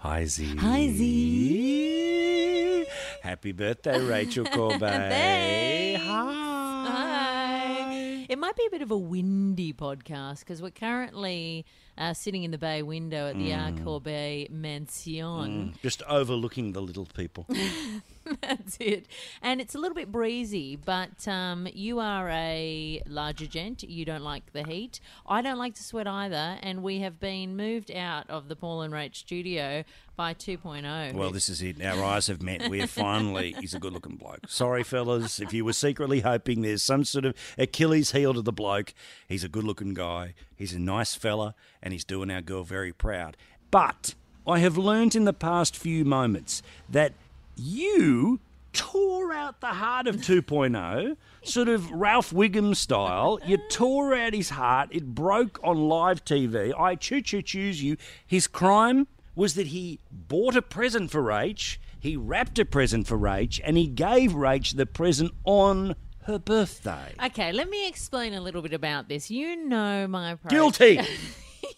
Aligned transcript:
Hi, 0.00 0.24
Z. 0.24 0.56
Hi, 0.56 0.88
Z. 0.88 2.86
Happy 3.22 3.52
birthday, 3.52 4.02
Rachel 4.02 4.44
Corbett. 4.52 5.12
Hi. 5.12 5.98
Hi. 6.86 8.26
It 8.26 8.38
might 8.38 8.56
be 8.56 8.64
a 8.66 8.70
bit 8.70 8.80
of 8.80 8.90
a 8.90 8.96
windy 8.96 9.74
podcast 9.74 10.38
because 10.40 10.62
we're 10.62 10.70
currently 10.70 11.66
uh, 12.00 12.12
sitting 12.14 12.42
in 12.42 12.50
the 12.50 12.58
bay 12.58 12.82
window 12.82 13.28
at 13.28 13.36
the 13.36 13.50
Mm. 13.50 13.78
Arcorbet 13.84 14.50
Mansion. 14.50 15.74
Just 15.82 16.02
overlooking 16.08 16.72
the 16.72 16.80
little 16.82 17.06
people. 17.06 17.46
That's 18.42 18.76
it. 18.80 19.06
And 19.42 19.60
it's 19.60 19.74
a 19.74 19.78
little 19.78 19.94
bit 19.94 20.10
breezy, 20.12 20.76
but 20.76 21.26
um, 21.26 21.66
you 21.72 21.98
are 22.00 22.28
a 22.30 23.02
larger 23.06 23.46
gent. 23.46 23.82
You 23.82 24.04
don't 24.04 24.22
like 24.22 24.52
the 24.52 24.62
heat. 24.62 25.00
I 25.26 25.42
don't 25.42 25.58
like 25.58 25.74
to 25.74 25.82
sweat 25.82 26.06
either. 26.06 26.58
And 26.62 26.82
we 26.82 27.00
have 27.00 27.18
been 27.20 27.56
moved 27.56 27.90
out 27.90 28.28
of 28.30 28.48
the 28.48 28.56
Paul 28.56 28.82
and 28.82 28.92
Rach 28.94 29.16
studio 29.16 29.84
by 30.16 30.34
2.0. 30.34 31.14
Well, 31.14 31.30
this 31.30 31.48
is 31.48 31.62
it. 31.62 31.82
Our 31.84 32.04
eyes 32.04 32.26
have 32.28 32.42
met. 32.42 32.68
We're 32.68 32.86
finally. 32.86 33.54
He's 33.60 33.74
a 33.74 33.78
good 33.80 33.92
looking 33.94 34.16
bloke. 34.16 34.40
Sorry, 34.48 34.82
fellas, 34.84 35.40
if 35.40 35.52
you 35.52 35.64
were 35.64 35.72
secretly 35.72 36.20
hoping 36.20 36.60
there's 36.60 36.82
some 36.82 37.04
sort 37.04 37.24
of 37.24 37.34
Achilles 37.58 38.12
heel 38.12 38.34
to 38.34 38.42
the 38.42 38.52
bloke. 38.52 38.92
He's 39.28 39.44
a 39.44 39.48
good 39.48 39.64
looking 39.64 39.94
guy. 39.94 40.34
He's 40.54 40.74
a 40.74 40.78
nice 40.78 41.14
fella, 41.14 41.54
and 41.82 41.89
he's 41.92 42.04
doing 42.04 42.30
our 42.30 42.40
girl 42.40 42.64
very 42.64 42.92
proud. 42.92 43.36
But 43.70 44.14
I 44.46 44.58
have 44.60 44.76
learnt 44.76 45.14
in 45.14 45.24
the 45.24 45.32
past 45.32 45.76
few 45.76 46.04
moments 46.04 46.62
that 46.88 47.12
you 47.56 48.40
tore 48.72 49.32
out 49.32 49.60
the 49.60 49.68
heart 49.68 50.06
of 50.06 50.16
2.0, 50.16 51.16
sort 51.42 51.68
of 51.68 51.90
Ralph 51.90 52.30
Wiggum 52.32 52.74
style. 52.76 53.38
You 53.44 53.58
tore 53.68 54.14
out 54.14 54.32
his 54.34 54.50
heart. 54.50 54.88
It 54.92 55.14
broke 55.14 55.58
on 55.62 55.88
live 55.88 56.24
TV. 56.24 56.72
I 56.78 56.94
choo 56.94 57.20
choo 57.20 57.42
choose 57.42 57.82
you. 57.82 57.96
His 58.26 58.46
crime 58.46 59.06
was 59.34 59.54
that 59.54 59.68
he 59.68 59.98
bought 60.10 60.56
a 60.56 60.62
present 60.62 61.10
for 61.10 61.22
Rach, 61.22 61.78
he 61.98 62.16
wrapped 62.16 62.58
a 62.58 62.64
present 62.64 63.06
for 63.06 63.18
Rach, 63.18 63.60
and 63.62 63.76
he 63.76 63.86
gave 63.86 64.32
Rach 64.32 64.74
the 64.74 64.86
present 64.86 65.32
on 65.44 65.94
her 66.24 66.38
birthday. 66.38 67.14
Okay, 67.26 67.52
let 67.52 67.68
me 67.68 67.88
explain 67.88 68.34
a 68.34 68.40
little 68.40 68.62
bit 68.62 68.72
about 68.72 69.08
this. 69.08 69.30
You 69.30 69.56
know 69.56 70.06
my 70.08 70.32
approach. 70.32 70.50
Guilty. 70.50 71.00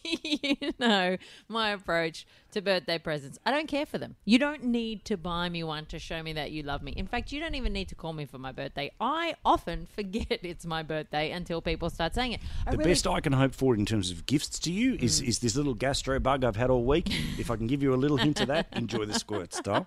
you 0.22 0.72
know 0.78 1.16
my 1.48 1.70
approach 1.70 2.26
to 2.52 2.60
birthday 2.60 2.98
presents. 2.98 3.38
I 3.44 3.50
don't 3.50 3.66
care 3.66 3.86
for 3.86 3.98
them. 3.98 4.16
You 4.24 4.38
don't 4.38 4.64
need 4.64 5.04
to 5.06 5.16
buy 5.16 5.48
me 5.48 5.64
one 5.64 5.86
to 5.86 5.98
show 5.98 6.22
me 6.22 6.34
that 6.34 6.50
you 6.50 6.62
love 6.62 6.82
me. 6.82 6.92
In 6.92 7.06
fact, 7.06 7.32
you 7.32 7.40
don't 7.40 7.54
even 7.54 7.72
need 7.72 7.88
to 7.88 7.94
call 7.94 8.12
me 8.12 8.26
for 8.26 8.38
my 8.38 8.52
birthday. 8.52 8.92
I 9.00 9.34
often 9.44 9.86
forget 9.94 10.40
it's 10.42 10.66
my 10.66 10.82
birthday 10.82 11.30
until 11.30 11.60
people 11.60 11.90
start 11.90 12.14
saying 12.14 12.32
it. 12.32 12.40
I 12.66 12.72
The 12.72 12.78
really 12.78 12.90
best 12.90 13.06
I 13.06 13.20
can 13.20 13.32
hope 13.32 13.54
for 13.54 13.74
in 13.74 13.86
terms 13.86 14.10
of 14.10 14.26
gifts 14.26 14.58
to 14.60 14.72
you 14.72 14.96
is, 15.00 15.20
mm. 15.20 15.28
is 15.28 15.38
this 15.38 15.56
little 15.56 15.74
gastro 15.74 16.20
bug 16.20 16.44
I've 16.44 16.56
had 16.56 16.70
all 16.70 16.84
week. 16.84 17.08
If 17.38 17.50
I 17.50 17.56
can 17.56 17.66
give 17.66 17.82
you 17.82 17.94
a 17.94 17.96
little 17.96 18.18
hint 18.18 18.40
of 18.40 18.48
that, 18.48 18.68
enjoy 18.72 19.06
the 19.06 19.18
squirt 19.18 19.54
style. 19.54 19.86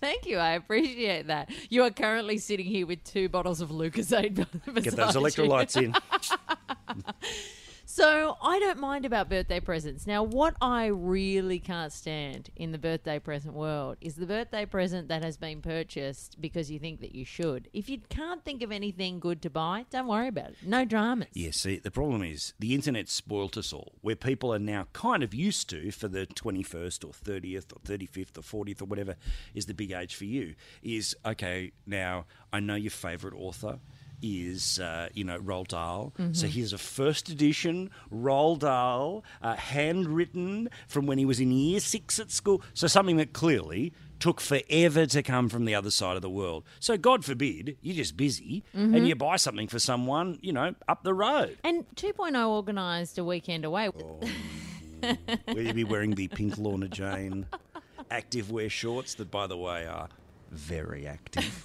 Thank 0.00 0.26
you. 0.26 0.38
I 0.38 0.52
appreciate 0.52 1.26
that. 1.26 1.50
You 1.70 1.82
are 1.82 1.90
currently 1.90 2.38
sitting 2.38 2.66
here 2.66 2.86
with 2.86 3.02
two 3.04 3.28
bottles 3.28 3.60
of 3.60 3.70
Lucozade. 3.70 4.34
Get 4.82 4.96
those 4.96 5.16
electrolytes 5.16 5.80
in. 5.80 5.94
So 7.94 8.36
I 8.42 8.58
don't 8.58 8.80
mind 8.80 9.04
about 9.04 9.28
birthday 9.28 9.60
presents. 9.60 10.04
Now, 10.04 10.24
what 10.24 10.56
I 10.60 10.86
really 10.86 11.60
can't 11.60 11.92
stand 11.92 12.50
in 12.56 12.72
the 12.72 12.78
birthday 12.78 13.20
present 13.20 13.54
world 13.54 13.98
is 14.00 14.16
the 14.16 14.26
birthday 14.26 14.66
present 14.66 15.06
that 15.06 15.22
has 15.22 15.36
been 15.36 15.62
purchased 15.62 16.40
because 16.40 16.72
you 16.72 16.80
think 16.80 17.00
that 17.02 17.14
you 17.14 17.24
should. 17.24 17.68
If 17.72 17.88
you 17.88 18.00
can't 18.08 18.44
think 18.44 18.62
of 18.62 18.72
anything 18.72 19.20
good 19.20 19.40
to 19.42 19.48
buy, 19.48 19.86
don't 19.90 20.08
worry 20.08 20.26
about 20.26 20.48
it. 20.48 20.56
No 20.66 20.84
dramas. 20.84 21.28
Yeah, 21.34 21.52
see, 21.52 21.78
the 21.78 21.92
problem 21.92 22.24
is 22.24 22.52
the 22.58 22.74
internet 22.74 23.08
spoilt 23.08 23.56
us 23.56 23.72
all, 23.72 23.92
where 24.00 24.16
people 24.16 24.52
are 24.52 24.58
now 24.58 24.88
kind 24.92 25.22
of 25.22 25.32
used 25.32 25.70
to 25.70 25.92
for 25.92 26.08
the 26.08 26.26
21st 26.26 27.04
or 27.04 27.12
30th 27.12 27.66
or 27.72 27.78
35th 27.78 28.38
or 28.38 28.64
40th 28.64 28.82
or 28.82 28.86
whatever 28.86 29.14
is 29.54 29.66
the 29.66 29.72
big 29.72 29.92
age 29.92 30.16
for 30.16 30.24
you, 30.24 30.56
is 30.82 31.14
okay, 31.24 31.70
now 31.86 32.24
I 32.52 32.58
know 32.58 32.74
your 32.74 32.90
favourite 32.90 33.36
author. 33.38 33.78
Is 34.22 34.78
uh, 34.80 35.08
you 35.12 35.24
know 35.24 35.38
Roald 35.38 35.68
Dahl? 35.68 36.14
So 36.32 36.46
here's 36.46 36.72
a 36.72 36.78
first 36.78 37.28
edition 37.28 37.90
Roald 38.12 38.60
Dahl, 38.60 39.24
uh, 39.42 39.54
handwritten 39.56 40.70
from 40.88 41.06
when 41.06 41.18
he 41.18 41.24
was 41.24 41.40
in 41.40 41.50
year 41.52 41.80
six 41.80 42.18
at 42.18 42.30
school. 42.30 42.62
So 42.72 42.86
something 42.86 43.16
that 43.18 43.32
clearly 43.32 43.92
took 44.20 44.40
forever 44.40 45.04
to 45.04 45.22
come 45.22 45.48
from 45.50 45.66
the 45.66 45.74
other 45.74 45.90
side 45.90 46.16
of 46.16 46.22
the 46.22 46.30
world. 46.30 46.64
So 46.80 46.96
God 46.96 47.24
forbid 47.24 47.76
you're 47.82 47.96
just 47.96 48.16
busy 48.16 48.64
and 48.72 49.06
you 49.06 49.14
buy 49.14 49.36
something 49.36 49.68
for 49.68 49.78
someone 49.78 50.38
you 50.40 50.52
know 50.52 50.74
up 50.88 51.02
the 51.04 51.12
road. 51.12 51.58
And 51.62 51.84
2.0 51.96 52.34
organised 52.46 53.18
a 53.18 53.24
weekend 53.24 53.64
away. 53.66 53.90
Will 55.48 55.60
you 55.62 55.74
be 55.74 55.84
wearing 55.84 56.14
the 56.14 56.28
pink 56.28 56.56
Lorna 56.56 56.88
Jane 56.88 57.46
active 58.10 58.50
wear 58.50 58.70
shorts 58.70 59.14
that, 59.16 59.30
by 59.30 59.46
the 59.46 59.56
way, 59.56 59.86
are 59.86 60.08
very 60.50 61.06
active? 61.06 61.62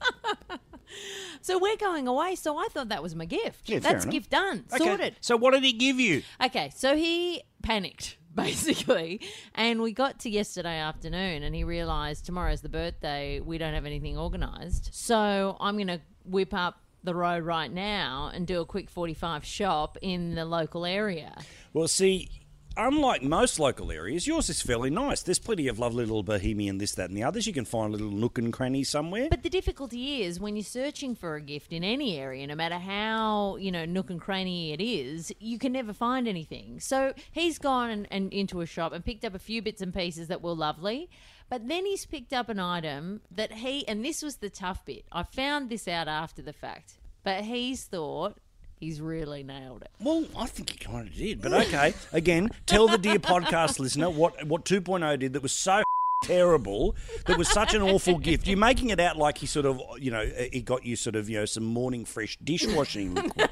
So 1.42 1.58
we're 1.58 1.76
going 1.76 2.08
away. 2.08 2.34
So 2.34 2.58
I 2.58 2.66
thought 2.72 2.88
that 2.88 3.04
was 3.04 3.14
my 3.14 3.24
gift. 3.24 3.68
Yeah, 3.68 3.78
fair 3.78 3.92
That's 3.92 4.04
enough. 4.04 4.12
gift 4.12 4.30
done. 4.30 4.64
Okay, 4.72 4.84
Sorted. 4.84 5.16
So 5.20 5.36
what 5.36 5.52
did 5.52 5.62
he 5.62 5.72
give 5.72 6.00
you? 6.00 6.22
Okay, 6.44 6.72
so 6.74 6.96
he 6.96 7.42
panicked 7.62 8.16
basically, 8.34 9.20
and 9.54 9.80
we 9.80 9.92
got 9.92 10.18
to 10.20 10.30
yesterday 10.30 10.78
afternoon, 10.78 11.44
and 11.44 11.54
he 11.54 11.62
realised 11.62 12.26
tomorrow's 12.26 12.62
the 12.62 12.68
birthday. 12.68 13.38
We 13.38 13.58
don't 13.58 13.74
have 13.74 13.86
anything 13.86 14.18
organised, 14.18 14.92
so 14.92 15.56
I'm 15.60 15.78
gonna 15.78 16.00
whip 16.24 16.52
up 16.52 16.80
the 17.04 17.14
road 17.14 17.44
right 17.44 17.72
now 17.72 18.30
and 18.34 18.46
do 18.46 18.60
a 18.60 18.66
quick 18.66 18.90
45 18.90 19.44
shop 19.44 19.96
in 20.02 20.34
the 20.34 20.44
local 20.44 20.84
area. 20.84 21.38
Well, 21.72 21.86
see, 21.86 22.28
unlike 22.76 23.22
most 23.22 23.58
local 23.58 23.90
areas, 23.90 24.26
yours 24.26 24.48
is 24.48 24.62
fairly 24.62 24.90
nice. 24.90 25.22
There's 25.22 25.38
plenty 25.38 25.68
of 25.68 25.78
lovely 25.78 26.04
little 26.04 26.22
bohemian 26.22 26.78
this, 26.78 26.94
that, 26.94 27.08
and 27.08 27.16
the 27.16 27.22
others. 27.22 27.46
You 27.46 27.52
can 27.52 27.64
find 27.64 27.94
a 27.94 27.96
little 27.96 28.12
nook 28.12 28.38
and 28.38 28.52
cranny 28.52 28.84
somewhere. 28.84 29.28
But 29.30 29.42
the 29.42 29.50
difficulty 29.50 30.22
is 30.22 30.40
when 30.40 30.56
you're 30.56 30.64
searching 30.64 31.14
for 31.14 31.34
a 31.34 31.40
gift 31.40 31.72
in 31.72 31.84
any 31.84 32.18
area, 32.18 32.46
no 32.46 32.54
matter 32.54 32.78
how, 32.78 33.56
you 33.56 33.70
know, 33.70 33.84
nook 33.84 34.10
and 34.10 34.20
cranny 34.20 34.72
it 34.72 34.80
is, 34.80 35.32
you 35.38 35.58
can 35.58 35.72
never 35.72 35.92
find 35.92 36.28
anything. 36.28 36.80
So 36.80 37.14
he's 37.32 37.58
gone 37.58 37.90
and, 37.90 38.06
and 38.10 38.32
into 38.32 38.60
a 38.60 38.66
shop 38.66 38.92
and 38.92 39.04
picked 39.04 39.24
up 39.24 39.34
a 39.34 39.38
few 39.38 39.62
bits 39.62 39.82
and 39.82 39.94
pieces 39.94 40.28
that 40.28 40.42
were 40.42 40.54
lovely. 40.54 41.10
But 41.48 41.68
then 41.68 41.86
he's 41.86 42.04
picked 42.06 42.32
up 42.32 42.48
an 42.48 42.58
item 42.58 43.20
that 43.30 43.52
he, 43.52 43.86
and 43.86 44.04
this 44.04 44.22
was 44.22 44.36
the 44.36 44.50
tough 44.50 44.84
bit. 44.84 45.04
I 45.12 45.22
found 45.22 45.70
this 45.70 45.86
out 45.86 46.08
after 46.08 46.42
the 46.42 46.52
fact, 46.52 46.98
but 47.22 47.44
he's 47.44 47.84
thought 47.84 48.38
he's 48.80 49.00
really 49.00 49.42
nailed 49.42 49.82
it. 49.82 49.90
Well, 50.00 50.26
I 50.36 50.46
think 50.46 50.70
he 50.70 50.78
kind 50.78 51.08
of 51.08 51.14
did, 51.14 51.40
but 51.40 51.52
okay. 51.52 51.94
Again, 52.12 52.50
tell 52.66 52.88
the 52.88 52.98
dear 52.98 53.18
podcast 53.18 53.78
listener 53.80 54.10
what 54.10 54.46
what 54.46 54.64
2.0 54.64 55.18
did 55.18 55.32
that 55.32 55.42
was 55.42 55.52
so 55.52 55.82
terrible, 56.22 56.94
that 57.26 57.38
was 57.38 57.48
such 57.48 57.74
an 57.74 57.82
awful 57.82 58.18
gift. 58.18 58.46
You're 58.46 58.58
making 58.58 58.90
it 58.90 59.00
out 59.00 59.16
like 59.16 59.38
he 59.38 59.46
sort 59.46 59.66
of, 59.66 59.80
you 59.98 60.10
know, 60.10 60.24
he 60.52 60.60
got 60.60 60.84
you 60.84 60.96
sort 60.96 61.16
of, 61.16 61.28
you 61.28 61.38
know, 61.38 61.44
some 61.44 61.64
morning 61.64 62.04
fresh 62.04 62.36
dishwashing 62.42 63.14
liquid. 63.14 63.50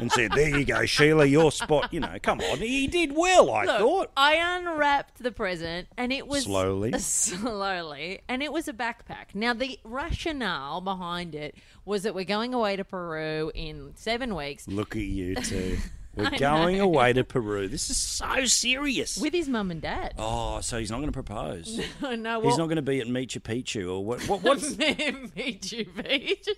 And 0.00 0.10
said, 0.12 0.32
"There 0.32 0.58
you 0.58 0.64
go, 0.64 0.86
Sheila, 0.86 1.26
your 1.26 1.52
spot." 1.52 1.92
You 1.92 2.00
know, 2.00 2.16
come 2.22 2.40
on, 2.40 2.58
he 2.58 2.86
did 2.86 3.14
well. 3.14 3.50
I 3.52 3.64
Look, 3.64 3.78
thought. 3.78 4.10
I 4.16 4.34
unwrapped 4.58 5.22
the 5.22 5.30
present 5.30 5.88
and 5.96 6.12
it 6.12 6.26
was 6.26 6.44
Slowly. 6.44 6.92
slowly, 6.98 8.20
and 8.28 8.42
it 8.42 8.52
was 8.52 8.68
a 8.68 8.72
backpack. 8.72 9.34
Now 9.34 9.52
the 9.54 9.78
rationale 9.84 10.80
behind 10.80 11.34
it 11.34 11.54
was 11.84 12.02
that 12.04 12.14
we're 12.14 12.24
going 12.24 12.54
away 12.54 12.76
to 12.76 12.84
Peru 12.84 13.50
in 13.54 13.92
seven 13.96 14.34
weeks 14.34 14.66
Look 14.68 14.96
at 14.96 15.02
you 15.02 15.34
two. 15.42 15.78
We're 16.16 16.26
I 16.26 16.38
going 16.38 16.78
know. 16.78 16.84
away 16.84 17.12
to 17.12 17.22
Peru. 17.22 17.68
This 17.68 17.88
is 17.88 17.96
so 17.96 18.44
serious. 18.44 19.16
with 19.16 19.32
his 19.32 19.48
mum 19.48 19.70
and 19.70 19.80
dad. 19.80 20.14
oh, 20.18 20.60
so 20.60 20.78
he's 20.78 20.90
not 20.90 20.96
going 20.96 21.08
to 21.08 21.12
propose. 21.12 21.80
I 22.02 22.16
know. 22.16 22.40
He's 22.42 22.58
not 22.58 22.66
going 22.66 22.76
to 22.76 22.82
be 22.82 23.00
at 23.00 23.06
Michu 23.06 23.38
Picchu 23.38 23.88
or 23.92 24.04
what? 24.04 24.20
what 24.28 24.42
what's 24.42 24.72
Machu 24.74 25.88
Picchu. 25.94 26.56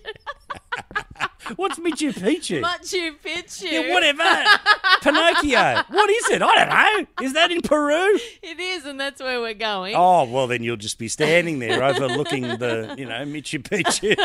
What's 1.55 1.77
Michu 1.79 2.11
Picchu? 2.11 2.61
Machu 2.61 3.15
Picchu. 3.23 3.71
Yeah, 3.71 3.93
whatever. 3.93 4.23
Pinocchio. 5.01 5.83
What 5.89 6.09
is 6.09 6.29
it? 6.29 6.41
I 6.41 6.55
don't 6.55 6.69
know. 6.69 7.25
Is 7.25 7.33
that 7.33 7.51
in 7.51 7.61
Peru? 7.61 8.17
It 8.41 8.59
is, 8.59 8.85
and 8.85 8.99
that's 8.99 9.21
where 9.21 9.39
we're 9.39 9.53
going. 9.53 9.95
Oh, 9.95 10.23
well, 10.25 10.47
then 10.47 10.63
you'll 10.63 10.77
just 10.77 10.97
be 10.97 11.07
standing 11.07 11.59
there 11.59 11.83
overlooking 11.83 12.43
the, 12.43 12.95
you 12.97 13.05
know, 13.05 13.23
Michu 13.25 13.59
Picchu. 13.63 14.15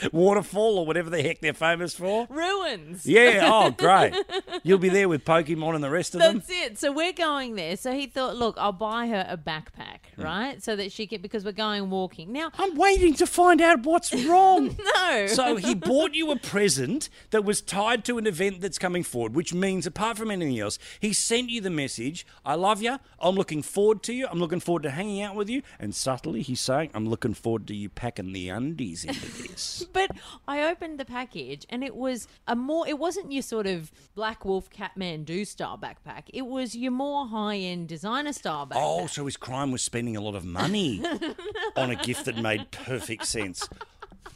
Waterfall 0.12 0.78
or 0.78 0.86
whatever 0.86 1.10
the 1.10 1.22
heck 1.22 1.40
they're 1.40 1.52
famous 1.52 1.94
for. 1.94 2.26
Ruins. 2.30 3.06
Yeah, 3.06 3.48
oh, 3.52 3.70
great. 3.70 4.14
You'll 4.62 4.78
be 4.78 4.88
there 4.88 5.08
with 5.08 5.24
Pokemon 5.24 5.74
and 5.74 5.84
the 5.84 5.90
rest 5.90 6.14
of 6.14 6.20
them. 6.20 6.38
That's 6.38 6.50
it. 6.50 6.78
So 6.78 6.92
we're 6.92 7.12
going 7.12 7.54
there. 7.56 7.76
So 7.76 7.92
he 7.92 8.06
thought, 8.06 8.36
look, 8.36 8.56
I'll 8.58 8.72
buy 8.72 9.06
her 9.08 9.26
a 9.28 9.36
backpack, 9.36 10.14
Hmm. 10.16 10.22
right? 10.22 10.62
So 10.62 10.76
that 10.76 10.92
she 10.92 11.06
can, 11.06 11.20
because 11.20 11.44
we're 11.44 11.52
going 11.52 11.90
walking. 11.90 12.32
Now, 12.32 12.50
I'm 12.58 12.76
waiting 12.76 13.14
to 13.14 13.26
find 13.26 13.60
out 13.60 13.84
what's 13.84 14.12
wrong. 14.24 14.76
no. 14.96 15.26
So 15.26 15.56
he 15.56 15.74
bought 15.74 16.14
you 16.14 16.30
a 16.30 16.36
present 16.36 17.08
that 17.30 17.44
was 17.44 17.60
tied 17.60 18.04
to 18.06 18.18
an 18.18 18.26
event 18.26 18.60
that's 18.60 18.78
coming 18.78 19.02
forward, 19.02 19.34
which 19.34 19.52
means, 19.54 19.86
apart 19.86 20.16
from 20.18 20.30
anything 20.30 20.58
else, 20.58 20.78
he 21.00 21.12
sent 21.12 21.50
you 21.50 21.60
the 21.60 21.70
message 21.70 22.26
I 22.44 22.54
love 22.54 22.82
you. 22.82 22.98
I'm 23.20 23.34
looking 23.34 23.62
forward 23.62 24.02
to 24.04 24.12
you. 24.12 24.26
I'm 24.30 24.38
looking 24.38 24.60
forward 24.60 24.82
to 24.84 24.90
hanging 24.90 25.22
out 25.22 25.34
with 25.34 25.48
you. 25.48 25.62
And 25.78 25.94
subtly, 25.94 26.42
he's 26.42 26.60
saying, 26.60 26.90
I'm 26.94 27.08
looking 27.08 27.34
forward 27.34 27.66
to 27.68 27.74
you 27.74 27.88
packing 27.88 28.32
the 28.32 28.48
undies 28.48 29.04
into 29.04 29.42
this. 29.42 29.86
but 29.92 30.10
I 30.46 30.62
opened 30.70 30.98
the 30.98 31.04
package 31.04 31.66
and 31.68 31.82
it 31.84 31.94
was 31.94 32.28
a 32.46 32.56
more. 32.56 32.86
It 32.86 32.98
wasn't 32.98 33.32
your 33.32 33.42
sort 33.42 33.66
of 33.66 33.90
Black 34.14 34.44
Wolf 34.44 34.70
Kathmandu 34.70 35.46
style 35.46 35.78
backpack. 35.78 36.24
It 36.32 36.46
was 36.46 36.74
your 36.74 36.92
more 36.92 37.26
high 37.26 37.56
end 37.56 37.88
designer 37.88 38.32
style 38.32 38.66
backpack. 38.66 38.76
Oh, 38.76 39.06
so 39.06 39.24
his 39.24 39.36
crime 39.36 39.70
was 39.72 39.82
spending 39.82 40.16
a 40.16 40.20
lot 40.20 40.34
of 40.34 40.44
money 40.44 41.02
on 41.76 41.90
a 41.90 41.96
gift 41.96 42.24
that 42.26 42.36
made 42.36 42.70
perfect 42.70 43.26
sense. 43.26 43.68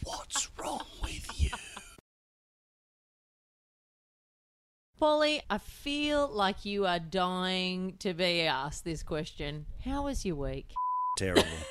What's 0.05 0.51
wrong 0.59 0.85
with 1.03 1.41
you? 1.41 1.51
Polly, 4.99 5.43
I 5.51 5.59
feel 5.59 6.29
like 6.29 6.65
you 6.65 6.87
are 6.87 6.99
dying 6.99 7.97
to 7.99 8.15
be 8.15 8.43
asked 8.43 8.85
this 8.85 9.03
question. 9.03 9.67
How 9.85 10.05
was 10.05 10.25
your 10.25 10.37
week? 10.37 10.73
Terrible. 11.19 11.45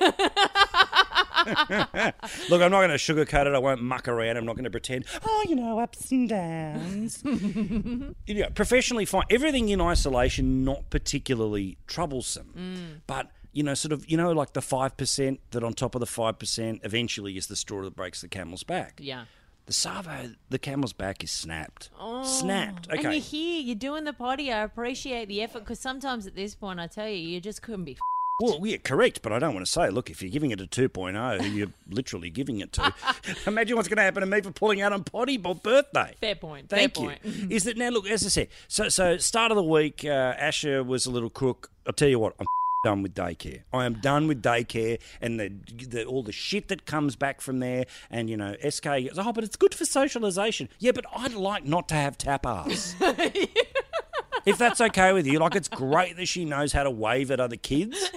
Look, 2.50 2.62
I'm 2.62 2.70
not 2.70 2.80
going 2.80 2.90
to 2.90 2.96
sugarcoat 2.96 3.46
it. 3.46 3.54
I 3.54 3.58
won't 3.58 3.82
muck 3.82 4.08
around. 4.08 4.36
I'm 4.36 4.46
not 4.46 4.54
going 4.56 4.64
to 4.64 4.70
pretend, 4.70 5.06
oh, 5.24 5.44
you 5.48 5.56
know, 5.56 5.78
ups 5.78 6.10
and 6.12 6.28
downs. 6.28 7.22
you 7.24 8.14
know, 8.28 8.48
professionally 8.54 9.04
fine. 9.04 9.24
Everything 9.30 9.68
in 9.68 9.80
isolation, 9.80 10.64
not 10.64 10.90
particularly 10.90 11.76
troublesome. 11.86 12.52
Mm. 12.56 13.00
But, 13.06 13.30
you 13.52 13.62
know, 13.62 13.74
sort 13.74 13.92
of, 13.92 14.08
you 14.10 14.16
know, 14.16 14.32
like 14.32 14.52
the 14.52 14.60
5% 14.60 15.38
that 15.50 15.64
on 15.64 15.72
top 15.74 15.94
of 15.94 16.00
the 16.00 16.06
5% 16.06 16.80
eventually 16.84 17.36
is 17.36 17.46
the 17.48 17.56
straw 17.56 17.82
that 17.82 17.96
breaks 17.96 18.20
the 18.20 18.28
camel's 18.28 18.62
back. 18.62 18.98
Yeah. 19.02 19.24
The 19.66 19.72
Savo, 19.72 20.32
the 20.50 20.58
camel's 20.58 20.92
back 20.92 21.24
is 21.24 21.30
snapped. 21.30 21.88
Oh, 21.98 22.22
snapped. 22.24 22.86
And 22.88 22.98
Okay. 22.98 23.12
you're 23.14 23.22
here, 23.22 23.60
you're 23.60 23.74
doing 23.74 24.04
the 24.04 24.12
potty. 24.12 24.52
I 24.52 24.62
appreciate 24.62 25.26
the 25.26 25.40
effort 25.42 25.60
because 25.60 25.80
sometimes 25.80 26.26
at 26.26 26.34
this 26.34 26.54
point, 26.54 26.80
I 26.80 26.86
tell 26.86 27.08
you, 27.08 27.16
you 27.16 27.40
just 27.40 27.62
couldn't 27.62 27.84
be. 27.84 27.96
Well, 28.40 28.58
yeah, 28.66 28.78
correct, 28.78 29.22
but 29.22 29.32
I 29.32 29.38
don't 29.38 29.54
want 29.54 29.64
to 29.64 29.70
say, 29.70 29.90
look, 29.90 30.10
if 30.10 30.20
you're 30.20 30.30
giving 30.30 30.50
it 30.50 30.60
a 30.60 30.66
2.0, 30.66 31.40
who 31.40 31.50
you're 31.50 31.68
literally 31.88 32.30
giving 32.30 32.58
it 32.60 32.72
to, 32.72 32.92
imagine 33.46 33.76
what's 33.76 33.86
going 33.86 33.98
to 33.98 34.02
happen 34.02 34.22
to 34.22 34.26
me 34.26 34.40
for 34.40 34.50
pulling 34.50 34.82
out 34.82 34.92
on 34.92 35.04
potty 35.04 35.36
by 35.36 35.52
birthday. 35.52 36.16
Fair 36.20 36.34
point. 36.34 36.68
Thank 36.68 36.96
fair 36.96 37.04
you. 37.04 37.10
point. 37.10 37.22
Is 37.52 37.62
that 37.62 37.76
now, 37.76 37.90
look, 37.90 38.08
as 38.08 38.24
I 38.26 38.28
said, 38.28 38.48
so, 38.66 38.88
so 38.88 39.18
start 39.18 39.52
of 39.52 39.56
the 39.56 39.62
week, 39.62 40.04
uh, 40.04 40.34
Asher 40.36 40.82
was 40.82 41.06
a 41.06 41.12
little 41.12 41.30
crook. 41.30 41.70
I'll 41.86 41.92
tell 41.92 42.08
you 42.08 42.18
what, 42.18 42.34
I'm 42.40 42.46
done 42.84 43.02
with 43.02 43.14
daycare. 43.14 43.62
I 43.72 43.84
am 43.84 44.00
done 44.00 44.26
with 44.26 44.42
daycare 44.42 44.98
and 45.20 45.38
the, 45.38 45.52
the 45.86 46.04
all 46.04 46.24
the 46.24 46.32
shit 46.32 46.66
that 46.68 46.86
comes 46.86 47.14
back 47.14 47.40
from 47.40 47.60
there. 47.60 47.84
And, 48.10 48.28
you 48.28 48.36
know, 48.36 48.56
SK 48.68 48.84
goes, 48.84 49.16
oh, 49.16 49.32
but 49.32 49.44
it's 49.44 49.54
good 49.54 49.76
for 49.76 49.84
socialisation. 49.84 50.66
Yeah, 50.80 50.90
but 50.90 51.04
I'd 51.16 51.34
like 51.34 51.64
not 51.64 51.86
to 51.90 51.94
have 51.94 52.18
tap 52.18 52.46
ass. 52.46 52.96
if 54.44 54.58
that's 54.58 54.80
okay 54.80 55.12
with 55.12 55.24
you, 55.24 55.38
like 55.38 55.54
it's 55.54 55.68
great 55.68 56.16
that 56.16 56.26
she 56.26 56.44
knows 56.44 56.72
how 56.72 56.82
to 56.82 56.90
wave 56.90 57.30
at 57.30 57.38
other 57.38 57.56
kids. 57.56 58.10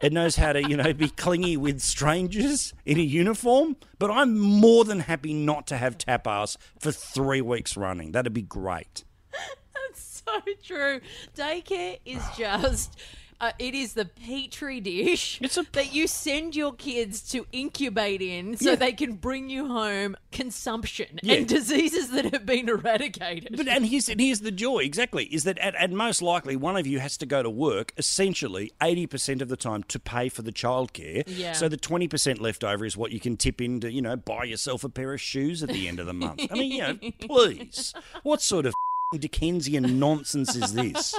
It 0.00 0.12
knows 0.12 0.36
how 0.36 0.52
to, 0.52 0.68
you 0.68 0.76
know, 0.76 0.92
be 0.92 1.08
clingy 1.08 1.56
with 1.56 1.80
strangers 1.80 2.74
in 2.84 2.98
a 2.98 3.02
uniform. 3.02 3.76
But 3.98 4.10
I'm 4.10 4.38
more 4.38 4.84
than 4.84 5.00
happy 5.00 5.32
not 5.32 5.66
to 5.68 5.76
have 5.76 5.96
tap 5.96 6.26
ass 6.26 6.58
for 6.78 6.92
three 6.92 7.40
weeks 7.40 7.76
running. 7.76 8.12
That'd 8.12 8.34
be 8.34 8.42
great. 8.42 9.04
That's 9.32 10.22
so 10.26 10.40
true. 10.62 11.00
Daycare 11.34 11.98
is 12.04 12.22
just. 12.36 12.96
Uh, 13.38 13.52
it 13.58 13.74
is 13.74 13.92
the 13.92 14.06
petri 14.06 14.80
dish 14.80 15.38
It's 15.42 15.58
a- 15.58 15.66
that 15.72 15.94
you 15.94 16.06
send 16.06 16.56
your 16.56 16.72
kids 16.72 17.20
to 17.32 17.46
incubate 17.52 18.22
in 18.22 18.56
so 18.56 18.70
Yeah. 18.70 18.76
they 18.76 18.92
can 18.92 19.12
bring 19.14 19.50
you 19.50 19.66
home 19.68 20.16
consumption 20.32 21.20
Yeah. 21.22 21.34
and 21.34 21.46
diseases 21.48 22.10
that 22.12 22.32
have 22.32 22.46
been 22.46 22.68
eradicated. 22.68 23.56
But 23.56 23.68
and 23.68 23.84
here's 23.84 24.08
and 24.08 24.18
here's 24.20 24.40
the 24.40 24.50
joy 24.50 24.78
exactly 24.78 25.24
is 25.26 25.44
that 25.44 25.58
at, 25.58 25.74
at 25.74 25.90
most 25.90 26.22
likely 26.22 26.56
one 26.56 26.76
of 26.78 26.86
you 26.86 26.98
has 27.00 27.16
to 27.18 27.26
go 27.26 27.42
to 27.42 27.50
work 27.50 27.92
essentially 27.98 28.72
eighty 28.82 29.06
percent 29.06 29.42
of 29.42 29.48
the 29.48 29.56
time 29.56 29.82
to 29.84 29.98
pay 29.98 30.28
for 30.30 30.40
the 30.42 30.52
childcare. 30.52 31.22
Yeah. 31.26 31.52
So 31.52 31.68
the 31.68 31.76
twenty 31.76 32.08
percent 32.08 32.40
left 32.40 32.64
over 32.64 32.86
is 32.86 32.96
what 32.96 33.12
you 33.12 33.20
can 33.20 33.36
tip 33.36 33.60
in 33.60 33.80
to 33.80 33.92
you 33.92 34.00
know 34.00 34.16
buy 34.16 34.44
yourself 34.44 34.82
a 34.82 34.88
pair 34.88 35.12
of 35.12 35.20
shoes 35.20 35.62
at 35.62 35.68
the 35.68 35.88
end 35.88 36.00
of 36.00 36.06
the 36.06 36.14
month. 36.14 36.46
I 36.50 36.54
mean 36.54 36.72
you 36.72 36.78
know 36.82 36.98
please 37.20 37.92
what 38.22 38.40
sort 38.40 38.64
of 38.64 38.72
Dickensian 39.16 39.98
nonsense 40.00 40.56
is 40.56 40.72
this? 40.72 41.14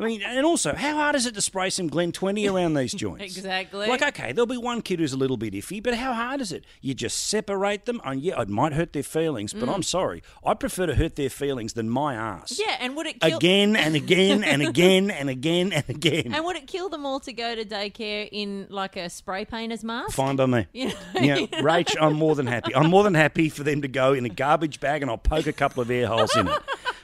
I 0.00 0.04
mean, 0.04 0.22
and 0.22 0.46
also, 0.46 0.74
how 0.74 0.94
hard 0.94 1.14
is 1.14 1.26
it 1.26 1.34
to 1.34 1.42
spray 1.42 1.68
some 1.68 1.88
Glen 1.88 2.10
20 2.10 2.48
around 2.48 2.72
these 2.72 2.92
joints? 2.94 3.36
Exactly. 3.36 3.86
Like, 3.86 4.00
okay, 4.02 4.32
there'll 4.32 4.46
be 4.46 4.56
one 4.56 4.80
kid 4.80 4.98
who's 4.98 5.12
a 5.12 5.16
little 5.16 5.36
bit 5.36 5.52
iffy, 5.52 5.82
but 5.82 5.94
how 5.94 6.14
hard 6.14 6.40
is 6.40 6.52
it? 6.52 6.64
You 6.80 6.94
just 6.94 7.26
separate 7.26 7.84
them, 7.84 8.00
and 8.02 8.22
yeah, 8.22 8.40
it 8.40 8.48
might 8.48 8.72
hurt 8.72 8.94
their 8.94 9.02
feelings, 9.02 9.52
but 9.52 9.68
I'm 9.68 9.82
mm. 9.82 9.84
sorry. 9.84 10.22
I 10.44 10.54
prefer 10.54 10.86
to 10.86 10.94
hurt 10.94 11.16
their 11.16 11.28
feelings 11.28 11.74
than 11.74 11.90
my 11.90 12.14
ass. 12.14 12.58
yeah, 12.58 12.76
and 12.80 12.96
would 12.96 13.06
it 13.06 13.20
kill 13.20 13.36
Again 13.36 13.76
and 13.76 13.94
again 13.94 14.42
and 14.50 14.62
again 14.62 15.10
and 15.10 15.28
again 15.28 15.72
and 15.72 15.84
again. 15.88 16.32
And 16.34 16.44
would 16.46 16.56
it 16.56 16.66
kill 16.66 16.88
them 16.88 17.04
all 17.04 17.20
to 17.20 17.32
go 17.32 17.54
to 17.54 17.64
daycare 17.64 18.28
in 18.32 18.68
like 18.70 18.96
a 18.96 19.10
spray 19.10 19.44
painter's 19.44 19.84
mask? 19.84 20.14
Fine 20.14 20.36
by 20.36 20.46
me. 20.46 20.66
You 20.80 20.86
know? 20.86 20.94
Yeah, 21.20 21.36
Rach, 21.60 21.94
I'm 22.00 22.14
more 22.14 22.34
than 22.34 22.46
happy. 22.46 22.74
I'm 22.74 22.88
more 22.88 23.04
than 23.04 23.12
happy 23.12 23.50
for 23.50 23.64
them 23.64 23.82
to 23.82 23.88
go 23.88 24.14
in 24.14 24.24
a 24.24 24.30
garbage 24.30 24.80
bag 24.80 25.02
and 25.02 25.10
I'll 25.10 25.18
poke 25.18 25.46
a 25.46 25.52
couple 25.52 25.82
of 25.82 25.90
air 25.90 26.06
holes 26.06 26.34
in 26.36 26.48
it. 26.48 26.58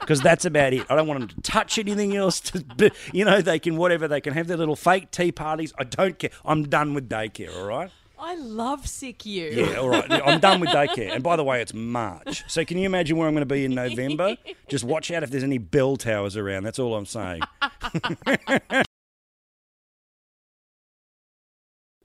Because 0.06 0.20
that's 0.20 0.44
about 0.44 0.72
it. 0.72 0.86
I 0.88 0.94
don't 0.94 1.08
want 1.08 1.18
them 1.18 1.28
to 1.30 1.40
touch 1.40 1.78
anything 1.78 2.14
else. 2.14 2.38
To, 2.40 2.92
you 3.12 3.24
know, 3.24 3.42
they 3.42 3.58
can, 3.58 3.76
whatever, 3.76 4.06
they 4.06 4.20
can 4.20 4.34
have 4.34 4.46
their 4.46 4.56
little 4.56 4.76
fake 4.76 5.10
tea 5.10 5.32
parties. 5.32 5.72
I 5.76 5.82
don't 5.82 6.16
care. 6.16 6.30
I'm 6.44 6.68
done 6.68 6.94
with 6.94 7.08
daycare, 7.08 7.56
all 7.56 7.66
right? 7.66 7.90
I 8.18 8.36
love 8.36 8.86
sick 8.86 9.26
you. 9.26 9.48
Yeah, 9.48 9.74
all 9.76 9.88
right. 9.88 10.10
I'm 10.10 10.40
done 10.40 10.60
with 10.60 10.70
daycare. 10.70 11.12
And 11.12 11.24
by 11.24 11.34
the 11.36 11.44
way, 11.44 11.60
it's 11.60 11.74
March. 11.74 12.44
So 12.48 12.64
can 12.64 12.78
you 12.78 12.86
imagine 12.86 13.16
where 13.16 13.26
I'm 13.26 13.34
going 13.34 13.46
to 13.46 13.52
be 13.52 13.64
in 13.64 13.74
November? 13.74 14.36
Just 14.68 14.84
watch 14.84 15.10
out 15.10 15.22
if 15.22 15.30
there's 15.30 15.42
any 15.42 15.58
bell 15.58 15.96
towers 15.96 16.36
around. 16.36 16.62
That's 16.62 16.78
all 16.78 16.94
I'm 16.94 17.06
saying. 17.06 17.42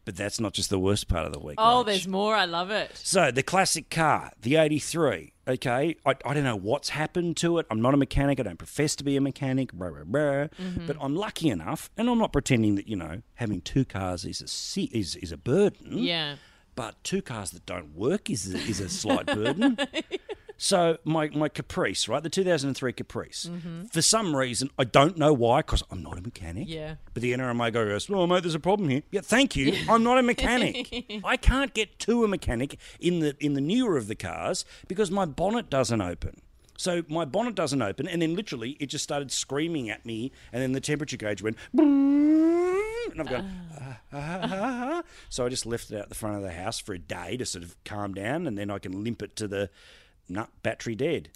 but 0.06 0.16
that's 0.16 0.40
not 0.40 0.54
just 0.54 0.70
the 0.70 0.80
worst 0.80 1.08
part 1.08 1.26
of 1.26 1.34
the 1.34 1.40
week. 1.40 1.56
Oh, 1.58 1.82
Rach. 1.82 1.86
there's 1.86 2.08
more. 2.08 2.36
I 2.36 2.46
love 2.46 2.72
it. 2.72 2.92
So 2.96 3.32
the 3.32 3.44
classic 3.44 3.90
car, 3.90 4.32
the 4.42 4.56
83. 4.56 5.34
Okay, 5.48 5.96
I, 6.06 6.16
I 6.26 6.34
don't 6.34 6.44
know 6.44 6.56
what's 6.56 6.90
happened 6.90 7.36
to 7.38 7.58
it. 7.58 7.66
I'm 7.70 7.82
not 7.82 7.94
a 7.94 7.98
mechanic. 7.98 8.40
I 8.40 8.44
don't 8.44 8.58
profess 8.58 8.96
to 8.98 9.04
be 9.04 9.18
a 9.18 9.22
mechanic. 9.22 9.74
Blah, 9.74 9.90
blah, 9.90 10.04
blah. 10.04 10.48
But 10.88 10.98
I'm 11.02 11.16
lucky 11.16 11.50
enough, 11.50 11.90
and 11.98 12.10
I'm 12.10 12.20
not 12.20 12.32
pretending 12.32 12.76
that 12.76 12.88
you 12.88 12.96
know 12.96 13.22
having 13.36 13.62
two 13.62 13.84
cars 13.86 14.24
is 14.26 14.42
a 14.42 14.82
is 14.98 15.16
is 15.16 15.32
a 15.32 15.38
burden. 15.38 15.98
Yeah. 15.98 16.36
But 16.76 17.04
two 17.04 17.22
cars 17.22 17.52
that 17.52 17.66
don't 17.66 17.96
work 17.96 18.30
is 18.30 18.54
is 18.54 18.80
a 18.80 18.88
slight 18.90 19.26
burden. 19.26 19.78
So 20.64 21.00
my, 21.04 21.28
my 21.30 21.50
Caprice, 21.50 22.08
right, 22.08 22.22
the 22.22 22.30
2003 22.30 22.94
Caprice, 22.94 23.50
for 23.92 24.02
some 24.04 24.36
reason 24.36 24.70
I 24.78 24.84
don't 24.84 25.18
know 25.18 25.34
why, 25.34 25.62
because 25.62 25.82
I'm 25.90 26.04
not 26.04 26.20
a 26.20 26.22
mechanic. 26.22 26.70
Yeah. 26.70 26.98
But 27.16 27.24
the 27.24 27.34
NRMA 27.34 27.74
guy 27.74 27.86
goes, 27.86 28.08
"Well, 28.08 28.28
mate, 28.28 28.44
there's 28.44 28.54
a 28.54 28.60
problem 28.60 28.90
here." 28.90 29.02
Yeah, 29.10 29.22
thank 29.22 29.56
you. 29.56 29.74
I'm 29.90 30.04
not 30.04 30.20
a 30.20 30.22
mechanic. 30.22 31.20
I 31.24 31.36
can't 31.36 31.74
get 31.74 31.98
to 32.02 32.24
a 32.24 32.28
mechanic 32.28 32.78
in 33.00 33.22
the 33.22 33.36
in 33.44 33.56
the 33.56 33.60
newer 33.60 33.98
of 33.98 34.06
the 34.06 34.14
cars 34.14 34.64
because 34.88 35.10
my 35.10 35.26
bonnet 35.26 35.72
doesn't 35.72 36.00
open. 36.00 36.42
So 36.78 37.02
my 37.10 37.26
bonnet 37.26 37.56
doesn't 37.56 37.82
open, 37.82 38.08
and 38.08 38.22
then 38.22 38.36
literally 38.36 38.78
it 38.80 38.86
just 38.86 39.04
started 39.04 39.32
screaming 39.32 39.90
at 39.90 40.06
me, 40.06 40.32
and 40.54 40.62
then 40.62 40.74
the 40.74 40.80
temperature 40.80 41.18
gauge 41.18 41.42
went, 41.42 41.58
and 41.74 43.20
I've 43.20 43.28
gone. 43.28 43.52
"Ah, 43.74 43.98
ah, 44.14 44.40
ah, 44.44 44.50
ah." 44.52 45.04
So 45.28 45.44
I 45.44 45.50
just 45.50 45.66
left 45.66 45.90
it 45.90 46.00
out 46.00 46.10
the 46.10 46.16
front 46.16 46.36
of 46.36 46.44
the 46.44 46.52
house 46.52 46.80
for 46.80 46.94
a 46.94 47.00
day 47.00 47.36
to 47.38 47.48
sort 47.48 47.64
of 47.64 47.84
calm 47.84 48.14
down, 48.14 48.46
and 48.46 48.60
then 48.60 48.70
I 48.70 48.78
can 48.78 49.04
limp 49.04 49.24
it 49.24 49.36
to 49.38 49.48
the 49.48 49.72
nut 50.30 50.50
battery 50.64 50.96
dead. 50.96 51.30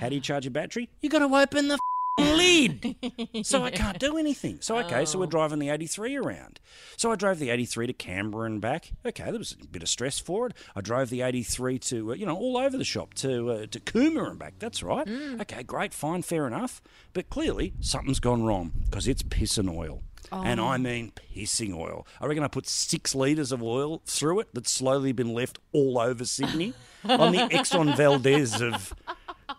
How 0.00 0.08
do 0.08 0.14
you 0.14 0.20
charge 0.20 0.46
a 0.46 0.50
battery? 0.50 0.88
You 1.00 1.08
got 1.10 1.20
to 1.20 1.34
open 1.34 1.68
the 1.68 1.78
lid. 2.18 2.96
So 3.44 3.62
I 3.64 3.70
can't 3.70 3.98
do 3.98 4.16
anything. 4.18 4.58
So 4.60 4.78
okay, 4.78 5.04
so 5.04 5.18
we're 5.18 5.26
driving 5.26 5.58
the 5.58 5.68
83 5.68 6.16
around. 6.16 6.60
So 6.96 7.12
I 7.12 7.16
drove 7.16 7.38
the 7.38 7.50
83 7.50 7.86
to 7.88 7.92
Canberra 7.92 8.46
and 8.46 8.60
back. 8.60 8.92
Okay, 9.06 9.24
there 9.24 9.38
was 9.38 9.56
a 9.60 9.66
bit 9.66 9.82
of 9.82 9.88
stress 9.88 10.18
for 10.18 10.46
it. 10.48 10.54
I 10.74 10.80
drove 10.80 11.10
the 11.10 11.22
83 11.22 11.78
to 11.78 12.10
uh, 12.10 12.14
you 12.14 12.26
know 12.26 12.36
all 12.36 12.56
over 12.56 12.76
the 12.76 12.84
shop 12.84 13.14
to 13.14 13.50
uh, 13.50 13.66
to 13.66 13.80
Cooma 13.80 14.30
and 14.30 14.38
back. 14.38 14.54
That's 14.58 14.82
right. 14.82 15.08
Okay, 15.40 15.62
great, 15.62 15.94
fine, 15.94 16.22
fair 16.22 16.46
enough. 16.46 16.80
But 17.12 17.30
clearly 17.30 17.74
something's 17.80 18.20
gone 18.20 18.42
wrong 18.42 18.72
because 18.84 19.06
it's 19.06 19.22
piss 19.22 19.58
and 19.58 19.70
oil. 19.70 20.02
And 20.32 20.60
I 20.60 20.74
oh. 20.74 20.78
mean 20.78 21.12
pissing 21.34 21.74
oil. 21.74 22.06
I 22.20 22.26
reckon 22.26 22.42
I 22.42 22.48
put 22.48 22.66
six 22.66 23.14
litres 23.14 23.52
of 23.52 23.62
oil 23.62 24.02
through 24.06 24.40
it 24.40 24.48
that's 24.52 24.70
slowly 24.70 25.12
been 25.12 25.32
left 25.32 25.58
all 25.72 25.98
over 25.98 26.24
Sydney. 26.24 26.74
I'm 27.04 27.32
the 27.32 27.38
Exxon 27.38 27.96
Valdez 27.96 28.60
of, 28.60 28.92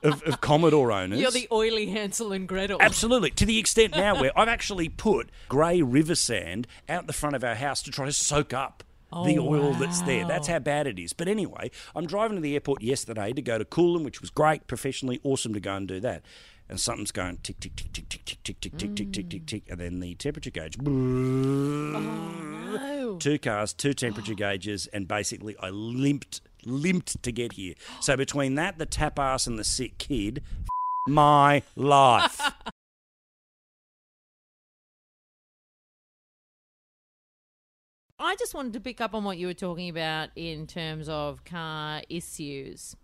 of, 0.03 0.21
of 0.23 0.41
Commodore 0.41 0.91
owners. 0.91 1.19
You're 1.19 1.31
the 1.31 1.47
oily 1.51 1.87
Hansel 1.87 2.31
and 2.31 2.47
Gretel. 2.47 2.81
Absolutely. 2.81 3.31
To 3.31 3.45
the 3.45 3.57
extent 3.57 3.95
now 3.95 4.13
where 4.21 4.37
I've 4.37 4.47
actually 4.47 4.89
put 4.89 5.29
grey 5.47 5.81
river 5.81 6.15
sand 6.15 6.67
out 6.87 7.07
the 7.07 7.13
front 7.13 7.35
of 7.35 7.43
our 7.43 7.55
house 7.55 7.81
to 7.83 7.91
try 7.91 8.05
to 8.05 8.13
soak 8.13 8.53
up 8.53 8.83
oh, 9.11 9.25
the 9.25 9.39
oil 9.39 9.73
that's 9.73 10.01
there. 10.01 10.25
That's 10.25 10.47
how 10.47 10.59
bad 10.59 10.87
it 10.87 10.99
is. 10.99 11.13
But 11.13 11.27
anyway, 11.27 11.71
I'm 11.95 12.05
driving 12.05 12.35
to 12.37 12.41
the 12.41 12.53
airport 12.53 12.81
yesterday 12.81 13.33
to 13.33 13.41
go 13.41 13.57
to 13.57 13.65
Coolum, 13.65 14.03
which 14.03 14.21
was 14.21 14.29
great, 14.29 14.67
professionally 14.67 15.19
awesome 15.23 15.53
to 15.53 15.59
go 15.59 15.75
and 15.75 15.87
do 15.87 15.99
that. 16.01 16.23
And 16.69 16.79
something's 16.79 17.11
going 17.11 17.37
tick, 17.37 17.59
tick, 17.59 17.75
tick, 17.75 17.91
tick, 17.91 18.07
tick, 18.09 18.25
tick, 18.25 18.43
tick, 18.43 18.61
tick, 18.61 18.77
tick, 18.77 18.95
tick, 18.95 19.11
tick, 19.11 19.29
tick, 19.29 19.45
tick, 19.47 19.63
and 19.69 19.79
then 19.79 19.99
the 19.99 20.13
temperature 20.13 20.51
gauge. 20.51 20.77
Two 23.19 23.39
cars, 23.39 23.73
two 23.73 23.93
temperature 23.93 24.35
gauges, 24.35 24.85
and 24.93 25.07
basically 25.07 25.55
I 25.59 25.71
limped, 25.71 26.41
limped 26.65 27.23
to 27.23 27.31
get 27.31 27.53
here. 27.53 27.73
So 28.01 28.15
between 28.15 28.53
that, 28.55 28.77
the 28.77 28.85
tap 28.85 29.17
ass, 29.17 29.47
and 29.47 29.57
the 29.57 29.63
sick 29.63 29.97
kid, 29.97 30.43
my 31.07 31.63
life. 31.75 32.39
I 38.21 38.35
just 38.35 38.53
wanted 38.53 38.73
to 38.73 38.81
pick 38.81 38.99
up 39.01 39.15
on 39.15 39.23
what 39.23 39.37
you 39.37 39.47
were 39.47 39.53
talking 39.53 39.89
about 39.89 40.29
in 40.35 40.67
terms 40.67 41.07
of 41.09 41.45
car 41.45 42.03
issues. 42.09 42.95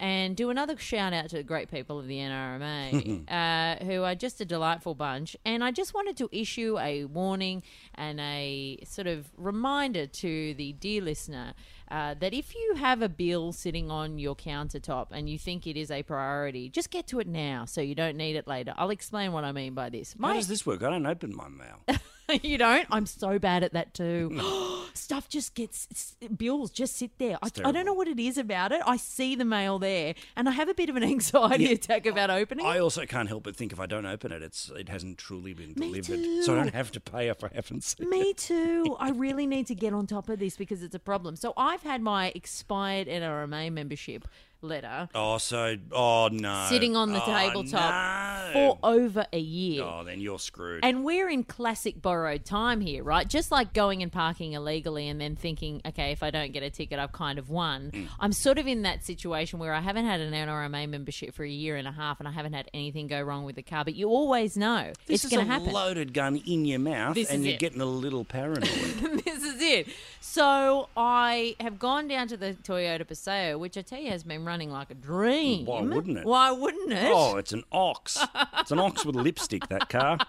And 0.00 0.36
do 0.36 0.50
another 0.50 0.76
shout 0.76 1.12
out 1.12 1.30
to 1.30 1.36
the 1.36 1.42
great 1.42 1.70
people 1.70 1.98
of 2.00 2.08
the 2.08 2.18
NRMA, 2.18 3.30
uh, 3.30 3.84
who 3.84 4.02
are 4.02 4.14
just 4.14 4.40
a 4.40 4.44
delightful 4.44 4.94
bunch. 4.94 5.36
And 5.44 5.62
I 5.62 5.70
just 5.70 5.94
wanted 5.94 6.16
to 6.18 6.28
issue 6.32 6.78
a 6.78 7.04
warning 7.04 7.62
and 7.94 8.18
a 8.20 8.78
sort 8.84 9.06
of 9.06 9.30
reminder 9.36 10.06
to 10.06 10.54
the 10.54 10.72
dear 10.72 11.00
listener 11.00 11.54
uh, 11.90 12.14
that 12.14 12.34
if 12.34 12.54
you 12.54 12.74
have 12.76 13.02
a 13.02 13.08
bill 13.08 13.52
sitting 13.52 13.90
on 13.90 14.18
your 14.18 14.34
countertop 14.34 15.08
and 15.12 15.28
you 15.28 15.38
think 15.38 15.66
it 15.66 15.76
is 15.76 15.90
a 15.90 16.02
priority, 16.02 16.68
just 16.68 16.90
get 16.90 17.06
to 17.08 17.20
it 17.20 17.26
now 17.26 17.64
so 17.64 17.80
you 17.80 17.94
don't 17.94 18.16
need 18.16 18.36
it 18.36 18.48
later. 18.48 18.74
I'll 18.76 18.90
explain 18.90 19.32
what 19.32 19.44
I 19.44 19.52
mean 19.52 19.74
by 19.74 19.90
this. 19.90 20.14
How 20.20 20.32
does 20.32 20.48
this 20.48 20.66
work? 20.66 20.82
I 20.82 20.90
don't 20.90 21.06
open 21.06 21.34
my 21.36 21.48
mail. 21.48 21.98
you 22.42 22.58
don't? 22.58 22.86
I'm 22.90 23.06
so 23.06 23.38
bad 23.38 23.62
at 23.62 23.72
that 23.72 23.94
too. 23.94 24.40
Stuff 24.94 25.28
just 25.28 25.54
gets 25.54 26.16
bills 26.36 26.70
just 26.70 26.96
sit 26.96 27.18
there. 27.18 27.36
I, 27.42 27.50
I 27.64 27.72
don't 27.72 27.84
know 27.84 27.92
what 27.92 28.08
it 28.08 28.18
is 28.20 28.38
about 28.38 28.72
it. 28.72 28.80
I 28.86 28.96
see 28.96 29.34
the 29.34 29.44
mail 29.44 29.78
there, 29.78 30.14
and 30.36 30.48
I 30.48 30.52
have 30.52 30.68
a 30.68 30.74
bit 30.74 30.88
of 30.88 30.96
an 30.96 31.02
anxiety 31.14 31.72
attack 31.72 32.06
about 32.06 32.30
opening. 32.30 32.64
I 32.64 32.78
also 32.78 33.04
can't 33.04 33.28
help 33.28 33.44
but 33.44 33.56
think 33.56 33.72
if 33.72 33.80
I 33.80 33.86
don't 33.86 34.06
open 34.06 34.32
it, 34.32 34.42
it's 34.42 34.70
it 34.76 34.88
hasn't 34.88 35.18
truly 35.18 35.52
been 35.52 35.74
Me 35.76 36.00
delivered, 36.00 36.44
so 36.44 36.54
I 36.54 36.56
don't 36.56 36.74
have 36.74 36.92
to 36.92 37.00
pay 37.00 37.28
if 37.28 37.42
I 37.44 37.50
haven't 37.54 37.84
seen. 37.84 38.08
Me 38.08 38.32
too. 38.34 38.96
I 38.98 39.10
really 39.10 39.46
need 39.46 39.66
to 39.66 39.74
get 39.74 39.92
on 39.92 40.06
top 40.06 40.28
of 40.28 40.38
this 40.38 40.56
because 40.56 40.82
it's 40.82 40.94
a 40.94 41.00
problem. 41.00 41.36
So 41.36 41.52
I've 41.56 41.82
had 41.82 42.00
my 42.00 42.32
expired 42.34 43.08
NRMA 43.08 43.72
membership 43.72 44.26
letter 44.64 45.08
Oh, 45.14 45.38
so 45.38 45.76
oh 45.92 46.28
no, 46.32 46.66
sitting 46.68 46.96
on 46.96 47.12
the 47.12 47.22
Oh, 47.22 47.26
tabletop 47.26 48.44
no. 48.46 48.52
for 48.52 48.78
over 48.82 49.26
a 49.32 49.38
year. 49.38 49.82
Oh, 49.84 50.02
then 50.04 50.20
you're 50.20 50.38
screwed. 50.38 50.84
And 50.84 51.04
we're 51.04 51.28
in 51.28 51.44
classic 51.44 52.00
borrowed 52.02 52.44
time 52.44 52.80
here, 52.80 53.02
right? 53.04 53.28
Just 53.28 53.50
like 53.52 53.72
going 53.72 54.02
and 54.02 54.10
parking 54.10 54.52
illegally 54.54 55.08
and 55.08 55.20
then 55.20 55.36
thinking, 55.36 55.80
okay, 55.86 56.12
if 56.12 56.22
I 56.22 56.30
don't 56.30 56.52
get 56.52 56.62
a 56.62 56.70
ticket, 56.70 56.98
I've 56.98 57.12
kind 57.12 57.38
of 57.38 57.48
won. 57.50 57.90
Mm. 57.92 58.08
I'm 58.20 58.32
sort 58.32 58.58
of 58.58 58.66
in 58.66 58.82
that 58.82 59.04
situation 59.04 59.58
where 59.58 59.72
I 59.74 59.80
haven't 59.80 60.06
had 60.06 60.20
an 60.20 60.32
NRMA 60.32 60.88
membership 60.88 61.34
for 61.34 61.44
a 61.44 61.48
year 61.50 61.76
and 61.76 61.86
a 61.86 61.92
half 61.92 62.18
and 62.20 62.28
I 62.28 62.32
haven't 62.32 62.52
had 62.54 62.70
anything 62.74 63.06
go 63.06 63.20
wrong 63.22 63.44
with 63.44 63.56
the 63.56 63.62
car. 63.62 63.84
But 63.84 63.94
you 63.94 64.08
always 64.08 64.56
know 64.56 64.92
this 65.06 65.16
it's 65.16 65.24
is 65.26 65.30
going 65.30 65.46
to 65.46 65.52
happen. 65.52 65.72
loaded 65.72 66.14
gun 66.14 66.36
in 66.46 66.64
your 66.64 66.78
mouth, 66.80 67.14
This 67.14 67.30
and 67.30 67.40
is 67.40 67.46
you're 67.46 67.54
it. 67.54 67.60
getting 67.60 67.80
a 67.80 67.84
little 67.86 68.24
paranoid. 68.24 68.64
this 69.24 69.42
is 69.42 69.60
it. 69.62 69.88
So 70.20 70.88
I 70.96 71.54
have 71.60 71.78
gone 71.78 72.08
down 72.08 72.28
to 72.28 72.36
the 72.36 72.54
Toyota 72.54 73.06
Paseo, 73.06 73.58
which 73.58 73.76
I 73.76 73.82
tell 73.82 74.00
you 74.00 74.10
has 74.10 74.24
been 74.24 74.44
running 74.54 74.70
like 74.70 74.88
a 74.88 74.94
dream. 74.94 75.66
Why 75.66 75.80
wouldn't 75.82 76.16
it? 76.16 76.24
Why 76.24 76.52
wouldn't 76.52 76.92
it? 76.92 77.10
oh, 77.12 77.36
it's 77.38 77.52
an 77.52 77.64
ox. 77.72 78.16
It's 78.60 78.70
an 78.70 78.78
ox 78.78 79.04
with 79.04 79.16
lipstick. 79.16 79.68
That 79.68 79.88
car. 79.88 80.18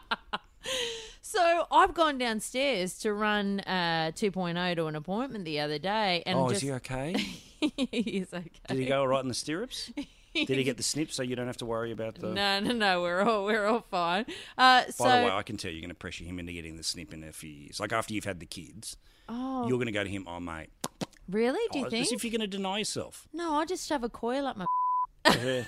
So 1.21 1.65
I've 1.69 1.93
gone 1.93 2.17
downstairs 2.17 2.97
to 2.99 3.11
run 3.11 3.59
uh, 3.61 4.11
2.0 4.15 4.75
to 4.77 4.85
an 4.85 4.95
appointment 4.95 5.43
the 5.43 5.59
other 5.59 5.77
day, 5.77 6.23
and 6.25 6.39
Oh, 6.39 6.47
just 6.49 6.63
is 6.63 6.69
he 6.69 6.71
okay? 6.73 7.13
he's 7.91 8.33
okay. 8.33 8.49
Did 8.69 8.77
he 8.77 8.85
go 8.85 9.01
all 9.01 9.07
right 9.07 9.21
in 9.21 9.27
the 9.27 9.33
stirrups? 9.33 9.91
Did 10.33 10.47
he 10.49 10.63
get 10.63 10.77
the 10.77 10.83
snip 10.91 11.11
so 11.11 11.23
you 11.23 11.35
don't 11.35 11.47
have 11.47 11.57
to 11.57 11.65
worry 11.65 11.91
about 11.91 12.15
the? 12.15 12.27
No, 12.31 12.61
no, 12.61 12.71
no. 12.73 13.01
We're 13.01 13.21
all 13.21 13.43
we're 13.43 13.65
all 13.65 13.81
fine. 13.91 14.25
Uh, 14.57 14.83
so 14.91 15.03
By 15.03 15.19
the 15.19 15.25
way, 15.25 15.31
I 15.31 15.43
can 15.43 15.57
tell 15.57 15.71
you're 15.71 15.81
going 15.81 15.89
to 15.89 15.95
pressure 15.95 16.23
him 16.23 16.39
into 16.39 16.53
getting 16.53 16.77
the 16.77 16.83
snip 16.83 17.13
in 17.13 17.21
a 17.23 17.33
few 17.33 17.49
years. 17.49 17.79
Like 17.81 17.91
after 17.91 18.13
you've 18.13 18.25
had 18.25 18.39
the 18.39 18.45
kids, 18.45 18.95
oh, 19.29 19.67
you're 19.67 19.77
going 19.77 19.87
to 19.87 19.91
go 19.91 20.03
to 20.03 20.09
him. 20.09 20.25
Oh, 20.27 20.39
mate. 20.39 20.69
really? 21.29 21.59
Do 21.71 21.79
you 21.79 21.85
Oh, 21.85 21.89
think? 21.89 22.05
as 22.07 22.11
if 22.11 22.23
you're 22.23 22.31
going 22.31 22.41
to 22.41 22.47
deny 22.47 22.79
yourself. 22.79 23.27
No, 23.33 23.55
I 23.55 23.65
just 23.65 23.87
shove 23.87 24.03
a 24.03 24.09
coil 24.09 24.45
up 24.47 24.57
my. 24.57 24.65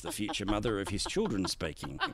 That's 0.00 0.16
the 0.16 0.24
future 0.24 0.44
mother 0.46 0.80
of 0.80 0.88
his 0.88 1.04
children 1.04 1.46
speaking. 1.46 1.98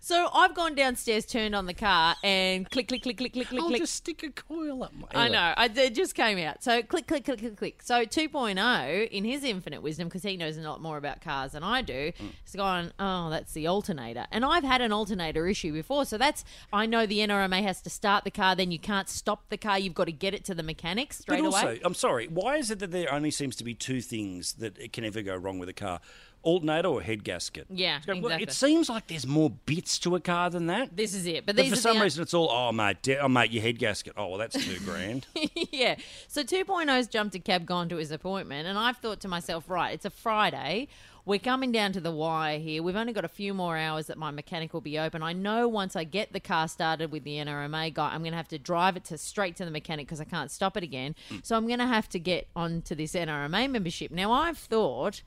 So 0.00 0.28
I've 0.34 0.54
gone 0.54 0.74
downstairs, 0.74 1.24
turned 1.24 1.54
on 1.54 1.64
the 1.64 1.72
car, 1.72 2.14
and 2.22 2.68
click, 2.70 2.88
click, 2.88 3.02
click, 3.02 3.16
click, 3.16 3.32
click, 3.32 3.48
click, 3.48 3.60
I'll 3.62 3.68
click. 3.68 3.80
just 3.80 3.94
stick 3.94 4.22
a 4.22 4.28
coil 4.30 4.82
up 4.84 4.92
my. 4.94 5.06
I 5.14 5.28
know. 5.28 5.54
I, 5.56 5.70
it 5.74 5.94
just 5.94 6.14
came 6.14 6.36
out. 6.38 6.62
So 6.62 6.82
click, 6.82 7.06
click, 7.06 7.24
click, 7.24 7.38
click, 7.38 7.56
click. 7.56 7.82
So 7.82 8.04
2.0, 8.04 9.08
in 9.08 9.24
his 9.24 9.44
infinite 9.44 9.80
wisdom, 9.82 10.08
because 10.08 10.22
he 10.22 10.36
knows 10.36 10.58
a 10.58 10.60
lot 10.60 10.82
more 10.82 10.98
about 10.98 11.22
cars 11.22 11.52
than 11.52 11.62
I 11.62 11.80
do, 11.80 11.94
Mm. 11.94 12.30
has 12.44 12.54
gone, 12.54 12.92
oh, 12.98 13.30
that's 13.30 13.52
the 13.54 13.66
alternator. 13.66 14.26
And 14.30 14.44
I've 14.44 14.62
had 14.64 14.82
an 14.82 14.92
alternator 14.92 15.46
issue 15.46 15.72
before. 15.72 16.04
So 16.04 16.18
that's, 16.18 16.44
I 16.70 16.84
know 16.84 17.06
the 17.06 17.20
NRMA 17.20 17.62
has 17.62 17.80
to 17.82 17.90
start 17.90 18.24
the 18.24 18.30
car, 18.30 18.54
then 18.54 18.70
you 18.70 18.78
can't 18.78 19.08
stop 19.08 19.48
the 19.48 19.56
car. 19.56 19.78
You've 19.78 19.94
got 19.94 20.04
to 20.04 20.12
get 20.12 20.34
it 20.34 20.44
to 20.46 20.54
the 20.54 20.62
mechanic 20.62 21.14
straight 21.14 21.40
But 21.40 21.46
also, 21.46 21.66
away. 21.66 21.80
I'm 21.82 21.94
sorry. 21.94 22.26
Why 22.28 22.56
is 22.56 22.70
it 22.70 22.78
that 22.80 22.90
there 22.90 23.10
only 23.12 23.30
seems 23.30 23.56
to 23.56 23.64
be 23.64 23.72
two 23.74 24.02
things 24.02 24.54
that 24.54 24.76
it 24.78 24.92
can 24.92 25.04
ever 25.04 25.22
go 25.22 25.34
wrong 25.34 25.58
with 25.58 25.70
a 25.70 25.72
car? 25.74 26.00
Alternator 26.44 26.88
or 26.88 27.02
head 27.02 27.24
gasket? 27.24 27.66
Yeah, 27.70 27.98
It's 27.98 28.06
well, 28.06 28.16
exactly. 28.18 28.42
It 28.44 28.52
seems 28.52 28.88
like 28.88 29.06
there's 29.08 29.26
more 29.26 29.50
bits 29.50 29.98
to 30.00 30.14
a 30.14 30.20
car 30.20 30.50
than 30.50 30.66
that. 30.66 30.96
This 30.96 31.14
is 31.14 31.26
it. 31.26 31.46
But 31.46 31.56
But 31.56 31.62
these 31.62 31.72
for 31.72 31.78
are 31.78 31.80
some 31.80 31.98
the, 31.98 32.04
reason, 32.04 32.22
it's 32.22 32.34
all, 32.34 32.50
oh, 32.50 32.70
mate, 32.72 33.02
de- 33.02 33.18
oh, 33.18 33.28
mate, 33.28 33.50
your 33.50 33.62
head 33.62 33.78
gasket. 33.78 34.12
Oh, 34.16 34.28
well, 34.28 34.38
that's 34.38 34.62
two 34.64 34.78
grand. 34.80 35.26
yeah. 35.72 35.96
So 36.28 36.42
2.0's 36.42 37.08
jumped 37.08 37.34
a 37.34 37.38
cab, 37.38 37.66
gone 37.66 37.88
to 37.88 37.96
his 37.96 38.10
appointment, 38.10 38.68
and 38.68 38.78
I've 38.78 38.98
thought 38.98 39.20
to 39.20 39.28
myself, 39.28 39.68
right, 39.68 39.92
it's 39.94 40.04
a 40.04 40.10
Friday. 40.10 40.88
We're 41.26 41.38
coming 41.38 41.72
down 41.72 41.92
to 41.92 42.00
the 42.02 42.10
wire 42.10 42.58
here. 42.58 42.82
We've 42.82 42.96
only 42.96 43.14
got 43.14 43.24
a 43.24 43.28
few 43.28 43.54
more 43.54 43.78
hours 43.78 44.08
that 44.08 44.18
my 44.18 44.30
mechanic 44.30 44.74
will 44.74 44.82
be 44.82 44.98
open. 44.98 45.22
I 45.22 45.32
know 45.32 45.66
once 45.66 45.96
I 45.96 46.04
get 46.04 46.34
the 46.34 46.40
car 46.40 46.68
started 46.68 47.10
with 47.10 47.24
the 47.24 47.36
NRMA 47.36 47.94
guy, 47.94 48.10
I'm 48.12 48.20
going 48.20 48.32
to 48.32 48.36
have 48.36 48.48
to 48.48 48.58
drive 48.58 48.96
it 48.98 49.04
to 49.04 49.16
straight 49.16 49.56
to 49.56 49.64
the 49.64 49.70
mechanic 49.70 50.06
because 50.06 50.20
I 50.20 50.24
can't 50.24 50.50
stop 50.50 50.76
it 50.76 50.82
again. 50.82 51.14
Mm. 51.30 51.46
So 51.46 51.56
I'm 51.56 51.66
going 51.66 51.78
to 51.78 51.86
have 51.86 52.10
to 52.10 52.18
get 52.18 52.48
onto 52.54 52.94
this 52.94 53.14
NRMA 53.14 53.70
membership. 53.70 54.10
Now 54.10 54.32
I've 54.32 54.58
thought, 54.58 55.22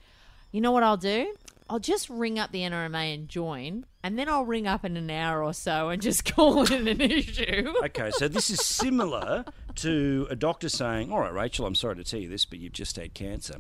you 0.51 0.61
know 0.61 0.71
what 0.71 0.83
I'll 0.83 0.97
do? 0.97 1.33
I'll 1.69 1.79
just 1.79 2.09
ring 2.09 2.39
up 2.39 2.51
the 2.51 2.61
NRMA 2.61 3.13
and 3.13 3.27
join, 3.27 3.85
and 4.01 4.17
then 4.17 4.29
I'll 4.29 4.45
ring 4.45 4.67
up 4.67 4.85
in 4.85 4.95
an 4.95 5.09
hour 5.09 5.43
or 5.43 5.53
so 5.53 5.89
and 5.89 6.01
just 6.01 6.23
call 6.35 6.63
it 6.63 6.71
an 6.71 7.01
issue. 7.01 7.73
Okay, 7.83 8.09
so 8.11 8.27
this 8.27 8.49
is 8.49 8.63
similar 8.63 9.43
to 9.75 10.27
a 10.29 10.35
doctor 10.35 10.69
saying, 10.69 11.11
"All 11.11 11.19
right, 11.19 11.33
Rachel, 11.33 11.65
I'm 11.65 11.75
sorry 11.75 11.97
to 11.97 12.03
tell 12.03 12.19
you 12.19 12.29
this, 12.29 12.45
but 12.45 12.59
you've 12.59 12.73
just 12.73 12.95
had 12.95 13.13
cancer." 13.13 13.55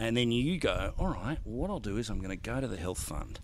And 0.00 0.16
then 0.16 0.30
you 0.30 0.58
go, 0.58 0.94
all 0.96 1.08
right, 1.08 1.38
well, 1.44 1.56
what 1.56 1.70
I'll 1.70 1.80
do 1.80 1.96
is 1.96 2.08
I'm 2.08 2.18
going 2.18 2.30
to 2.30 2.36
go 2.36 2.60
to 2.60 2.68
the 2.68 2.76
health 2.76 3.00
fund. 3.00 3.40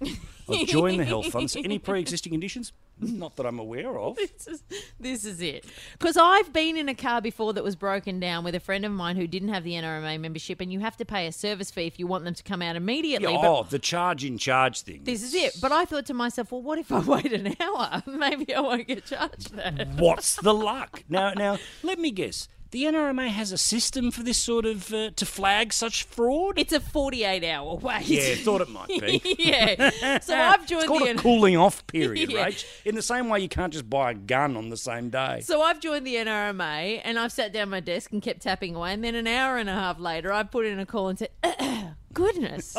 I'll 0.48 0.64
join 0.64 0.98
the 0.98 1.04
health 1.04 1.26
fund. 1.26 1.50
So 1.50 1.60
any 1.60 1.78
pre 1.80 2.00
existing 2.00 2.30
conditions? 2.30 2.72
Not 3.00 3.34
that 3.36 3.46
I'm 3.46 3.58
aware 3.58 3.98
of. 3.98 4.14
this 4.14 4.46
is, 4.46 4.62
this 5.00 5.24
is 5.24 5.40
it. 5.40 5.64
Because 5.98 6.16
I've 6.16 6.52
been 6.52 6.76
in 6.76 6.88
a 6.88 6.94
car 6.94 7.20
before 7.20 7.52
that 7.54 7.64
was 7.64 7.74
broken 7.74 8.20
down 8.20 8.44
with 8.44 8.54
a 8.54 8.60
friend 8.60 8.84
of 8.84 8.92
mine 8.92 9.16
who 9.16 9.26
didn't 9.26 9.48
have 9.48 9.64
the 9.64 9.72
NRMA 9.72 10.20
membership, 10.20 10.60
and 10.60 10.72
you 10.72 10.78
have 10.78 10.96
to 10.98 11.04
pay 11.04 11.26
a 11.26 11.32
service 11.32 11.72
fee 11.72 11.88
if 11.88 11.98
you 11.98 12.06
want 12.06 12.24
them 12.24 12.34
to 12.34 12.42
come 12.44 12.62
out 12.62 12.76
immediately. 12.76 13.32
Yeah, 13.32 13.40
oh, 13.42 13.66
the 13.68 13.80
charge 13.80 14.24
in 14.24 14.38
charge 14.38 14.82
thing. 14.82 15.02
this 15.02 15.24
is 15.24 15.34
it. 15.34 15.56
But 15.60 15.72
I 15.72 15.84
thought 15.84 16.06
to 16.06 16.14
myself, 16.14 16.52
well, 16.52 16.62
what 16.62 16.78
if 16.78 16.92
I 16.92 17.00
wait 17.00 17.32
an 17.32 17.56
hour? 17.60 18.02
Maybe 18.06 18.54
I 18.54 18.60
won't 18.60 18.86
get 18.86 19.06
charged 19.06 19.56
that. 19.56 19.88
What's 19.96 20.36
the 20.36 20.54
luck? 20.54 21.02
Now, 21.08 21.32
now, 21.32 21.58
let 21.82 21.98
me 21.98 22.12
guess. 22.12 22.48
The 22.74 22.82
NRMA 22.86 23.28
has 23.28 23.52
a 23.52 23.56
system 23.56 24.10
for 24.10 24.24
this 24.24 24.36
sort 24.36 24.66
of 24.66 24.92
uh, 24.92 25.10
to 25.14 25.24
flag 25.24 25.72
such 25.72 26.02
fraud. 26.02 26.58
It's 26.58 26.72
a 26.72 26.80
48 26.80 27.44
hour 27.44 27.76
wait. 27.76 28.04
yeah, 28.08 28.34
thought 28.34 28.62
it 28.62 28.68
might 28.68 28.88
be. 28.88 29.22
yeah. 29.38 30.18
So 30.18 30.34
I've 30.36 30.66
joined 30.66 30.88
the 30.88 30.88
NAT 30.88 30.88
It's 30.88 30.88
called 30.88 31.02
the. 31.02 31.10
a 31.12 31.14
cooling 31.14 31.56
off 31.56 31.86
period, 31.86 32.30
Yeah. 32.32 32.46
Rach. 32.46 32.64
In 32.84 32.96
the 32.96 33.02
same 33.02 33.28
way, 33.28 33.38
you 33.38 33.48
can't 33.48 33.72
just 33.72 33.88
buy 33.88 34.10
a 34.10 34.14
gun 34.14 34.56
on 34.56 34.70
the 34.70 34.76
same 34.76 35.08
day. 35.08 35.42
So 35.42 35.62
I've 35.62 35.78
joined 35.78 36.04
the 36.04 36.16
NRMA 36.16 37.00
and 37.04 37.16
I've 37.16 37.30
sat 37.30 37.52
down 37.52 37.62
at 37.62 37.68
my 37.68 37.78
desk 37.78 38.10
and 38.10 38.20
kept 38.20 38.42
tapping 38.42 38.74
away. 38.74 38.92
And 38.92 39.04
then 39.04 39.14
an 39.14 39.28
hour 39.28 39.56
and 39.56 39.70
a 39.70 39.74
half 39.74 40.00
later, 40.00 40.32
I 40.32 40.42
put 40.42 40.66
in 40.66 40.80
a 40.80 40.84
call 40.84 41.06
and 41.10 41.16
said, 41.16 41.28
"Goodness, 42.12 42.76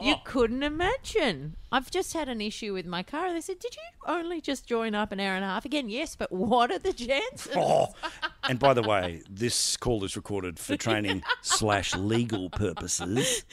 you 0.00 0.14
couldn't 0.24 0.62
imagine. 0.62 1.56
I've 1.72 1.90
just 1.90 2.12
had 2.12 2.28
an 2.28 2.40
issue 2.40 2.72
with 2.74 2.86
my 2.86 3.02
car." 3.02 3.32
They 3.32 3.40
said, 3.40 3.58
"Did 3.58 3.74
you 3.74 3.82
only 4.06 4.40
just 4.40 4.66
join 4.66 4.94
up 4.94 5.10
an 5.10 5.18
hour 5.18 5.34
and 5.34 5.44
a 5.44 5.48
half 5.48 5.64
again?" 5.64 5.88
Yes, 5.88 6.14
but 6.14 6.30
what 6.30 6.70
are 6.70 6.78
the 6.78 6.92
chances? 6.92 7.56
Oh, 7.56 7.88
and 8.48 8.58
by 8.58 8.74
the 8.74 8.82
way, 8.82 9.22
this 9.28 9.76
call 9.76 10.04
is 10.04 10.14
recorded 10.14 10.58
for 10.58 10.76
training 10.76 11.22
slash 11.40 11.94
legal 11.96 12.50
purposes. 12.50 13.44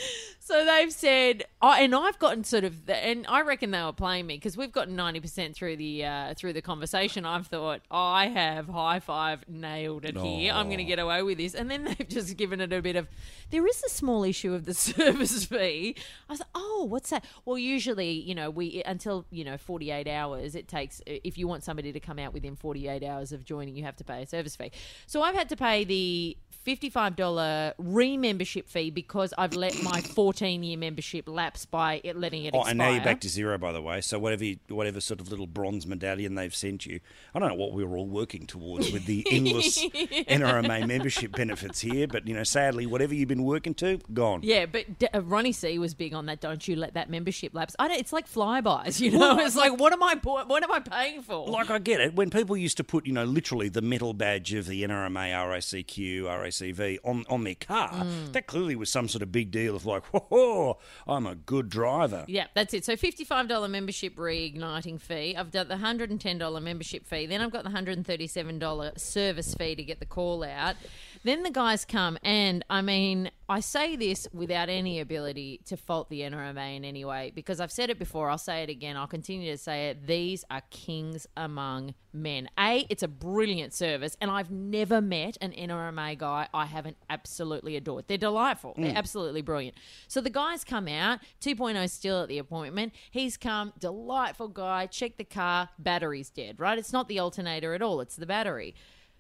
So 0.50 0.66
they've 0.66 0.92
said, 0.92 1.44
oh, 1.62 1.76
and 1.78 1.94
I've 1.94 2.18
gotten 2.18 2.44
sort 2.44 2.64
of, 2.64 2.90
and 2.90 3.24
I 3.30 3.42
reckon 3.42 3.70
they 3.70 3.84
were 3.84 3.94
playing 3.94 4.26
me 4.26 4.36
because 4.36 4.58
we've 4.58 4.72
gotten 4.72 4.96
ninety 4.96 5.20
percent 5.20 5.56
through 5.56 5.76
the 5.76 6.04
uh, 6.04 6.34
through 6.34 6.54
the 6.54 6.62
conversation. 6.64 7.24
I've 7.24 7.46
thought 7.46 7.82
I 7.92 8.30
have 8.30 8.68
high 8.68 9.00
five 9.00 9.48
nailed 9.48 10.06
it 10.06 10.18
here. 10.18 10.54
I'm 10.54 10.66
going 10.66 10.80
to 10.80 10.86
get 10.86 10.98
away 10.98 11.22
with 11.22 11.38
this, 11.38 11.54
and 11.54 11.70
then 11.70 11.84
they've 12.00 12.10
just 12.10 12.36
given 12.36 12.62
it 12.62 12.74
a 12.74 12.82
bit 12.82 12.96
of. 12.96 13.08
There 13.52 13.68
is 13.68 13.84
a 13.84 13.90
small 13.90 14.24
issue 14.24 14.56
of 14.56 14.66
the 14.66 14.74
service 14.90 15.46
fee. 15.46 15.96
I 16.28 16.34
was 16.34 16.40
like, 16.40 16.50
oh, 16.56 16.88
what's 16.90 17.12
that? 17.12 17.24
Well, 17.46 17.60
usually, 17.60 18.09
you 18.12 18.36
know, 18.36 18.50
we 18.50 18.82
until 18.86 19.26
you 19.32 19.44
know 19.44 19.58
48 19.58 20.08
hours. 20.08 20.56
It 20.56 20.68
takes 20.68 21.02
if 21.06 21.38
you 21.38 21.48
want 21.48 21.64
somebody 21.64 21.92
to 21.92 22.00
come 22.00 22.20
out 22.20 22.34
within 22.34 22.56
48 22.56 23.04
hours 23.04 23.32
of 23.32 23.44
joining, 23.46 23.76
you 23.76 23.84
have 23.84 23.96
to 23.98 24.04
pay 24.04 24.24
a 24.24 24.26
service 24.26 24.56
fee. 24.56 24.72
So 25.08 25.22
I've 25.22 25.36
had 25.36 25.50
to 25.50 25.56
pay 25.56 25.84
the 25.84 26.38
$55 26.66 27.74
re-membership 27.78 28.68
fee 28.70 28.90
because 28.92 29.34
I've 29.38 29.54
let 29.56 29.82
my 29.82 30.02
14-year 30.02 30.78
membership 30.78 31.28
lapse 31.28 31.66
by 31.66 32.02
it 32.04 32.16
letting 32.18 32.44
it 32.46 32.54
Oh, 32.54 32.60
expire. 32.60 32.70
and 32.72 32.78
now 32.78 32.90
you're 32.92 33.04
back 33.04 33.22
to 33.22 33.30
zero, 33.30 33.58
by 33.58 33.72
the 33.72 33.82
way. 33.82 34.02
So 34.02 34.20
whatever, 34.20 34.44
you, 34.44 34.58
whatever 34.68 35.00
sort 35.02 35.20
of 35.22 35.30
little 35.30 35.48
bronze 35.48 35.88
medallion 35.88 36.36
they've 36.36 36.54
sent 36.54 36.86
you, 36.86 37.00
I 37.34 37.40
don't 37.40 37.50
know 37.50 37.56
what 37.56 37.72
we 37.72 37.84
were 37.84 37.98
all 37.98 38.08
working 38.08 38.46
towards 38.46 38.92
with 38.92 39.06
the 39.06 39.26
endless 39.32 39.84
NRMA 39.84 40.88
membership 40.88 41.32
benefits 41.32 41.80
here, 41.80 42.08
but 42.08 42.28
you 42.28 42.34
know, 42.34 42.44
sadly, 42.44 42.86
whatever 42.86 43.14
you've 43.14 43.30
been 43.30 43.44
working 43.44 43.74
to, 43.76 44.00
gone. 44.14 44.42
Yeah, 44.44 44.66
but 44.66 45.00
D- 45.00 45.08
uh, 45.14 45.22
Ronnie 45.22 45.52
C 45.52 45.80
was 45.80 45.94
big 45.94 46.14
on 46.14 46.26
that. 46.28 46.42
Don't 46.42 46.68
you 46.68 46.76
let 46.76 46.94
that 46.94 47.10
membership 47.10 47.54
lapse? 47.54 47.76
I 47.80 47.88
don't. 47.88 47.99
It's 48.00 48.14
like 48.14 48.28
Flybuys, 48.32 49.00
you 49.00 49.12
know. 49.12 49.38
it's 49.40 49.56
like, 49.56 49.80
what 49.80 49.94
am 49.94 50.02
I? 50.02 50.16
What 50.24 50.64
am 50.64 50.72
I 50.72 50.80
paying 50.80 51.22
for? 51.22 51.48
Like 51.48 51.70
I 51.70 51.80
get 51.80 52.00
it. 52.00 52.16
When 52.16 52.30
people 52.30 52.56
used 52.58 52.78
to 52.78 52.84
put, 52.84 53.06
you 53.06 53.14
know, 53.14 53.26
literally 53.26 53.70
the 53.70 53.82
metal 53.82 54.14
badge 54.14 54.54
of 54.54 54.68
the 54.68 54.84
NRMA, 54.84 55.32
RACQ, 55.34 56.22
RACV 56.24 56.98
on, 57.04 57.26
on 57.30 57.44
their 57.44 57.56
car, 57.56 57.90
Mm. 57.90 58.32
that 58.34 58.48
clearly 58.48 58.76
was 58.76 58.90
some 58.90 59.08
sort 59.08 59.22
of 59.22 59.32
big 59.32 59.52
deal 59.52 59.76
of 59.76 59.86
like, 59.86 60.04
whoa, 60.32 60.78
I'm 61.08 61.26
a 61.28 61.36
good 61.36 61.70
driver. 61.70 62.24
Yeah, 62.28 62.48
that's 62.56 62.74
it. 62.74 62.86
So 62.86 62.96
fifty-five 62.96 63.48
dollar 63.48 63.68
membership 63.68 64.16
reigniting 64.16 65.00
fee. 65.02 65.36
I've 65.38 65.52
got 65.52 65.68
the 65.68 65.78
hundred 65.78 66.10
and 66.12 66.20
ten 66.22 66.38
dollar 66.38 66.62
membership 66.62 67.06
fee. 67.06 67.26
Then 67.26 67.42
I've 67.42 67.52
got 67.52 67.64
the 67.64 67.70
hundred 67.70 67.98
and 67.98 68.06
thirty-seven 68.08 68.60
dollar 68.60 68.92
service 68.98 69.54
fee 69.56 69.76
to 69.76 69.84
get 69.84 70.00
the 70.00 70.06
call 70.06 70.44
out. 70.44 70.76
Then 71.24 71.44
the 71.44 71.52
guys 71.52 71.84
come, 71.84 72.18
and 72.24 72.64
I 72.70 72.82
mean, 72.82 73.30
I 73.50 73.60
say 73.60 73.98
this 73.98 74.28
without 74.32 74.70
any 74.70 75.02
ability 75.02 75.60
to 75.66 75.76
fault 75.76 76.10
the 76.10 76.22
NRMA 76.22 76.78
in 76.78 76.86
any 76.86 77.04
way 77.04 77.34
because 77.36 77.60
I've 77.60 77.72
said 77.72 77.90
it 77.90 78.00
before. 78.00 78.30
I'll 78.30 78.38
say 78.38 78.64
it 78.64 78.70
again. 78.70 78.96
I'll 78.96 79.08
continue 79.08 79.52
to 79.52 79.58
say 79.58 79.90
it. 79.90 80.08
These 80.08 80.46
are 80.50 80.62
kings 80.70 81.28
among 81.36 81.94
men. 82.14 82.48
A, 82.58 82.86
it's 82.90 83.04
a 83.04 83.08
brilliant 83.10 83.74
service, 83.74 84.16
and 84.22 84.32
I've 84.32 84.50
never 84.50 85.02
met 85.02 85.38
an 85.42 85.52
NRMA 85.52 86.18
guy 86.18 86.48
I 86.54 86.66
haven't 86.66 86.96
absolutely 87.10 87.76
adored. 87.76 88.06
They're 88.08 88.18
delightful. 88.18 88.76
They're 88.78 88.94
mm. 88.94 88.96
absolutely 88.96 89.42
brilliant. 89.42 89.76
So 90.08 90.22
the 90.22 90.30
guys 90.30 90.64
come 90.64 90.88
out, 90.88 91.20
2.0 91.42 91.90
still 91.90 92.24
at 92.24 92.30
the 92.30 92.38
appointment. 92.38 92.94
He's 93.12 93.36
come, 93.36 93.74
delightful 93.78 94.48
guy. 94.48 94.86
Check 94.86 95.18
the 95.18 95.26
car, 95.26 95.70
battery's 95.78 96.30
dead, 96.30 96.60
right? 96.60 96.78
It's 96.78 96.94
not 96.94 97.10
the 97.10 97.20
alternator 97.20 97.74
at 97.74 97.82
all, 97.82 98.00
it's 98.00 98.16
the 98.16 98.26
battery. 98.26 98.74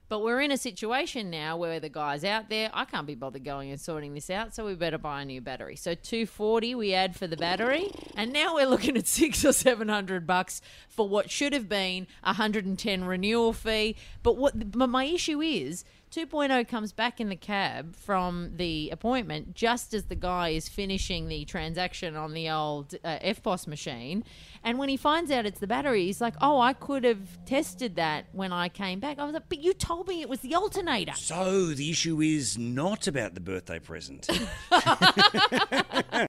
But 0.09 0.23
we're 0.23 0.41
in 0.41 0.51
a 0.51 0.57
situation 0.57 1.29
now 1.29 1.55
where 1.55 1.79
the 1.79 1.87
guy's 1.87 2.23
out 2.23 2.49
there. 2.49 2.71
I 2.73 2.85
can't 2.85 3.05
be 3.05 3.13
bothered 3.13 3.45
going 3.45 3.69
and 3.69 3.79
sorting 3.79 4.15
this 4.15 4.31
out, 4.31 4.55
so 4.55 4.65
we 4.65 4.73
better 4.73 4.97
buy 4.97 5.21
a 5.21 5.25
new 5.25 5.39
battery. 5.39 5.75
So 5.75 5.93
two 5.93 6.25
forty 6.25 6.73
we 6.73 6.95
add 6.95 7.15
for 7.15 7.27
the 7.27 7.37
battery, 7.37 7.91
and 8.17 8.33
now 8.33 8.55
we're 8.55 8.65
looking 8.65 8.97
at 8.97 9.07
six 9.19 9.45
or 9.45 9.53
seven 9.53 9.87
hundred 9.87 10.25
bucks 10.25 10.61
for 10.89 11.07
what 11.07 11.29
should 11.29 11.53
have 11.53 11.69
been 11.69 12.07
a 12.23 12.33
hundred 12.33 12.65
and 12.65 12.77
ten 12.77 13.03
renewal 13.03 13.53
fee. 13.53 13.95
But 14.23 14.35
what? 14.35 14.71
But 14.71 14.89
my 14.89 15.05
issue 15.05 15.41
is. 15.41 15.85
2.0 16.11 16.67
comes 16.67 16.91
back 16.91 17.21
in 17.21 17.29
the 17.29 17.35
cab 17.35 17.95
from 17.95 18.51
the 18.55 18.89
appointment 18.89 19.53
just 19.53 19.93
as 19.93 20.05
the 20.05 20.15
guy 20.15 20.49
is 20.49 20.67
finishing 20.67 21.27
the 21.27 21.45
transaction 21.45 22.15
on 22.15 22.33
the 22.33 22.49
old 22.49 22.95
uh, 23.03 23.19
EFTPOS 23.19 23.67
machine. 23.67 24.23
And 24.63 24.79
when 24.79 24.89
he 24.89 24.97
finds 24.97 25.29
out 25.29 25.45
it's 25.45 25.59
the 25.59 25.67
battery, 25.67 26.05
he's 26.05 26.19
like, 26.19 26.33
Oh, 26.41 26.59
I 26.59 26.73
could 26.73 27.03
have 27.03 27.45
tested 27.45 27.95
that 27.97 28.25
when 28.31 28.51
I 28.51 28.69
came 28.69 28.99
back. 28.99 29.19
I 29.19 29.25
was 29.25 29.33
like, 29.33 29.49
But 29.49 29.59
you 29.59 29.73
told 29.73 30.07
me 30.07 30.21
it 30.21 30.29
was 30.29 30.39
the 30.39 30.55
alternator. 30.55 31.13
So 31.15 31.67
the 31.67 31.91
issue 31.91 32.21
is 32.21 32.57
not 32.57 33.07
about 33.07 33.35
the 33.35 33.41
birthday 33.41 33.79
present. 33.79 34.27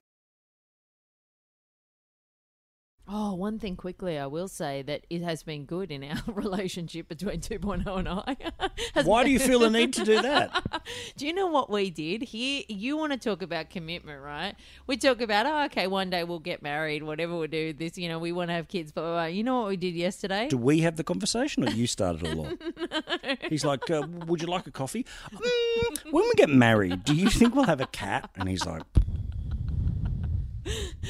Oh, 3.13 3.33
one 3.33 3.59
thing 3.59 3.75
quickly, 3.75 4.17
I 4.17 4.27
will 4.27 4.47
say 4.47 4.83
that 4.83 5.05
it 5.09 5.21
has 5.21 5.43
been 5.43 5.65
good 5.65 5.91
in 5.91 6.01
our 6.01 6.21
relationship 6.33 7.09
between 7.09 7.41
2.0 7.41 7.85
and 7.99 8.07
I. 8.07 8.37
Why 9.03 9.25
do 9.25 9.29
you 9.31 9.37
feel 9.37 9.59
the 9.59 9.69
need 9.69 9.91
to 9.93 10.05
do 10.05 10.21
that? 10.21 10.81
Do 11.17 11.27
you 11.27 11.33
know 11.33 11.47
what 11.47 11.69
we 11.69 11.89
did 11.89 12.21
here? 12.23 12.63
You 12.69 12.97
want 12.97 13.11
to 13.11 13.19
talk 13.19 13.41
about 13.41 13.69
commitment, 13.69 14.21
right? 14.21 14.55
We 14.87 14.97
talk 14.97 15.19
about, 15.21 15.45
oh, 15.45 15.65
okay, 15.65 15.87
one 15.87 16.09
day 16.09 16.23
we'll 16.23 16.39
get 16.39 16.63
married, 16.63 17.03
whatever 17.03 17.35
we'll 17.37 17.47
do. 17.47 17.73
This, 17.73 17.97
you 17.97 18.07
know, 18.07 18.17
we 18.17 18.31
want 18.31 18.49
to 18.49 18.53
have 18.53 18.67
kids, 18.67 18.91
blah, 18.91 19.03
blah, 19.03 19.11
blah. 19.13 19.25
You 19.25 19.43
know 19.43 19.59
what 19.59 19.69
we 19.69 19.77
did 19.77 19.93
yesterday? 19.93 20.47
Do 20.47 20.57
we 20.57 20.79
have 20.79 20.95
the 20.95 21.03
conversation 21.03 21.67
or 21.67 21.71
you 21.71 21.87
started 21.87 22.25
it 22.25 22.37
all 22.37 22.47
off? 22.47 23.39
He's 23.49 23.65
like, 23.65 23.89
uh, 23.91 24.03
Would 24.27 24.41
you 24.41 24.47
like 24.47 24.67
a 24.67 24.71
coffee? 24.71 25.05
"Mm, 25.31 26.11
when 26.11 26.23
we 26.23 26.31
get 26.35 26.49
married, 26.49 27.03
do 27.03 27.13
you 27.13 27.29
think 27.29 27.55
we'll 27.55 27.65
have 27.65 27.81
a 27.81 27.87
cat? 27.87 28.29
And 28.35 28.47
he's 28.49 28.65
like, 28.65 28.83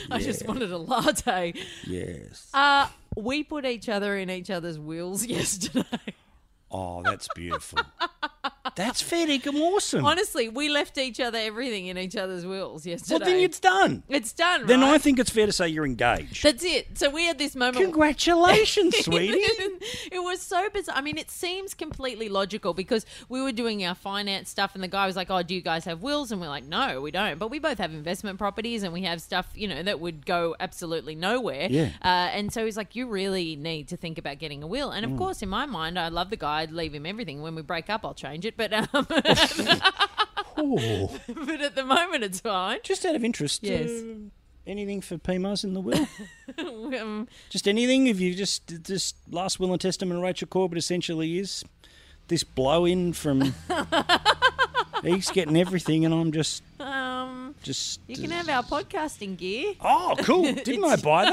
I 0.10 0.20
just 0.20 0.46
wanted 0.48 0.72
a 0.72 0.78
latte. 0.78 1.54
Yes. 1.86 2.50
Uh, 2.54 2.88
we 3.16 3.44
put 3.44 3.66
each 3.66 3.90
other 3.90 4.18
in 4.18 4.30
each 4.30 4.50
other's 4.50 4.80
wheels 4.80 5.26
yesterday. 5.38 5.86
Oh, 6.70 7.02
that's 7.04 7.28
beautiful. 7.36 7.80
That's 8.76 9.02
fair 9.02 9.28
dinkum 9.28 9.60
awesome. 9.60 10.06
Honestly, 10.06 10.48
we 10.50 10.70
left 10.70 10.98
each 10.98 11.20
other 11.20 11.38
everything 11.38 11.88
in 11.88 11.98
each 11.98 12.16
other's 12.16 12.46
wills 12.46 12.86
yesterday. 12.86 13.18
well, 13.20 13.30
then 13.34 13.40
it's 13.44 13.60
done. 13.60 14.04
it's 14.08 14.34
done, 14.34 14.68
Then 14.68 14.82
right? 14.82 14.94
I 14.94 14.98
think 14.98 15.20
it's 15.20 15.30
fair 15.30 15.46
to 15.46 15.52
say 15.52 15.68
you're 15.68 15.86
engaged. 15.86 16.44
That's 16.44 16.64
it. 16.64 16.98
So 16.98 17.10
we 17.10 17.26
had 17.26 17.38
this 17.38 17.56
moment. 17.56 17.78
Congratulations, 17.78 18.96
sweetie. 19.06 19.34
it 20.12 20.24
was 20.24 20.42
so 20.42 20.70
bizarre. 20.70 20.96
I 20.96 21.02
mean, 21.02 21.18
it 21.18 21.32
seems 21.32 21.74
completely 21.74 22.30
logical 22.30 22.74
because 22.74 23.06
we 23.30 23.42
were 23.42 23.52
doing 23.52 23.84
our 23.86 23.96
finance 23.96 24.50
stuff, 24.50 24.76
and 24.76 24.84
the 24.84 24.88
guy 24.88 25.06
was 25.08 25.16
like, 25.16 25.32
"Oh, 25.32 25.42
do 25.42 25.56
you 25.56 25.62
guys 25.62 25.86
have 25.86 26.02
wills?" 26.04 26.32
And 26.32 26.40
we're 26.40 26.48
like, 26.48 26.66
"No, 26.66 27.02
we 27.02 27.12
don't." 27.12 27.40
But 27.40 27.50
we 27.50 27.60
both 27.60 27.80
have 27.80 27.92
investment 27.92 28.38
properties, 28.38 28.84
and 28.84 28.94
we 28.94 29.02
have 29.04 29.22
stuff, 29.22 29.48
you 29.56 29.68
know, 29.68 29.82
that 29.84 30.00
would 30.00 30.26
go 30.26 30.56
absolutely 30.60 31.16
nowhere. 31.16 31.68
Yeah. 31.70 31.90
Uh, 32.04 32.30
and 32.32 32.54
so 32.54 32.64
he's 32.66 32.78
like, 32.78 32.96
"You 32.96 33.08
really 33.08 33.56
need 33.56 33.88
to 33.90 33.98
think 33.98 34.18
about 34.18 34.38
getting 34.40 34.62
a 34.64 34.68
will." 34.68 34.92
And 34.92 35.06
of 35.06 35.18
course, 35.18 35.42
in 35.42 35.50
my 35.50 35.66
mind, 35.66 35.98
I 35.98 36.10
love 36.10 36.30
the 36.30 36.38
guy. 36.38 36.62
I'd 36.62 36.72
leave 36.72 36.94
him 36.94 37.06
everything. 37.06 37.42
When 37.42 37.56
we 37.56 37.62
break 37.62 37.90
up, 37.90 38.06
I'll 38.06 38.14
change 38.14 38.46
it. 38.46 38.51
But 38.58 38.74
um, 38.74 38.88
but 38.94 39.26
at 41.62 41.76
the 41.76 41.84
moment, 41.86 42.24
it's 42.24 42.40
fine. 42.40 42.80
Just 42.84 43.06
out 43.06 43.16
of 43.16 43.24
interest, 43.24 43.64
Yes. 43.64 43.90
uh, 43.90 44.16
anything 44.68 45.02
for 45.02 45.18
PMAs 45.18 45.64
in 45.64 45.74
the 45.74 45.82
will? 45.82 46.08
Um, 46.58 47.28
just 47.50 47.68
anything? 47.70 48.08
If 48.08 48.20
you 48.20 48.36
just 48.36 48.84
just 48.84 49.16
last 49.32 49.58
will 49.60 49.72
and 49.72 49.80
testament 49.80 50.22
Rachel 50.22 50.48
Corbett 50.48 50.78
essentially 50.78 51.40
is 51.40 51.64
this 52.28 52.44
blow 52.44 52.84
in 52.86 53.14
from 53.14 53.42
he's 55.04 55.32
getting 55.32 55.56
everything, 55.58 56.04
and 56.06 56.14
I'm 56.14 56.32
just 56.34 56.62
um, 56.80 57.56
just. 57.64 58.02
you 58.08 58.18
can 58.18 58.30
have 58.32 58.50
our 58.50 58.64
podcasting 58.64 59.38
gear. 59.38 59.74
Oh, 59.80 60.16
cool! 60.20 60.44
Didn't 60.54 60.84
I 60.84 60.98
buy 60.98 61.32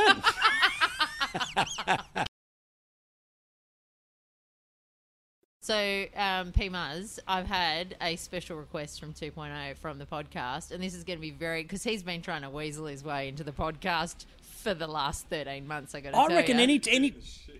that? 1.84 2.28
So, 5.68 6.06
um, 6.16 6.50
PMAs, 6.52 7.18
I've 7.28 7.46
had 7.46 7.94
a 8.00 8.16
special 8.16 8.56
request 8.56 8.98
from 8.98 9.12
2.0 9.12 9.76
from 9.76 9.98
the 9.98 10.06
podcast, 10.06 10.70
and 10.70 10.82
this 10.82 10.94
is 10.94 11.04
going 11.04 11.18
to 11.18 11.20
be 11.20 11.30
very 11.30 11.62
because 11.62 11.84
he's 11.84 12.02
been 12.02 12.22
trying 12.22 12.40
to 12.40 12.48
weasel 12.48 12.86
his 12.86 13.04
way 13.04 13.28
into 13.28 13.44
the 13.44 13.52
podcast 13.52 14.24
for 14.40 14.72
the 14.72 14.86
last 14.86 15.26
13 15.26 15.68
months. 15.68 15.94
I 15.94 16.00
got 16.00 16.14
to 16.14 16.18
I 16.18 16.26
tell 16.26 16.36
reckon 16.38 16.56
ya. 16.56 16.62
any 16.62 16.80
any. 16.88 17.14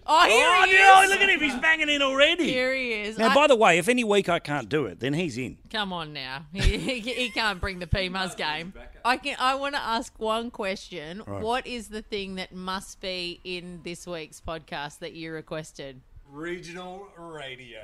Oh, 0.07 0.27
here 0.27 0.47
oh, 0.49 0.65
he 0.65 0.73
no, 0.73 1.03
is! 1.03 1.11
look 1.11 1.21
at 1.21 1.29
him! 1.29 1.39
He's 1.39 1.57
banging 1.57 1.91
in 1.91 2.01
already. 2.01 2.45
Here 2.45 2.75
he 2.75 2.95
is. 2.95 3.19
Now, 3.19 3.29
I- 3.29 3.35
by 3.35 3.47
the 3.47 3.57
way, 3.57 3.77
if 3.77 3.91
any 3.91 4.05
week 4.05 4.31
I 4.31 4.39
can't 4.39 4.71
do 4.71 4.87
it, 4.87 5.01
then 5.01 5.13
he's 5.13 5.37
in. 5.37 5.59
Come 5.71 5.93
on 5.93 6.15
now, 6.15 6.47
he, 6.55 6.79
he, 6.79 7.01
he 7.01 7.29
can't 7.29 7.61
bring 7.61 7.79
the 7.79 7.87
PMAs 7.87 8.35
game. 8.39 8.73
I 9.05 9.19
can. 9.19 9.37
I 9.39 9.55
want 9.57 9.75
to 9.75 9.83
ask 9.83 10.19
one 10.19 10.51
question. 10.51 11.23
Right. 11.27 11.43
What 11.43 11.67
is 11.67 11.89
the 11.89 12.01
thing 12.01 12.37
that 12.37 12.55
must 12.55 13.03
be 13.03 13.43
in 13.45 13.81
this 13.85 14.07
week's 14.07 14.41
podcast 14.41 15.01
that 15.01 15.13
you 15.13 15.31
requested? 15.31 16.01
Regional 16.31 17.09
radio. 17.17 17.81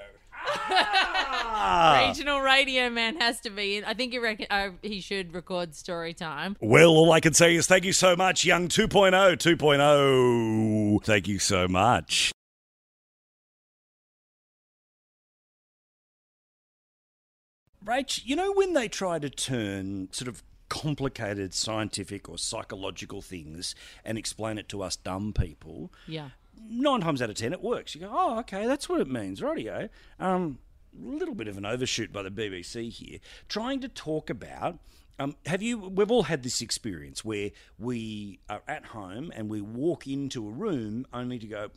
Ah. 0.47 2.07
Regional 2.09 2.41
radio 2.41 2.91
man 2.91 3.17
has 3.17 3.41
to 3.41 3.51
be 3.51 3.77
in. 3.77 3.85
I 3.85 3.95
think 3.95 4.13
you 4.13 4.23
reckon 4.23 4.47
uh, 4.51 4.71
he 4.83 5.01
should 5.01 5.33
record 5.35 5.75
story 5.75 6.13
time. 6.13 6.57
Well, 6.61 6.91
all 6.91 7.13
I 7.13 7.21
can 7.21 7.33
say 7.33 7.55
is 7.55 7.67
thank 7.67 7.85
you 7.85 7.93
so 7.93 8.15
much, 8.17 8.45
young 8.45 8.69
2.0, 8.69 9.37
2.0. 9.39 11.05
Thank 11.05 11.29
you 11.29 11.39
so 11.39 11.67
much. 11.67 12.33
Rach, 17.85 18.23
you 18.25 18.35
know 18.35 18.53
when 18.53 18.73
they 18.73 18.89
try 18.89 19.19
to 19.19 19.29
turn 19.29 20.09
sort 20.13 20.29
of 20.29 20.43
complicated 20.71 21.53
scientific 21.53 22.29
or 22.29 22.39
psychological 22.39 23.21
things 23.21 23.75
and 24.05 24.17
explain 24.17 24.57
it 24.59 24.69
to 24.71 24.83
us 24.83 24.97
dumb 24.97 25.33
people, 25.33 25.93
Yeah. 26.09 26.31
Nine 26.69 27.01
times 27.01 27.23
out 27.23 27.31
of 27.31 27.37
ten 27.37 27.53
it 27.53 27.63
works. 27.63 27.95
You 27.95 28.03
go, 28.03 28.11
oh, 28.13 28.39
okay, 28.41 28.67
that's 28.67 28.89
what 28.89 29.01
it 29.01 29.09
means, 29.09 29.41
rightio. 29.41 29.89
Um, 30.19 30.59
a 30.97 31.07
little 31.07 31.35
bit 31.35 31.49
of 31.49 31.59
an 31.59 31.67
overshoot 31.67 32.13
by 32.13 32.23
the 32.23 32.31
BBC 32.31 32.91
here, 32.91 33.19
trying 33.49 33.81
to 33.81 33.89
talk 33.89 34.31
about. 34.31 34.79
Um, 35.19 35.37
have 35.47 35.63
you? 35.63 35.79
We've 35.79 36.11
all 36.11 36.25
had 36.25 36.43
this 36.43 36.61
experience 36.61 37.25
where 37.25 37.51
we 37.79 38.41
are 38.49 38.63
at 38.67 38.87
home 38.87 39.33
and 39.35 39.49
we 39.49 39.61
walk 39.61 40.09
into 40.09 40.49
a 40.49 40.51
room 40.51 41.07
only 41.13 41.39
to 41.39 41.47
go, 41.47 41.69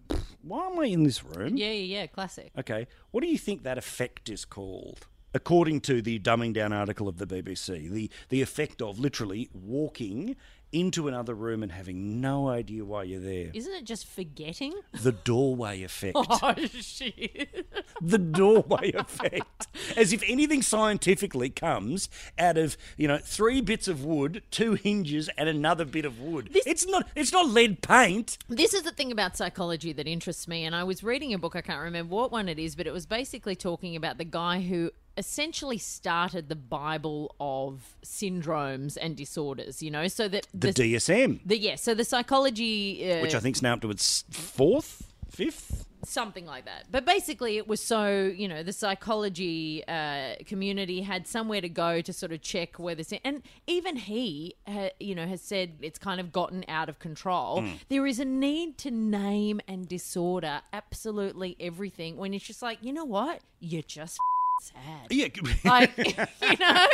"Why 0.41 0.67
am 0.67 0.79
I 0.79 0.85
in 0.85 1.03
this 1.03 1.23
room?" 1.23 1.55
Yeah, 1.55 1.71
yeah, 1.71 1.99
yeah. 1.99 2.07
Classic. 2.07 2.51
Okay, 2.57 2.87
what 3.11 3.21
do 3.21 3.27
you 3.27 3.37
think 3.37 3.61
that 3.63 3.77
effect 3.77 4.29
is 4.29 4.43
called? 4.43 5.05
According 5.33 5.81
to 5.81 6.01
the 6.01 6.17
dumbing 6.17 6.53
down 6.53 6.73
article 6.73 7.07
of 7.07 7.17
the 7.17 7.27
BBC, 7.27 7.91
the, 7.91 8.09
the 8.29 8.41
effect 8.41 8.81
of 8.81 8.97
literally 8.97 9.49
walking 9.53 10.35
into 10.71 11.07
another 11.07 11.33
room 11.33 11.63
and 11.63 11.71
having 11.71 12.19
no 12.19 12.47
idea 12.49 12.83
why 12.83 13.03
you're 13.03 13.19
there. 13.19 13.51
Isn't 13.53 13.73
it 13.73 13.85
just 13.85 14.05
forgetting? 14.05 14.73
The 14.93 15.11
doorway 15.11 15.83
effect. 15.83 16.17
Oh 16.29 16.53
shit! 16.79 17.67
the 18.01 18.17
doorway 18.17 18.91
effect. 18.91 19.67
As 19.95 20.13
if 20.13 20.23
anything 20.27 20.61
scientifically 20.61 21.49
comes 21.49 22.09
out 22.37 22.57
of, 22.57 22.77
you 22.97 23.07
know, 23.07 23.17
three 23.17 23.61
bits 23.61 23.87
of 23.87 24.03
wood, 24.03 24.43
two 24.51 24.73
hinges, 24.75 25.29
and 25.37 25.49
another 25.49 25.85
bit 25.85 26.05
of 26.05 26.19
wood. 26.19 26.49
it's 26.53 26.85
not 26.87 27.07
it's 27.15 27.31
not 27.31 27.47
lead 27.49 27.81
paint. 27.81 28.37
This 28.47 28.73
is 28.73 28.83
the 28.83 28.91
thing 28.91 29.11
about 29.11 29.37
psychology 29.37 29.93
that 29.93 30.07
interests 30.07 30.47
me, 30.47 30.63
and 30.65 30.75
I 30.75 30.83
was 30.83 31.03
reading 31.03 31.33
a 31.33 31.37
book. 31.37 31.55
I 31.55 31.61
can't 31.61 31.81
remember 31.81 32.13
what 32.13 32.31
one 32.31 32.49
it 32.49 32.59
is, 32.59 32.75
but 32.75 32.87
it 32.87 32.93
was 32.93 33.05
basically 33.05 33.55
talking 33.55 33.95
about 33.95 34.17
the 34.17 34.25
guy 34.25 34.61
who 34.61 34.91
essentially 35.17 35.77
started 35.77 36.47
the 36.49 36.55
Bible 36.55 37.35
of 37.39 37.95
syndromes 38.05 38.97
and 38.99 39.15
disorders. 39.15 39.81
You 39.81 39.91
know, 39.91 40.07
so 40.07 40.27
that 40.27 40.47
The 40.53 40.69
DSM, 40.69 41.41
the 41.45 41.57
yeah, 41.57 41.75
so 41.75 41.93
the 41.93 42.05
psychology, 42.05 43.11
uh, 43.11 43.21
which 43.21 43.35
I 43.35 43.39
think's 43.39 43.61
now 43.61 43.73
up 43.73 43.81
to 43.81 43.89
its 43.89 44.23
fourth, 44.31 45.11
fifth. 45.29 45.85
something 46.05 46.45
like 46.45 46.65
that. 46.65 46.85
But 46.91 47.05
basically, 47.05 47.57
it 47.57 47.67
was 47.67 47.81
so 47.81 48.31
you 48.35 48.47
know 48.47 48.63
the 48.63 48.73
psychology 48.73 49.83
uh, 49.87 50.35
community 50.45 51.01
had 51.01 51.27
somewhere 51.27 51.61
to 51.61 51.69
go 51.69 52.01
to 52.01 52.13
sort 52.13 52.31
of 52.31 52.41
check 52.41 52.77
whether, 52.79 53.03
and 53.25 53.41
even 53.65 53.95
he, 53.95 54.55
ha, 54.67 54.89
you 54.99 55.15
know, 55.15 55.25
has 55.25 55.41
said 55.41 55.73
it's 55.81 55.99
kind 55.99 56.19
of 56.19 56.31
gotten 56.31 56.63
out 56.67 56.89
of 56.89 56.99
control. 56.99 57.63
There 57.89 58.05
is 58.05 58.19
a 58.19 58.25
need 58.25 58.77
to 58.79 58.91
name 58.91 59.59
and 59.67 59.87
disorder 59.87 60.61
absolutely 60.71 61.55
everything 61.59 62.17
when 62.17 62.33
it's 62.33 62.45
just 62.45 62.61
like 62.61 62.77
you 62.81 62.93
know 62.93 63.05
what, 63.05 63.41
you're 63.59 63.81
just 63.81 64.19
sad. 64.59 65.07
Yeah, 65.09 65.27
Like 65.63 65.97
you 66.41 66.57
know, 66.59 66.87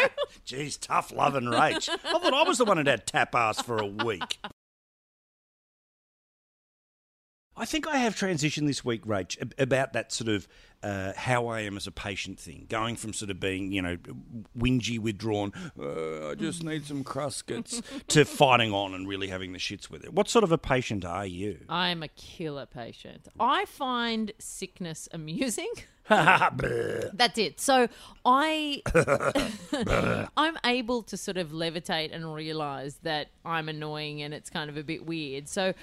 geez, 0.45 0.77
tough 0.77 1.11
love 1.11 1.35
and 1.35 1.49
rage. 1.49 1.89
I 1.89 1.97
thought 1.97 2.33
I 2.33 2.43
was 2.43 2.57
the 2.57 2.65
one 2.65 2.77
that 2.77 2.87
had 2.87 3.07
tap 3.07 3.35
ass 3.35 3.61
for 3.61 3.77
a 3.77 3.85
week. 3.87 4.39
I 7.55 7.65
think 7.65 7.87
I 7.87 7.97
have 7.97 8.15
transitioned 8.15 8.65
this 8.65 8.83
week, 8.83 9.05
Rach, 9.05 9.37
about 9.59 9.93
that 9.93 10.11
sort 10.11 10.27
of 10.27 10.47
uh, 10.81 11.13
how 11.15 11.47
I 11.47 11.61
am 11.61 11.77
as 11.77 11.85
a 11.85 11.91
patient 11.91 12.39
thing, 12.39 12.65
going 12.67 12.95
from 12.95 13.13
sort 13.13 13.29
of 13.29 13.39
being, 13.39 13.71
you 13.71 13.81
know, 13.81 13.97
whingy, 14.57 14.97
withdrawn, 14.97 15.53
uh, 15.79 16.29
I 16.29 16.35
just 16.35 16.63
need 16.63 16.85
some 16.85 17.03
Cruskits, 17.03 17.83
to 18.07 18.25
fighting 18.25 18.73
on 18.73 18.95
and 18.95 19.07
really 19.07 19.27
having 19.27 19.53
the 19.53 19.59
shits 19.59 19.89
with 19.89 20.03
it. 20.03 20.13
What 20.13 20.29
sort 20.29 20.43
of 20.43 20.51
a 20.51 20.57
patient 20.57 21.05
are 21.05 21.27
you? 21.27 21.59
I'm 21.69 22.01
a 22.01 22.07
killer 22.07 22.65
patient. 22.65 23.27
I 23.39 23.65
find 23.65 24.31
sickness 24.39 25.07
amusing. 25.11 25.71
That's 26.09 27.37
it. 27.37 27.59
So 27.61 27.87
I 28.25 28.81
I'm 30.37 30.57
able 30.65 31.03
to 31.03 31.15
sort 31.15 31.37
of 31.37 31.51
levitate 31.51 32.13
and 32.13 32.33
realize 32.33 32.97
that 33.03 33.29
I'm 33.45 33.69
annoying 33.69 34.21
and 34.21 34.33
it's 34.33 34.49
kind 34.49 34.69
of 34.69 34.75
a 34.77 34.83
bit 34.83 35.05
weird. 35.05 35.47
So 35.47 35.73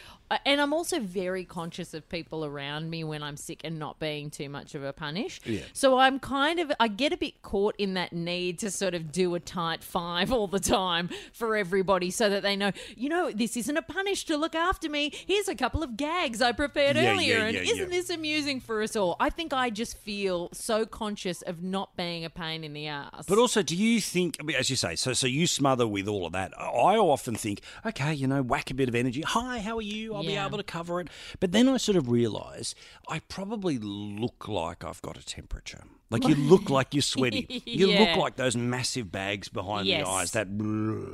and 0.45 0.61
I'm 0.61 0.73
also 0.73 1.01
very 1.01 1.45
conscious 1.45 1.95
of 1.95 2.09
people 2.09 2.45
around 2.45 2.91
me 2.91 3.05
when 3.05 3.23
I'm 3.23 3.37
sick 3.37 3.61
and 3.65 3.79
not 3.79 3.99
being 3.99 4.31
too 4.31 4.49
much 4.49 4.75
of 4.75 4.85
a 4.85 4.93
punish. 4.93 5.41
Yeah. 5.45 5.63
So 5.73 5.99
I'm 5.99 6.19
kind 6.19 6.61
of 6.61 6.73
I 6.79 6.89
get 6.89 7.13
a 7.13 7.17
bit 7.17 7.43
caught 7.43 7.75
in 7.79 7.95
that 7.95 8.13
need 8.13 8.59
to 8.61 8.71
sort 8.71 8.95
of 8.95 9.13
do 9.13 9.35
a 9.35 9.41
tight 9.41 9.83
five 9.83 10.33
all 10.41 10.47
the 10.47 10.61
time 10.61 11.11
for 11.33 11.57
everybody 11.57 12.11
so 12.11 12.29
that 12.29 12.43
they 12.43 12.57
know, 12.57 12.73
you 12.97 13.09
know, 13.09 13.31
this 13.31 13.57
isn't 13.57 13.77
a 13.77 13.83
punish 13.83 14.25
to 14.27 14.37
look 14.37 14.55
after 14.55 14.89
me. 14.89 15.13
Here's 15.27 15.49
a 15.49 15.55
couple 15.55 15.83
of 15.83 15.97
gags 15.97 16.41
I 16.41 16.53
prepared 16.53 16.97
Yeah, 16.97 17.13
earlier 17.13 17.39
yeah, 17.39 17.45
and 17.47 17.57
isn't 17.57 17.91
this 17.91 18.11
amusing 18.11 18.61
for 18.61 18.83
us 18.83 18.97
all? 18.97 19.17
I 19.19 19.31
think 19.31 19.53
I 19.53 19.71
just 19.71 19.97
feel 19.99 20.49
so 20.53 20.87
conscious 20.87 21.43
of 21.43 21.63
not 21.63 21.97
being 21.97 22.25
a 22.25 22.31
pain 22.31 22.65
in 22.65 22.73
the 22.73 22.87
ass. 22.87 23.25
But 23.27 23.39
also, 23.39 23.63
do 23.63 23.77
you 23.77 24.01
think, 24.01 24.37
I 24.41 24.43
mean, 24.43 24.57
as 24.57 24.71
you 24.71 24.77
say, 24.77 24.97
so 24.97 25.13
so 25.13 25.27
you 25.27 25.47
smother 25.47 25.87
with 25.87 26.09
all 26.09 26.27
of 26.27 26.33
that? 26.33 26.53
I 26.59 26.97
often 26.97 27.35
think, 27.35 27.63
okay, 27.85 28.15
you 28.15 28.27
know, 28.27 28.43
whack 28.43 28.71
a 28.71 28.75
bit 28.75 28.89
of 28.89 28.95
energy. 28.95 29.23
Hi, 29.23 29.59
how 29.61 29.77
are 29.77 29.83
you? 29.83 30.20
I'll 30.21 30.27
be 30.27 30.37
able 30.37 30.59
to 30.59 30.65
cover 30.65 31.01
it. 31.01 31.09
But 31.41 31.53
then 31.53 31.69
I 31.69 31.77
sort 31.77 31.97
of 31.97 32.09
realise 32.11 32.75
I 33.09 33.21
probably 33.21 33.79
look 33.79 34.49
like 34.49 34.85
I've 34.85 35.03
got 35.03 35.17
a 35.17 35.25
temperature. 35.25 35.85
Like 36.11 36.27
you 36.27 36.35
look 36.35 36.69
like 36.71 36.95
you're 36.95 37.03
sweaty. 37.03 37.63
You 37.67 37.89
Yeah. 37.89 38.01
look 38.01 38.17
like 38.19 38.37
those 38.37 38.57
massive 38.57 39.11
bags 39.13 39.49
behind 39.49 39.87
Yes. 39.87 40.05
the 40.05 40.11
eyes. 40.11 40.31
That 40.33 40.49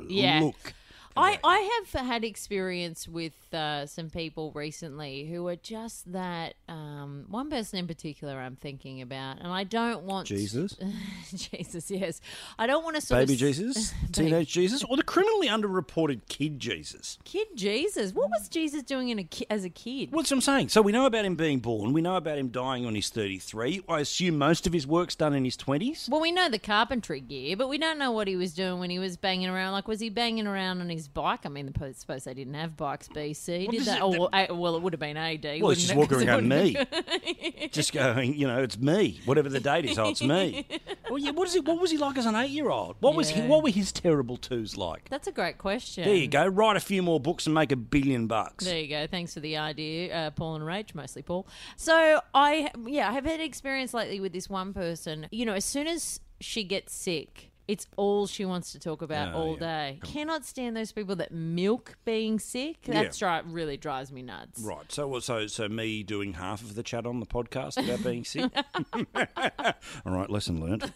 Yeah. 0.09 0.49
I, 1.17 1.39
I 1.43 1.83
have 1.93 2.05
had 2.05 2.23
experience 2.23 3.07
with 3.07 3.53
uh, 3.53 3.85
some 3.85 4.09
people 4.09 4.51
recently 4.53 5.25
who 5.27 5.47
are 5.47 5.55
just 5.55 6.11
that. 6.11 6.55
Um, 6.69 7.25
one 7.29 7.49
person 7.49 7.79
in 7.79 7.87
particular 7.87 8.39
I'm 8.39 8.55
thinking 8.55 9.01
about, 9.01 9.39
and 9.39 9.47
I 9.47 9.63
don't 9.63 10.03
want 10.03 10.27
Jesus, 10.27 10.75
Jesus, 11.33 11.89
yes, 11.89 12.21
I 12.59 12.67
don't 12.67 12.83
want 12.83 12.95
to 12.95 13.01
sort 13.01 13.21
baby 13.21 13.33
of 13.33 13.39
Jesus, 13.39 13.93
teenage 14.11 14.51
Jesus, 14.51 14.83
or 14.83 14.97
the 14.97 15.03
criminally 15.03 15.47
underreported 15.47 16.21
kid 16.27 16.59
Jesus. 16.59 17.17
kid 17.23 17.47
Jesus. 17.55 18.13
What 18.13 18.29
was 18.29 18.49
Jesus 18.49 18.83
doing 18.83 19.09
in 19.09 19.19
a 19.19 19.23
ki- 19.23 19.47
as 19.49 19.63
a 19.63 19.69
kid? 19.69 20.11
What's 20.11 20.31
I'm 20.31 20.41
saying? 20.41 20.69
So 20.69 20.81
we 20.81 20.91
know 20.91 21.05
about 21.05 21.25
him 21.25 21.35
being 21.35 21.59
born. 21.59 21.93
We 21.93 22.01
know 22.01 22.15
about 22.15 22.37
him 22.37 22.49
dying 22.49 22.85
when 22.85 22.95
he's 22.95 23.09
33. 23.09 23.83
I 23.87 23.99
assume 23.99 24.37
most 24.37 24.67
of 24.67 24.73
his 24.73 24.85
work's 24.85 25.15
done 25.15 25.33
in 25.33 25.45
his 25.45 25.57
20s. 25.57 26.09
Well, 26.09 26.21
we 26.21 26.31
know 26.31 26.49
the 26.49 26.59
carpentry 26.59 27.21
gear, 27.21 27.55
but 27.57 27.69
we 27.69 27.77
don't 27.77 27.97
know 27.97 28.11
what 28.11 28.27
he 28.27 28.35
was 28.35 28.53
doing 28.53 28.79
when 28.79 28.89
he 28.89 28.99
was 28.99 29.17
banging 29.17 29.49
around. 29.49 29.73
Like, 29.73 29.87
was 29.87 29.99
he 29.99 30.09
banging 30.09 30.47
around 30.47 30.81
on 30.81 30.89
his 30.89 31.06
bike? 31.13 31.45
I 31.45 31.49
mean, 31.49 31.73
I 31.81 31.91
suppose 31.91 32.23
they 32.25 32.33
didn't 32.33 32.53
have 32.53 32.77
bikes 32.77 33.07
BC, 33.07 33.67
Well, 33.67 33.71
did 33.71 33.85
they? 33.85 33.99
Oh, 33.99 34.55
well, 34.55 34.75
it 34.75 34.81
would 34.81 34.93
have 34.93 34.99
been 34.99 35.17
AD. 35.17 35.43
Well, 35.43 35.69
wouldn't 35.69 35.79
just 35.79 35.91
it? 35.91 35.97
walking 35.97 36.27
around 36.27 36.47
me, 36.47 36.77
just 37.71 37.93
going, 37.93 38.35
you 38.35 38.47
know, 38.47 38.61
it's 38.61 38.77
me. 38.77 39.19
Whatever 39.25 39.49
the 39.49 39.59
date 39.59 39.85
is, 39.85 39.97
oh, 39.97 40.09
it's 40.09 40.23
me. 40.23 40.67
Well, 41.09 41.19
yeah. 41.19 41.31
What 41.31 41.47
is 41.47 41.55
it? 41.55 41.63
What 41.63 41.79
was 41.79 41.89
he 41.89 41.97
like 41.97 42.17
as 42.17 42.25
an 42.25 42.35
eight-year-old? 42.35 42.97
What 42.99 43.15
was 43.15 43.29
he? 43.29 43.41
What 43.41 43.63
were 43.63 43.69
his 43.69 43.93
terrible 43.93 44.35
twos 44.35 44.75
like? 44.75 45.09
That's 45.09 45.25
a 45.25 45.31
great 45.31 45.57
question. 45.57 46.03
There 46.03 46.13
you 46.13 46.27
go. 46.27 46.45
Write 46.45 46.75
a 46.75 46.81
few 46.81 47.01
more 47.01 47.17
books 47.17 47.45
and 47.45 47.55
make 47.55 47.71
a 47.71 47.77
billion 47.77 48.27
bucks. 48.27 48.65
There 48.65 48.77
you 48.77 48.89
go. 48.89 49.07
Thanks 49.07 49.33
for 49.33 49.39
the 49.39 49.55
idea, 49.55 50.13
uh, 50.13 50.31
Paul 50.31 50.55
and 50.55 50.65
Rach, 50.65 50.93
mostly 50.93 51.21
Paul. 51.21 51.47
So 51.77 52.19
I, 52.33 52.71
yeah, 52.85 53.07
I 53.07 53.13
have 53.13 53.23
had 53.23 53.39
experience 53.39 53.93
lately 53.93 54.19
with 54.19 54.33
this 54.33 54.49
one 54.49 54.73
person. 54.73 55.27
You 55.31 55.45
know, 55.45 55.53
as 55.53 55.63
soon 55.63 55.87
as 55.87 56.19
she 56.41 56.65
gets 56.65 56.93
sick. 56.93 57.51
It's 57.67 57.85
all 57.97 58.27
she 58.27 58.45
wants 58.45 58.71
to 58.71 58.79
talk 58.79 59.01
about 59.01 59.33
Oh, 59.35 59.37
all 59.37 59.53
yeah. 59.55 59.59
day. 59.91 59.99
Cannot 60.03 60.45
stand 60.45 60.77
those 60.77 60.93
people 60.93 61.17
that 61.17 61.31
milk 61.33 61.97
being 62.05 62.39
sick. 62.39 62.77
Yeah. 62.87 63.03
That's 63.03 63.21
right. 63.21 63.45
Really 63.45 63.75
drives 63.75 64.09
me 64.11 64.21
nuts. 64.21 64.61
Right. 64.61 64.89
So, 64.89 65.19
so, 65.19 65.47
so 65.47 65.67
me 65.67 66.01
doing 66.03 66.33
half 66.33 66.61
of 66.61 66.75
the 66.75 66.83
chat 66.83 67.05
on 67.05 67.19
the 67.19 67.25
podcast 67.25 67.83
about 67.83 68.03
being 68.05 68.23
sick. 68.23 68.49
All 70.05 70.13
right. 70.13 70.29
Lesson 70.29 70.61
learned. 70.61 70.93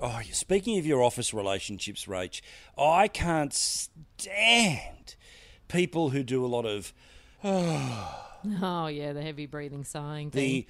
Oh, 0.00 0.20
yeah, 0.24 0.32
speaking 0.32 0.78
of 0.78 0.86
your 0.86 1.02
office 1.02 1.34
relationships, 1.34 2.04
Rach, 2.04 2.40
I 2.78 3.08
can't 3.08 3.52
stand 3.52 5.16
people 5.66 6.10
who 6.10 6.22
do 6.22 6.44
a 6.44 6.46
lot 6.46 6.64
of 6.64 6.92
Oh 7.44 8.86
yeah, 8.86 9.12
the 9.12 9.22
heavy 9.22 9.46
breathing, 9.46 9.82
sighing 9.82 10.30
thing. 10.30 10.40
the 10.48 10.66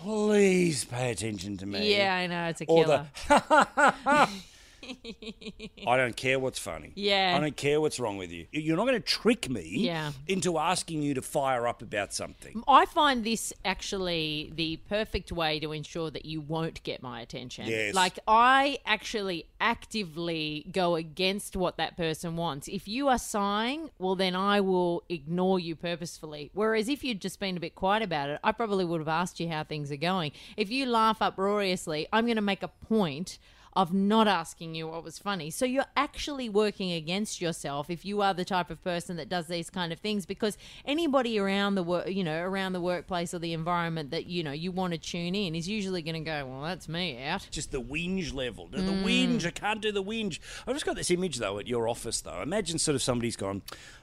please 0.00 0.84
pay 0.84 1.10
attention 1.12 1.56
to 1.58 1.66
me. 1.66 1.96
yeah, 1.96 2.14
I 2.14 2.26
know 2.26 2.46
it's 2.48 2.60
a 2.60 2.64
Or 2.66 2.84
killer. 2.84 3.06
the 3.28 4.28
I 5.86 5.96
don't 5.96 6.16
care 6.16 6.38
what's 6.38 6.58
funny. 6.58 6.92
Yeah. 6.94 7.34
I 7.36 7.40
don't 7.40 7.56
care 7.56 7.80
what's 7.80 7.98
wrong 8.00 8.16
with 8.16 8.30
you. 8.30 8.46
You're 8.52 8.76
not 8.76 8.86
going 8.86 9.00
to 9.00 9.06
trick 9.06 9.48
me 9.50 9.62
Yeah. 9.64 10.12
into 10.26 10.58
asking 10.58 11.02
you 11.02 11.14
to 11.14 11.22
fire 11.22 11.66
up 11.66 11.82
about 11.82 12.12
something. 12.12 12.62
I 12.68 12.86
find 12.86 13.24
this 13.24 13.52
actually 13.64 14.52
the 14.54 14.76
perfect 14.88 15.32
way 15.32 15.60
to 15.60 15.72
ensure 15.72 16.10
that 16.10 16.24
you 16.24 16.40
won't 16.40 16.82
get 16.82 17.02
my 17.02 17.20
attention. 17.20 17.66
Yes. 17.66 17.94
Like, 17.94 18.18
I 18.26 18.78
actually 18.86 19.46
actively 19.60 20.66
go 20.72 20.94
against 20.96 21.56
what 21.56 21.76
that 21.76 21.96
person 21.96 22.36
wants. 22.36 22.68
If 22.68 22.88
you 22.88 23.08
are 23.08 23.18
sighing, 23.18 23.90
well, 23.98 24.14
then 24.14 24.34
I 24.34 24.60
will 24.60 25.02
ignore 25.08 25.58
you 25.60 25.76
purposefully. 25.76 26.50
Whereas 26.54 26.88
if 26.88 27.04
you'd 27.04 27.20
just 27.20 27.40
been 27.40 27.56
a 27.56 27.60
bit 27.60 27.74
quiet 27.74 28.02
about 28.02 28.28
it, 28.30 28.40
I 28.44 28.52
probably 28.52 28.84
would 28.84 29.00
have 29.00 29.08
asked 29.08 29.40
you 29.40 29.48
how 29.48 29.64
things 29.64 29.90
are 29.92 29.96
going. 29.96 30.32
If 30.56 30.70
you 30.70 30.86
laugh 30.86 31.20
uproariously, 31.20 32.06
I'm 32.12 32.24
going 32.26 32.36
to 32.36 32.42
make 32.42 32.62
a 32.62 32.68
point 32.68 33.38
of 33.76 33.92
not 33.92 34.28
asking 34.28 34.74
you 34.74 34.86
what 34.86 35.02
was 35.02 35.18
funny. 35.18 35.50
So 35.50 35.64
you're 35.64 35.84
actually 35.96 36.48
working 36.48 36.92
against 36.92 37.40
yourself 37.40 37.90
if 37.90 38.04
you 38.04 38.22
are 38.22 38.32
the 38.32 38.44
type 38.44 38.70
of 38.70 38.82
person 38.84 39.16
that 39.16 39.28
does 39.28 39.48
these 39.48 39.68
kind 39.68 39.92
of 39.92 39.98
things 39.98 40.26
because 40.26 40.56
anybody 40.84 41.38
around 41.40 41.74
the 41.74 41.82
work, 41.82 42.08
you 42.08 42.22
know, 42.22 42.40
around 42.40 42.72
the 42.74 42.80
workplace 42.80 43.34
or 43.34 43.40
the 43.40 43.52
environment 43.52 44.12
that 44.12 44.26
you 44.26 44.44
know 44.44 44.52
you 44.52 44.70
want 44.70 44.92
to 44.92 44.98
tune 44.98 45.34
in 45.34 45.54
is 45.56 45.68
usually 45.68 46.02
going 46.02 46.14
to 46.14 46.20
go, 46.20 46.46
"Well, 46.46 46.62
that's 46.62 46.88
me 46.88 47.20
out." 47.24 47.48
Just 47.50 47.72
the 47.72 47.80
whinge 47.82 48.32
level. 48.32 48.68
The, 48.68 48.78
Mm. 48.78 49.02
whinge. 49.02 49.44
I 49.46 49.50
can't 49.50 49.82
do 49.82 49.90
the 49.90 50.02
whinge. 50.04 50.38
I've 50.66 50.74
just 50.74 50.86
got 50.86 50.94
this 50.94 51.10
image, 51.10 51.38
though, 51.38 51.58
at 51.58 51.66
your 51.66 51.88
office, 51.88 52.20
though. 52.20 52.42
Imagine 52.42 52.78
sort 52.78 52.94
of 52.94 53.02
somebody's 53.02 53.36
gone, 53.36 53.62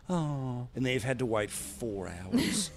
oh, 0.10 0.68
and 0.76 0.86
they've 0.86 1.04
had 1.04 1.20
to 1.20 1.26
wait 1.26 1.50
four 1.50 2.10
hours. 2.10 2.72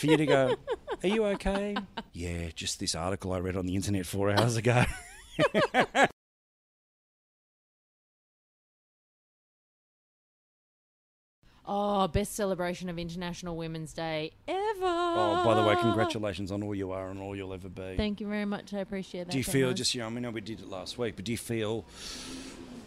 For 0.00 0.06
you 0.06 0.16
to 0.18 0.26
go, 0.26 0.56
are 1.02 1.08
you 1.08 1.24
okay? 1.26 1.76
Yeah, 2.12 2.48
just 2.54 2.80
this 2.80 2.94
article 2.96 3.32
I 3.32 3.38
read 3.38 3.56
on 3.56 3.64
the 3.66 3.76
internet 3.76 4.04
four 4.04 4.30
hours 4.30 4.56
ago. 4.56 4.84
Oh, 11.70 12.08
best 12.08 12.34
celebration 12.34 12.88
of 12.88 12.98
International 12.98 13.54
Women's 13.54 13.92
Day 13.92 14.32
ever. 14.48 14.58
Oh, 14.80 15.42
by 15.44 15.54
the 15.54 15.62
way, 15.62 15.76
congratulations 15.76 16.50
on 16.50 16.62
all 16.62 16.74
you 16.74 16.92
are 16.92 17.10
and 17.10 17.20
all 17.20 17.36
you'll 17.36 17.52
ever 17.52 17.68
be. 17.68 17.94
Thank 17.94 18.22
you 18.22 18.26
very 18.26 18.46
much. 18.46 18.72
I 18.72 18.78
appreciate 18.78 19.26
that. 19.26 19.32
do 19.32 19.36
you 19.36 19.44
so 19.44 19.52
feel 19.52 19.68
much. 19.68 19.76
just, 19.76 19.94
you 19.94 20.00
know, 20.00 20.06
I 20.06 20.08
mean, 20.10 20.24
I 20.24 20.28
know 20.28 20.30
we 20.30 20.40
did 20.40 20.60
it 20.60 20.68
last 20.70 20.96
week, 20.96 21.14
but 21.16 21.26
do 21.26 21.32
you 21.32 21.36
feel 21.36 21.84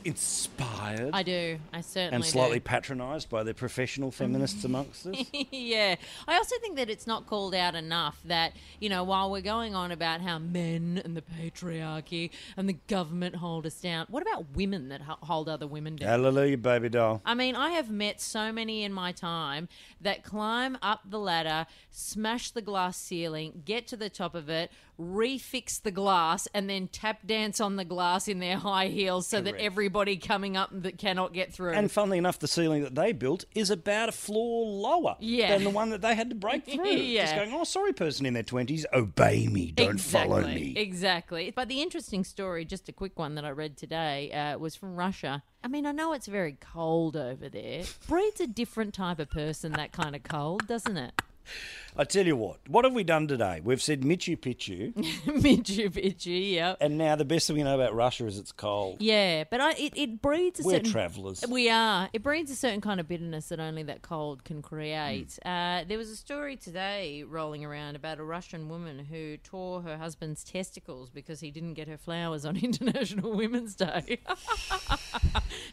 inspired 0.05 1.11
I 1.13 1.23
do. 1.23 1.59
I 1.73 1.81
certainly 1.81 2.15
and 2.15 2.25
slightly 2.25 2.59
do. 2.59 2.63
patronised 2.63 3.29
by 3.29 3.43
the 3.43 3.53
professional 3.53 4.11
feminists 4.11 4.63
amongst 4.63 5.07
us. 5.07 5.25
yeah. 5.51 5.95
I 6.27 6.35
also 6.35 6.55
think 6.59 6.77
that 6.77 6.89
it's 6.89 7.07
not 7.07 7.27
called 7.27 7.55
out 7.55 7.75
enough 7.75 8.19
that, 8.25 8.53
you 8.79 8.89
know, 8.89 9.03
while 9.03 9.31
we're 9.31 9.41
going 9.41 9.75
on 9.75 9.91
about 9.91 10.21
how 10.21 10.39
men 10.39 11.01
and 11.03 11.15
the 11.15 11.21
patriarchy 11.21 12.31
and 12.57 12.67
the 12.67 12.77
government 12.87 13.35
hold 13.35 13.65
us 13.65 13.79
down, 13.79 14.05
what 14.09 14.21
about 14.21 14.55
women 14.55 14.89
that 14.89 15.01
hold 15.01 15.49
other 15.49 15.67
women 15.67 15.95
down? 15.95 16.09
Hallelujah, 16.09 16.57
baby 16.57 16.89
doll. 16.89 17.21
I 17.25 17.33
mean, 17.33 17.55
I 17.55 17.71
have 17.71 17.89
met 17.89 18.21
so 18.21 18.51
many 18.51 18.83
in 18.83 18.93
my 18.93 19.11
time 19.11 19.67
that 19.99 20.23
climb 20.23 20.77
up 20.81 21.01
the 21.09 21.19
ladder, 21.19 21.67
smash 21.91 22.51
the 22.51 22.61
glass 22.61 22.97
ceiling, 22.97 23.63
get 23.65 23.87
to 23.87 23.97
the 23.97 24.09
top 24.09 24.35
of 24.35 24.49
it, 24.49 24.71
refix 24.99 25.82
the 25.82 25.91
glass, 25.91 26.47
and 26.54 26.69
then 26.69 26.88
tap 26.88 27.25
dance 27.25 27.60
on 27.60 27.75
the 27.75 27.86
glass 27.86 28.27
in 28.27 28.39
their 28.39 28.58
high 28.71 28.88
heels 28.88 29.27
so 29.27 29.41
that 29.41 29.56
everybody 29.56 30.17
coming 30.17 30.56
up 30.58 30.69
that 30.71 30.97
cannot 30.97 31.34
get 31.34 31.54
through. 31.54 31.73
And 31.73 31.91
funnily 31.91 32.17
enough, 32.17 32.39
the 32.39 32.47
ceiling 32.47 32.84
that 32.84 32.95
they 32.95 33.12
built 33.12 33.45
is 33.56 33.69
about 33.69 34.10
a 34.10 34.12
floor 34.12 34.65
lower 34.65 35.15
Yeah. 35.19 35.54
than 35.56 35.63
the 35.63 35.69
one 35.69 35.89
that 35.91 36.01
they 36.01 36.15
had 36.15 36.30
to 36.30 36.36
break 36.36 36.65
through. 36.71 36.86
Yeah. 36.89 37.23
Just 37.23 37.36
going, 37.36 37.54
oh, 37.54 37.63
sorry, 37.63 37.93
person 37.93 38.25
in 38.25 38.34
their 38.34 38.43
20s, 38.43 38.86
obey 38.93 39.47
me, 39.47 39.71
don't 39.71 39.99
follow 39.99 40.41
me. 40.41 40.73
Exactly. 40.77 41.51
But 41.56 41.67
the 41.67 41.82
interesting 41.82 42.23
story, 42.23 42.65
just 42.65 42.89
a 42.89 42.93
quick 42.93 43.17
one 43.17 43.36
that 43.36 43.45
I 43.45 43.49
read 43.49 43.77
today, 43.77 44.32
uh, 44.32 44.58
was 44.58 44.75
from 44.75 44.95
Russia. 44.95 45.43
I 45.63 45.67
mean, 45.67 45.86
I 45.86 45.91
know 45.91 46.13
it's 46.13 46.27
very 46.27 46.58
cold 46.60 47.15
over 47.15 47.47
there. 47.47 47.84
Breeds 48.08 48.41
a 48.41 48.47
different 48.47 48.93
type 48.93 49.19
of 49.19 49.30
person, 49.30 49.73
that 49.73 49.91
kind 49.91 50.15
of 50.15 50.23
cold, 50.23 50.67
doesn't 50.67 50.97
it? 50.97 51.21
I 51.97 52.06
tell 52.06 52.25
you 52.25 52.38
what, 52.38 52.60
what 52.69 52.86
have 52.86 52.93
we 52.93 53.04
done 53.04 53.27
today? 53.27 53.60
We've 53.62 53.82
said 53.82 54.06
Michu 54.06 54.38
Picchu, 54.38 54.93
Mitsubishi, 55.25 56.54
yep. 56.54 56.77
and 56.80 56.97
now 56.97 57.17
the 57.17 57.25
best 57.25 57.47
thing 57.47 57.58
we 57.58 57.63
know 57.63 57.75
about 57.75 57.93
Russia 57.93 58.25
is 58.27 58.39
it's 58.39 58.54
cold. 58.54 58.97
Yeah, 59.01 59.43
but 59.49 59.60
I, 59.60 59.71
it, 59.71 59.93
it 59.97 60.21
breeds 60.21 60.62
a 60.62 60.63
We're 60.63 60.75
certain... 60.77 60.91
travellers. 60.91 61.43
We 61.49 61.69
are. 61.69 62.10
It 62.13 62.23
breeds 62.23 62.49
a 62.49 62.56
certain 62.56 62.80
kind 62.80 63.01
of 63.01 63.10
bitterness 63.10 63.49
that 63.49 63.60
only 63.60 63.84
that 63.84 64.04
cold 64.04 64.45
can 64.45 64.62
create. 64.62 65.38
Hmm. 65.43 65.49
Uh, 65.49 65.84
there 65.84 65.97
was 65.97 66.10
a 66.10 66.15
story 66.15 66.56
today 66.56 67.23
rolling 67.23 67.65
around 67.65 67.97
about 67.97 68.19
a 68.19 68.23
Russian 68.23 68.69
woman 68.69 68.99
who 68.99 69.36
tore 69.38 69.82
her 69.82 69.97
husband's 69.97 70.45
testicles 70.45 71.10
because 71.10 71.41
he 71.41 71.51
didn't 71.51 71.73
get 71.73 71.89
her 71.89 71.97
flowers 71.97 72.45
on 72.45 72.56
International 72.63 73.34
Women's 73.34 73.75
Day. 73.75 74.19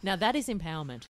now 0.02 0.16
that 0.16 0.34
is 0.34 0.48
empowerment. 0.48 1.04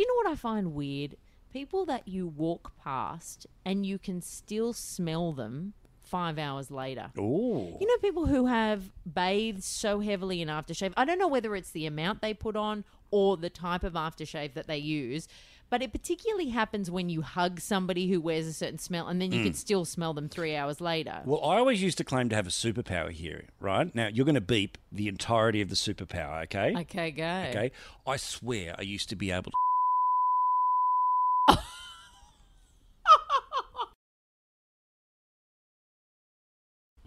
Do 0.00 0.04
you 0.04 0.08
know 0.08 0.30
what 0.30 0.32
I 0.32 0.34
find 0.34 0.72
weird? 0.72 1.16
People 1.52 1.84
that 1.84 2.08
you 2.08 2.26
walk 2.26 2.72
past 2.82 3.46
and 3.66 3.84
you 3.84 3.98
can 3.98 4.22
still 4.22 4.72
smell 4.72 5.32
them 5.32 5.74
five 6.02 6.38
hours 6.38 6.70
later. 6.70 7.10
Ooh. 7.18 7.76
You 7.78 7.86
know, 7.86 7.98
people 8.00 8.24
who 8.24 8.46
have 8.46 8.90
bathed 9.04 9.62
so 9.62 10.00
heavily 10.00 10.40
in 10.40 10.48
aftershave. 10.48 10.94
I 10.96 11.04
don't 11.04 11.18
know 11.18 11.28
whether 11.28 11.54
it's 11.54 11.72
the 11.72 11.84
amount 11.84 12.22
they 12.22 12.32
put 12.32 12.56
on 12.56 12.84
or 13.10 13.36
the 13.36 13.50
type 13.50 13.84
of 13.84 13.92
aftershave 13.92 14.54
that 14.54 14.66
they 14.66 14.78
use, 14.78 15.28
but 15.68 15.82
it 15.82 15.92
particularly 15.92 16.48
happens 16.48 16.90
when 16.90 17.10
you 17.10 17.20
hug 17.20 17.60
somebody 17.60 18.08
who 18.08 18.22
wears 18.22 18.46
a 18.46 18.54
certain 18.54 18.78
smell 18.78 19.06
and 19.06 19.20
then 19.20 19.32
you 19.32 19.42
can 19.42 19.52
mm. 19.52 19.56
still 19.56 19.84
smell 19.84 20.14
them 20.14 20.30
three 20.30 20.56
hours 20.56 20.80
later. 20.80 21.20
Well, 21.26 21.44
I 21.44 21.58
always 21.58 21.82
used 21.82 21.98
to 21.98 22.04
claim 22.04 22.30
to 22.30 22.36
have 22.36 22.46
a 22.46 22.50
superpower 22.50 23.10
here, 23.12 23.48
right? 23.60 23.94
Now, 23.94 24.06
you're 24.06 24.24
going 24.24 24.34
to 24.34 24.40
beep 24.40 24.78
the 24.90 25.08
entirety 25.08 25.60
of 25.60 25.68
the 25.68 25.76
superpower, 25.76 26.44
okay? 26.44 26.74
Okay, 26.74 27.10
go. 27.10 27.44
Okay. 27.50 27.70
I 28.06 28.16
swear 28.16 28.74
I 28.78 28.82
used 28.82 29.10
to 29.10 29.16
be 29.16 29.30
able 29.30 29.50
to. 29.50 29.56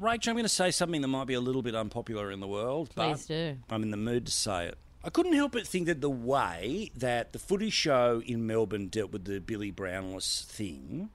Rach, 0.04 0.28
I'm 0.28 0.36
going 0.36 0.44
to 0.44 0.50
say 0.50 0.70
something 0.70 1.02
that 1.02 1.08
might 1.08 1.28
be 1.28 1.34
a 1.34 1.40
little 1.40 1.62
bit 1.62 1.76
unpopular 1.76 2.30
in 2.30 2.42
the 2.42 2.48
world, 2.48 2.90
Please 2.94 3.26
but 3.26 3.34
do. 3.34 3.58
I'm 3.70 3.84
in 3.84 3.92
the 3.92 3.98
mood 3.98 4.26
to 4.26 4.32
say 4.34 4.66
it. 4.66 4.78
I 5.02 5.10
couldn't 5.10 5.34
help 5.34 5.54
but 5.54 5.66
think 5.66 5.88
that 5.88 6.02
the 6.02 6.10
way 6.10 6.92
that 6.96 7.32
the 7.32 7.40
footy 7.40 7.70
show 7.70 8.22
in 8.26 8.46
Melbourne 8.46 8.88
dealt 8.88 9.12
with 9.12 9.24
the 9.24 9.40
Billy 9.40 9.72
Brownless 9.72 10.44
thing, 10.46 11.10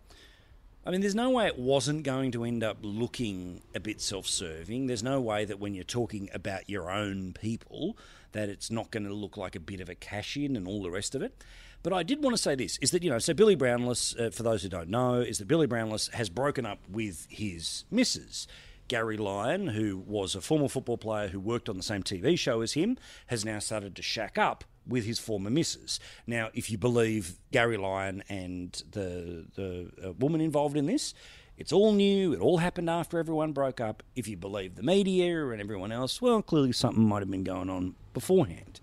I 0.86 0.90
mean, 0.90 1.02
there's 1.02 1.14
no 1.14 1.28
way 1.28 1.46
it 1.46 1.58
wasn't 1.58 2.02
going 2.02 2.32
to 2.32 2.44
end 2.44 2.64
up 2.64 2.78
looking 2.80 3.60
a 3.74 3.80
bit 3.80 4.00
self-serving. 4.00 4.86
There's 4.86 5.02
no 5.02 5.20
way 5.20 5.44
that 5.44 5.60
when 5.60 5.74
you're 5.74 5.84
talking 5.84 6.30
about 6.32 6.70
your 6.70 6.90
own 6.90 7.34
people, 7.34 7.98
that 8.32 8.48
it's 8.48 8.70
not 8.70 8.90
going 8.90 9.04
to 9.04 9.12
look 9.12 9.36
like 9.36 9.54
a 9.54 9.60
bit 9.60 9.82
of 9.82 9.90
a 9.90 9.94
cash-in 9.94 10.56
and 10.56 10.66
all 10.66 10.82
the 10.82 10.90
rest 10.90 11.14
of 11.14 11.20
it. 11.20 11.34
But 11.82 11.92
I 11.92 12.02
did 12.02 12.22
want 12.22 12.34
to 12.36 12.42
say 12.42 12.54
this: 12.54 12.78
is 12.78 12.90
that 12.92 13.02
you 13.02 13.10
know, 13.10 13.18
so 13.18 13.34
Billy 13.34 13.54
Brownless, 13.54 14.18
uh, 14.18 14.30
for 14.30 14.42
those 14.42 14.62
who 14.62 14.68
don't 14.68 14.88
know, 14.88 15.20
is 15.20 15.38
that 15.38 15.46
Billy 15.46 15.66
Brownless 15.66 16.10
has 16.12 16.28
broken 16.28 16.66
up 16.66 16.78
with 16.88 17.26
his 17.30 17.84
missus. 17.90 18.46
Gary 18.88 19.16
Lyon, 19.16 19.68
who 19.68 19.98
was 19.98 20.34
a 20.34 20.40
former 20.40 20.68
football 20.68 20.98
player 20.98 21.28
who 21.28 21.38
worked 21.38 21.68
on 21.68 21.76
the 21.76 21.82
same 21.82 22.02
TV 22.02 22.38
show 22.38 22.62
as 22.62 22.72
him, 22.72 22.98
has 23.28 23.44
now 23.44 23.58
started 23.58 23.94
to 23.96 24.02
shack 24.02 24.38
up 24.38 24.64
with 24.86 25.04
his 25.04 25.18
former 25.18 25.50
missus. 25.50 26.00
Now, 26.26 26.48
if 26.54 26.70
you 26.70 26.78
believe 26.78 27.38
Gary 27.52 27.76
Lyon 27.76 28.22
and 28.28 28.82
the 28.90 29.46
the 29.54 29.90
uh, 30.08 30.12
woman 30.14 30.40
involved 30.40 30.76
in 30.76 30.86
this, 30.86 31.14
it's 31.58 31.72
all 31.72 31.92
new. 31.92 32.32
It 32.32 32.40
all 32.40 32.58
happened 32.58 32.88
after 32.88 33.18
everyone 33.18 33.52
broke 33.52 33.80
up. 33.80 34.02
If 34.14 34.28
you 34.28 34.36
believe 34.36 34.76
the 34.76 34.82
media 34.82 35.50
and 35.50 35.60
everyone 35.60 35.92
else, 35.92 36.22
well, 36.22 36.40
clearly 36.40 36.72
something 36.72 37.06
might 37.06 37.20
have 37.20 37.30
been 37.30 37.44
going 37.44 37.68
on 37.68 37.96
beforehand. 38.14 38.80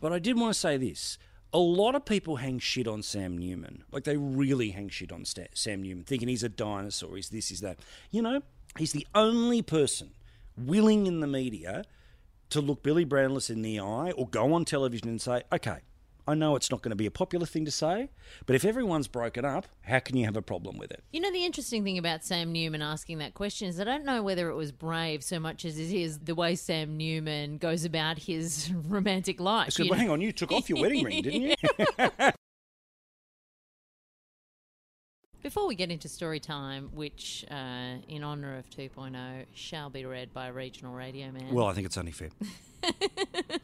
But 0.00 0.12
I 0.12 0.18
did 0.18 0.38
want 0.38 0.52
to 0.52 0.58
say 0.58 0.76
this. 0.76 1.16
A 1.54 1.58
lot 1.58 1.94
of 1.94 2.04
people 2.04 2.36
hang 2.36 2.58
shit 2.58 2.88
on 2.88 3.02
Sam 3.02 3.36
Newman. 3.36 3.84
Like, 3.92 4.04
they 4.04 4.16
really 4.16 4.70
hang 4.70 4.88
shit 4.88 5.12
on 5.12 5.24
Sam 5.24 5.82
Newman, 5.82 6.04
thinking 6.04 6.28
he's 6.28 6.42
a 6.42 6.48
dinosaur, 6.48 7.16
he's 7.16 7.28
this, 7.28 7.48
he's 7.48 7.60
that. 7.60 7.78
You 8.10 8.22
know, 8.22 8.42
he's 8.78 8.92
the 8.92 9.06
only 9.14 9.62
person 9.62 10.10
willing 10.56 11.06
in 11.06 11.20
the 11.20 11.26
media 11.26 11.84
to 12.50 12.60
look 12.60 12.82
Billy 12.82 13.04
Brownless 13.04 13.50
in 13.50 13.62
the 13.62 13.80
eye 13.80 14.12
or 14.12 14.28
go 14.28 14.52
on 14.52 14.64
television 14.64 15.08
and 15.08 15.20
say, 15.20 15.42
okay, 15.52 15.78
I 16.26 16.34
know 16.34 16.54
it's 16.54 16.70
not 16.70 16.82
going 16.82 16.90
to 16.90 16.96
be 16.96 17.06
a 17.06 17.10
popular 17.10 17.46
thing 17.46 17.64
to 17.64 17.70
say, 17.70 18.08
but 18.46 18.54
if 18.54 18.64
everyone's 18.64 19.08
broken 19.08 19.44
up, 19.44 19.66
how 19.82 19.98
can 19.98 20.16
you 20.16 20.24
have 20.24 20.36
a 20.36 20.42
problem 20.42 20.78
with 20.78 20.92
it? 20.92 21.02
You 21.10 21.20
know, 21.20 21.32
the 21.32 21.44
interesting 21.44 21.82
thing 21.82 21.98
about 21.98 22.24
Sam 22.24 22.52
Newman 22.52 22.80
asking 22.80 23.18
that 23.18 23.34
question 23.34 23.68
is 23.68 23.80
I 23.80 23.84
don't 23.84 24.04
know 24.04 24.22
whether 24.22 24.48
it 24.48 24.54
was 24.54 24.70
brave 24.70 25.24
so 25.24 25.40
much 25.40 25.64
as 25.64 25.78
it 25.78 25.92
is 25.92 26.20
the 26.20 26.34
way 26.34 26.54
Sam 26.54 26.96
Newman 26.96 27.58
goes 27.58 27.84
about 27.84 28.18
his 28.18 28.70
romantic 28.88 29.40
life. 29.40 29.72
So, 29.72 29.84
well, 29.88 29.98
hang 29.98 30.10
on, 30.10 30.20
you 30.20 30.30
took 30.30 30.52
off 30.52 30.68
your 30.68 30.80
wedding 30.80 31.04
ring, 31.04 31.22
didn't 31.22 31.42
you? 31.42 31.54
Before 35.42 35.66
we 35.66 35.74
get 35.74 35.90
into 35.90 36.08
story 36.08 36.38
time, 36.38 36.90
which 36.94 37.44
uh, 37.50 37.96
in 38.06 38.22
honour 38.22 38.58
of 38.58 38.70
2.0 38.70 39.46
shall 39.52 39.90
be 39.90 40.04
read 40.04 40.32
by 40.32 40.46
a 40.46 40.52
regional 40.52 40.94
radio 40.94 41.32
man. 41.32 41.52
Well, 41.52 41.66
I 41.66 41.72
think 41.72 41.84
it's 41.86 41.98
only 41.98 42.12
fair. 42.12 42.28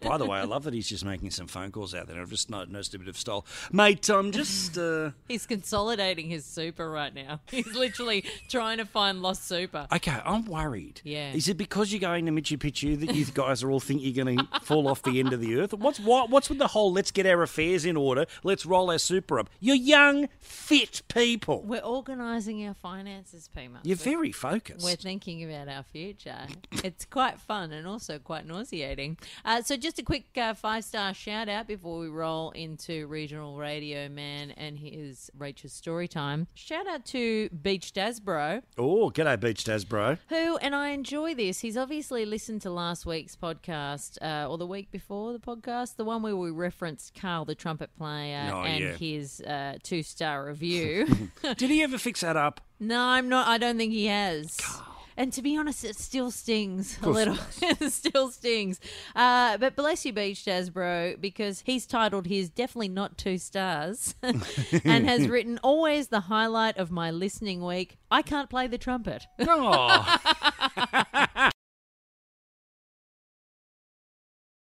By 0.00 0.18
the 0.18 0.26
way, 0.26 0.38
I 0.38 0.44
love 0.44 0.64
that 0.64 0.74
he's 0.74 0.88
just 0.88 1.04
making 1.04 1.30
some 1.30 1.46
phone 1.46 1.70
calls 1.70 1.94
out 1.94 2.06
there. 2.06 2.20
I've 2.20 2.30
just 2.30 2.50
noticed 2.50 2.94
a 2.94 2.98
bit 2.98 3.08
of 3.08 3.16
style. 3.16 3.44
Mate, 3.72 4.08
I'm 4.08 4.32
just. 4.32 4.78
Uh... 4.78 5.10
He's 5.28 5.46
consolidating 5.46 6.28
his 6.28 6.44
super 6.44 6.90
right 6.90 7.14
now. 7.14 7.40
He's 7.50 7.74
literally 7.74 8.24
trying 8.48 8.78
to 8.78 8.84
find 8.84 9.22
lost 9.22 9.46
super. 9.46 9.86
Okay, 9.92 10.20
I'm 10.24 10.44
worried. 10.44 11.00
Yeah. 11.04 11.32
Is 11.32 11.48
it 11.48 11.56
because 11.56 11.92
you're 11.92 12.00
going 12.00 12.26
to 12.26 12.32
Michu 12.32 12.56
Picchu 12.56 12.98
that 13.00 13.14
you 13.14 13.24
guys 13.26 13.62
are 13.62 13.70
all 13.70 13.80
think 13.80 14.02
you're 14.02 14.24
going 14.24 14.38
to 14.38 14.60
fall 14.60 14.88
off 14.88 15.02
the 15.02 15.18
end 15.18 15.32
of 15.32 15.40
the 15.40 15.56
earth? 15.56 15.74
What's 15.74 16.00
what, 16.00 16.30
What's 16.30 16.48
with 16.48 16.58
the 16.58 16.68
whole 16.68 16.92
let's 16.92 17.10
get 17.10 17.26
our 17.26 17.42
affairs 17.42 17.84
in 17.84 17.96
order, 17.96 18.26
let's 18.42 18.66
roll 18.66 18.90
our 18.90 18.98
super 18.98 19.38
up? 19.38 19.50
You're 19.60 19.76
young, 19.76 20.28
fit 20.40 21.02
people. 21.08 21.62
We're 21.62 21.80
organising 21.80 22.66
our 22.66 22.74
finances, 22.74 23.48
Pima. 23.54 23.80
You're 23.82 23.96
We're- 23.96 24.14
very 24.16 24.32
focused. 24.32 24.84
We're 24.84 24.96
thinking 24.96 25.44
about 25.44 25.68
our 25.68 25.82
future. 25.82 26.46
it's 26.84 27.04
quite 27.04 27.38
fun 27.40 27.72
and 27.72 27.86
also 27.86 28.18
quite 28.18 28.46
nauseating. 28.46 29.18
Uh, 29.44 29.62
so, 29.62 29.76
just 29.78 29.98
a 29.98 30.02
quick 30.02 30.26
uh, 30.36 30.54
five 30.54 30.84
star 30.84 31.14
shout 31.14 31.48
out 31.48 31.66
before 31.66 31.98
we 32.00 32.08
roll 32.08 32.50
into 32.50 33.06
regional 33.06 33.56
radio 33.56 34.08
man 34.08 34.50
and 34.52 34.78
his 34.78 35.30
Rachel's 35.38 35.72
story 35.72 36.08
time. 36.08 36.46
Shout 36.54 36.86
out 36.86 37.04
to 37.06 37.48
Beach 37.50 37.92
Dasbro, 37.92 38.62
oh, 38.76 39.10
g'day, 39.10 39.38
Beach 39.40 39.64
Daz, 39.64 39.84
bro. 39.84 40.16
who, 40.28 40.56
and 40.58 40.74
I 40.74 40.88
enjoy 40.90 41.34
this, 41.34 41.60
he's 41.60 41.76
obviously 41.76 42.24
listened 42.26 42.62
to 42.62 42.70
last 42.70 43.06
week's 43.06 43.36
podcast 43.36 44.18
uh, 44.22 44.48
or 44.48 44.58
the 44.58 44.66
week 44.66 44.90
before 44.90 45.32
the 45.32 45.38
podcast, 45.38 45.96
the 45.96 46.04
one 46.04 46.22
where 46.22 46.36
we 46.36 46.50
referenced 46.50 47.14
Carl, 47.14 47.44
the 47.44 47.54
trumpet 47.54 47.90
player, 47.96 48.50
Oh, 48.52 48.62
and 48.62 48.82
yeah. 48.84 48.92
his 48.94 49.40
uh, 49.42 49.76
two 49.82 50.02
star 50.02 50.44
review. 50.46 51.06
Did 51.56 51.70
he 51.70 51.82
ever 51.82 51.98
fix 51.98 52.20
that 52.20 52.36
up? 52.36 52.60
No, 52.80 53.00
I'm 53.00 53.28
not. 53.28 53.48
I 53.48 53.58
don't 53.58 53.76
think 53.76 53.92
he 53.92 54.06
has. 54.06 54.56
And 55.18 55.32
to 55.32 55.42
be 55.42 55.56
honest, 55.56 55.84
it 55.84 55.96
still 55.96 56.30
stings 56.30 56.96
a 57.02 57.10
little. 57.10 57.36
it 57.62 57.92
still 57.92 58.30
stings. 58.30 58.78
Uh, 59.16 59.58
but 59.58 59.74
bless 59.74 60.06
you, 60.06 60.12
Beach 60.12 60.44
Jazz 60.44 60.70
Bro, 60.70 61.16
because 61.20 61.64
he's 61.66 61.86
titled 61.86 62.28
his 62.28 62.48
Definitely 62.48 62.90
Not 62.90 63.18
Two 63.18 63.36
Stars 63.36 64.14
and 64.22 65.08
has 65.08 65.26
written, 65.28 65.58
Always 65.64 66.06
the 66.06 66.20
highlight 66.20 66.76
of 66.76 66.92
my 66.92 67.10
listening 67.10 67.64
week. 67.64 67.98
I 68.12 68.22
can't 68.22 68.48
play 68.48 68.68
the 68.68 68.78
trumpet. 68.78 69.26
Oh. 69.40 70.18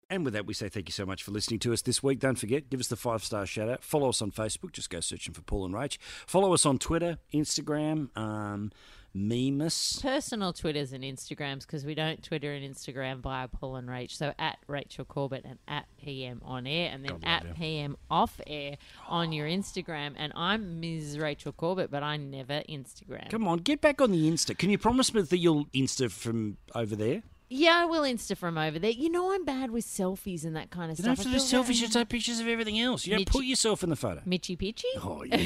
And 0.08 0.24
with 0.24 0.34
that, 0.34 0.46
we 0.46 0.54
say 0.54 0.68
thank 0.68 0.88
you 0.88 0.92
so 0.92 1.04
much 1.04 1.24
for 1.24 1.32
listening 1.32 1.58
to 1.60 1.72
us 1.72 1.82
this 1.82 2.00
week. 2.00 2.20
Don't 2.20 2.38
forget, 2.38 2.70
give 2.70 2.78
us 2.78 2.86
the 2.86 2.94
five 2.94 3.24
star 3.24 3.44
shout 3.44 3.68
out. 3.68 3.82
Follow 3.82 4.10
us 4.10 4.22
on 4.22 4.30
Facebook. 4.30 4.70
Just 4.70 4.88
go 4.88 5.00
searching 5.00 5.34
for 5.34 5.42
Paul 5.42 5.64
and 5.64 5.74
Rach. 5.74 5.98
Follow 6.28 6.54
us 6.54 6.64
on 6.64 6.78
Twitter, 6.78 7.18
Instagram. 7.32 8.16
Um, 8.16 8.70
Memus. 9.16 10.02
Personal 10.02 10.52
Twitters 10.52 10.92
and 10.92 11.04
Instagrams 11.04 11.60
because 11.60 11.84
we 11.84 11.94
don't 11.94 12.22
Twitter 12.22 12.52
and 12.52 12.64
Instagram 12.64 13.20
via 13.20 13.48
Paul 13.48 13.76
and 13.76 13.88
Rach. 13.88 14.10
So 14.10 14.32
at 14.38 14.58
Rachel 14.66 15.04
Corbett 15.04 15.44
and 15.44 15.58
at 15.68 15.86
PM 16.02 16.40
on 16.44 16.66
air 16.66 16.90
and 16.92 17.04
then 17.04 17.20
at 17.22 17.54
PM 17.54 17.96
off 18.10 18.40
air 18.46 18.76
on 19.08 19.32
your 19.32 19.46
Instagram. 19.46 20.14
And 20.16 20.32
I'm 20.34 20.80
Ms. 20.80 21.18
Rachel 21.18 21.52
Corbett, 21.52 21.90
but 21.90 22.02
I 22.02 22.16
never 22.16 22.62
Instagram. 22.68 23.30
Come 23.30 23.46
on, 23.46 23.58
get 23.58 23.80
back 23.80 24.00
on 24.00 24.10
the 24.10 24.28
Insta. 24.30 24.56
Can 24.58 24.70
you 24.70 24.78
promise 24.78 25.14
me 25.14 25.22
that 25.22 25.38
you'll 25.38 25.66
Insta 25.66 26.10
from 26.10 26.56
over 26.74 26.96
there? 26.96 27.22
Yeah, 27.56 27.82
I 27.82 27.84
will 27.84 28.02
Insta 28.02 28.36
from 28.36 28.58
over 28.58 28.78
there. 28.80 28.90
You 28.90 29.08
know, 29.10 29.32
I'm 29.32 29.44
bad 29.44 29.70
with 29.70 29.84
selfies 29.86 30.44
and 30.44 30.56
that 30.56 30.70
kind 30.70 30.90
of 30.90 30.98
You 30.98 31.04
don't 31.04 31.14
stuff. 31.14 31.26
have 31.26 31.32
to 31.34 31.38
I 31.40 31.46
do 31.60 31.62
selfies, 31.62 31.66
very- 31.66 31.76
you 31.78 31.88
take 31.88 32.08
pictures 32.08 32.40
of 32.40 32.48
everything 32.48 32.80
else. 32.80 33.06
You 33.06 33.12
don't 33.12 33.20
Mitch- 33.20 33.28
put 33.28 33.44
yourself 33.44 33.84
in 33.84 33.90
the 33.90 33.96
photo. 33.96 34.22
Mitchy 34.24 34.56
Pitchy? 34.56 34.88
Oh 35.02 35.22
yeah. 35.24 35.38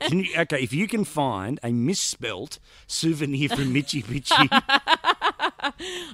can 0.00 0.20
you, 0.20 0.30
okay, 0.38 0.62
if 0.62 0.72
you 0.72 0.88
can 0.88 1.04
find 1.04 1.60
a 1.62 1.70
misspelt 1.70 2.58
souvenir 2.86 3.48
from 3.50 3.72
Mitchy 3.74 4.00
Pitchy, 4.02 4.48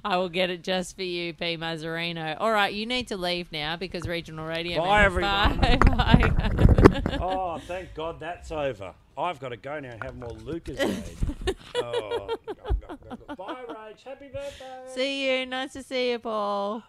I 0.04 0.16
will 0.16 0.28
get 0.28 0.50
it 0.50 0.62
just 0.64 0.96
for 0.96 1.02
you, 1.02 1.32
P. 1.34 1.56
Mazzarino. 1.56 2.36
All 2.40 2.50
right, 2.50 2.72
you 2.72 2.84
need 2.86 3.08
to 3.08 3.16
leave 3.16 3.52
now 3.52 3.76
because 3.76 4.06
regional 4.08 4.46
radio. 4.46 4.78
Bye, 4.82 4.96
man- 4.96 5.04
everyone. 5.04 5.58
Bye. 5.58 5.76
Bye. 7.02 7.18
oh, 7.20 7.58
thank 7.66 7.94
God 7.94 8.18
that's 8.20 8.50
over. 8.50 8.94
I've 9.16 9.38
got 9.38 9.50
to 9.50 9.56
go 9.56 9.78
now 9.80 9.90
and 9.90 10.02
have 10.02 10.16
more 10.16 10.30
Lucas 10.30 10.78
made. 11.46 11.56
oh, 11.76 12.34
go, 12.46 12.54
go, 12.54 12.96
go, 13.10 13.16
go. 13.16 13.34
bye, 13.34 13.64
Rach. 13.68 14.02
Happy 14.04 14.28
birthday. 14.28 14.64
see 14.86 15.40
you. 15.40 15.46
Nice 15.46 15.74
to 15.74 15.82
see 15.82 16.10
you, 16.12 16.18
Paul. 16.18 16.82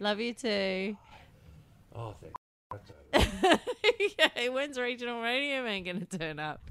Love 0.00 0.20
you 0.20 0.32
too. 0.32 0.96
Oh, 1.94 2.14
thank 2.20 2.34
that's 2.70 2.90
okay, 4.20 4.48
when's 4.48 4.78
regional 4.78 5.22
radio 5.22 5.62
man 5.62 5.84
going 5.84 6.04
to 6.04 6.18
turn 6.18 6.38
up? 6.38 6.60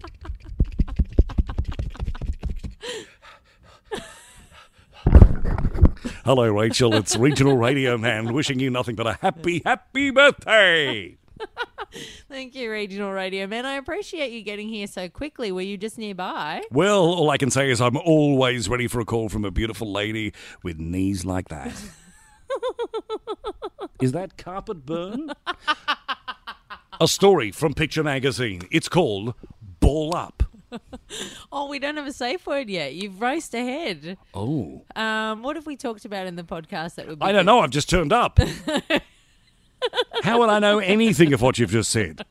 Hello, 6.25 6.47
Rachel. 6.47 6.93
It's 6.95 7.15
Regional 7.15 7.55
Radio 7.55 7.97
Man 7.97 8.33
wishing 8.33 8.59
you 8.59 8.69
nothing 8.71 8.95
but 8.95 9.05
a 9.07 9.13
happy, 9.13 9.61
happy 9.63 10.09
birthday. 10.09 11.17
Thank 12.29 12.55
you, 12.55 12.71
regional 12.71 13.11
radio 13.11 13.47
man. 13.47 13.65
I 13.65 13.75
appreciate 13.75 14.31
you 14.31 14.41
getting 14.41 14.69
here 14.69 14.87
so 14.87 15.09
quickly. 15.09 15.51
Were 15.51 15.61
you 15.61 15.77
just 15.77 15.97
nearby? 15.97 16.61
Well, 16.71 17.01
all 17.01 17.29
I 17.29 17.37
can 17.37 17.51
say 17.51 17.69
is 17.69 17.81
I'm 17.81 17.97
always 17.97 18.69
ready 18.69 18.87
for 18.87 18.99
a 18.99 19.05
call 19.05 19.29
from 19.29 19.45
a 19.45 19.51
beautiful 19.51 19.91
lady 19.91 20.33
with 20.63 20.79
knees 20.79 21.25
like 21.25 21.49
that. 21.49 21.71
is 24.01 24.11
that 24.11 24.37
carpet 24.37 24.85
burn? 24.85 25.31
a 26.99 27.07
story 27.07 27.51
from 27.51 27.73
Picture 27.73 28.03
Magazine. 28.03 28.61
It's 28.71 28.89
called 28.89 29.33
Ball 29.79 30.15
Up. 30.15 30.43
Oh, 31.51 31.69
we 31.69 31.79
don't 31.79 31.95
have 31.95 32.07
a 32.07 32.11
safe 32.11 32.45
word 32.45 32.69
yet. 32.69 32.95
You've 32.95 33.21
raced 33.21 33.53
ahead. 33.53 34.17
Oh. 34.33 34.81
Um, 34.93 35.41
what 35.41 35.55
have 35.55 35.65
we 35.65 35.77
talked 35.77 36.03
about 36.03 36.27
in 36.27 36.35
the 36.35 36.43
podcast 36.43 36.95
that 36.95 37.07
would 37.07 37.19
be 37.19 37.25
I 37.25 37.31
don't 37.31 37.45
know. 37.45 37.61
I've 37.61 37.69
just 37.69 37.89
turned 37.89 38.11
up. 38.11 38.39
How 40.23 40.39
will 40.39 40.49
I 40.49 40.59
know 40.59 40.79
anything 40.79 41.33
of 41.33 41.41
what 41.41 41.57
you've 41.59 41.71
just 41.71 41.91
said? 41.91 42.25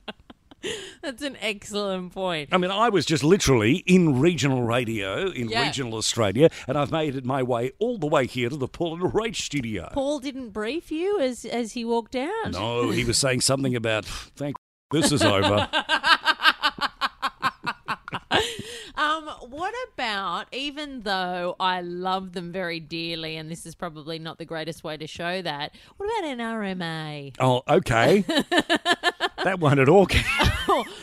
That's 1.02 1.22
an 1.22 1.36
excellent 1.42 2.14
point. 2.14 2.48
I 2.50 2.56
mean, 2.56 2.70
I 2.70 2.88
was 2.88 3.04
just 3.04 3.22
literally 3.22 3.82
in 3.86 4.18
regional 4.18 4.62
radio 4.62 5.28
in 5.30 5.50
Yeah. 5.50 5.66
regional 5.66 5.94
Australia, 5.96 6.48
and 6.66 6.78
I've 6.78 6.90
made 6.90 7.14
it 7.16 7.24
my 7.24 7.42
way 7.42 7.72
all 7.78 7.98
the 7.98 8.06
way 8.06 8.26
here 8.26 8.48
to 8.48 8.56
the 8.56 8.66
Paul 8.68 8.94
and 8.94 9.12
Rach 9.12 9.36
studio. 9.36 9.90
Paul 9.92 10.20
didn't 10.20 10.50
brief 10.50 10.90
you 10.90 11.20
as 11.20 11.44
as 11.44 11.72
he 11.72 11.84
walked 11.84 12.16
out. 12.16 12.52
No, 12.52 12.90
he 12.90 13.04
was 13.04 13.18
saying 13.18 13.42
something 13.42 13.76
about, 13.76 14.06
thank 14.06 14.56
this 14.90 15.12
is 15.12 15.22
over. 15.22 15.68
Um, 19.04 19.28
what 19.50 19.74
about 19.92 20.46
even 20.52 21.02
though 21.02 21.56
I 21.60 21.82
love 21.82 22.32
them 22.32 22.52
very 22.52 22.80
dearly, 22.80 23.36
and 23.36 23.50
this 23.50 23.66
is 23.66 23.74
probably 23.74 24.18
not 24.18 24.38
the 24.38 24.46
greatest 24.46 24.82
way 24.82 24.96
to 24.96 25.06
show 25.06 25.42
that? 25.42 25.74
What 25.98 26.06
about 26.06 26.38
NRMA? 26.38 27.34
Oh, 27.38 27.62
okay. 27.68 28.20
that 29.44 29.60
won't 29.60 29.78
at 29.78 29.88
all. 29.90 30.06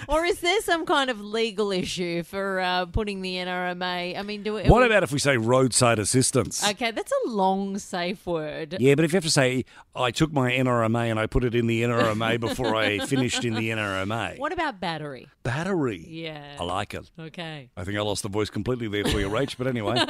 or 0.08 0.26
is 0.26 0.40
there 0.40 0.62
some 0.62 0.86
kind 0.86 1.10
of 1.10 1.22
legal 1.22 1.72
issue 1.72 2.24
for 2.24 2.60
uh, 2.60 2.88
putting 2.88 3.22
the 3.22 3.36
NRMA? 3.36 4.18
I 4.18 4.22
mean, 4.24 4.42
do 4.42 4.58
it? 4.58 4.68
what 4.68 4.84
about 4.84 5.04
if 5.04 5.12
we 5.12 5.20
say 5.20 5.38
roadside 5.38 6.00
assistance? 6.00 6.68
Okay, 6.68 6.92
that's 6.92 7.12
a 7.26 7.30
long, 7.30 7.78
safe 7.78 8.26
word. 8.26 8.78
yeah, 8.80 8.96
but 8.96 9.06
if 9.06 9.14
you 9.14 9.18
have 9.18 9.24
to 9.24 9.32
say, 9.32 9.66
I 9.96 10.12
took 10.12 10.32
my 10.32 10.52
NRMA 10.52 11.10
and 11.12 11.20
I 11.20 11.28
put 11.28 11.44
it 11.44 11.54
in 11.54 11.68
the 11.68 11.84
NRMA 11.84 12.40
before 12.40 12.76
I 12.76 13.00
finished 13.06 13.46
in 13.46 13.54
the 13.54 13.70
NRMA. 13.70 14.40
What 14.40 14.52
about 14.52 14.80
battery? 14.80 15.28
Battery. 15.44 16.06
Yeah. 16.08 16.58
I 16.60 16.64
like 16.64 16.94
it. 16.94 17.10
Okay. 17.20 17.70
I 17.78 17.84
think 17.84 17.91
I 17.98 18.02
lost 18.02 18.24
the 18.24 18.30
voice 18.30 18.50
completely 18.50 18.88
there 18.88 19.06
for 19.06 19.20
you, 19.20 19.30
Rach, 19.30 19.58
but 19.58 19.68
anyway. 19.68 20.04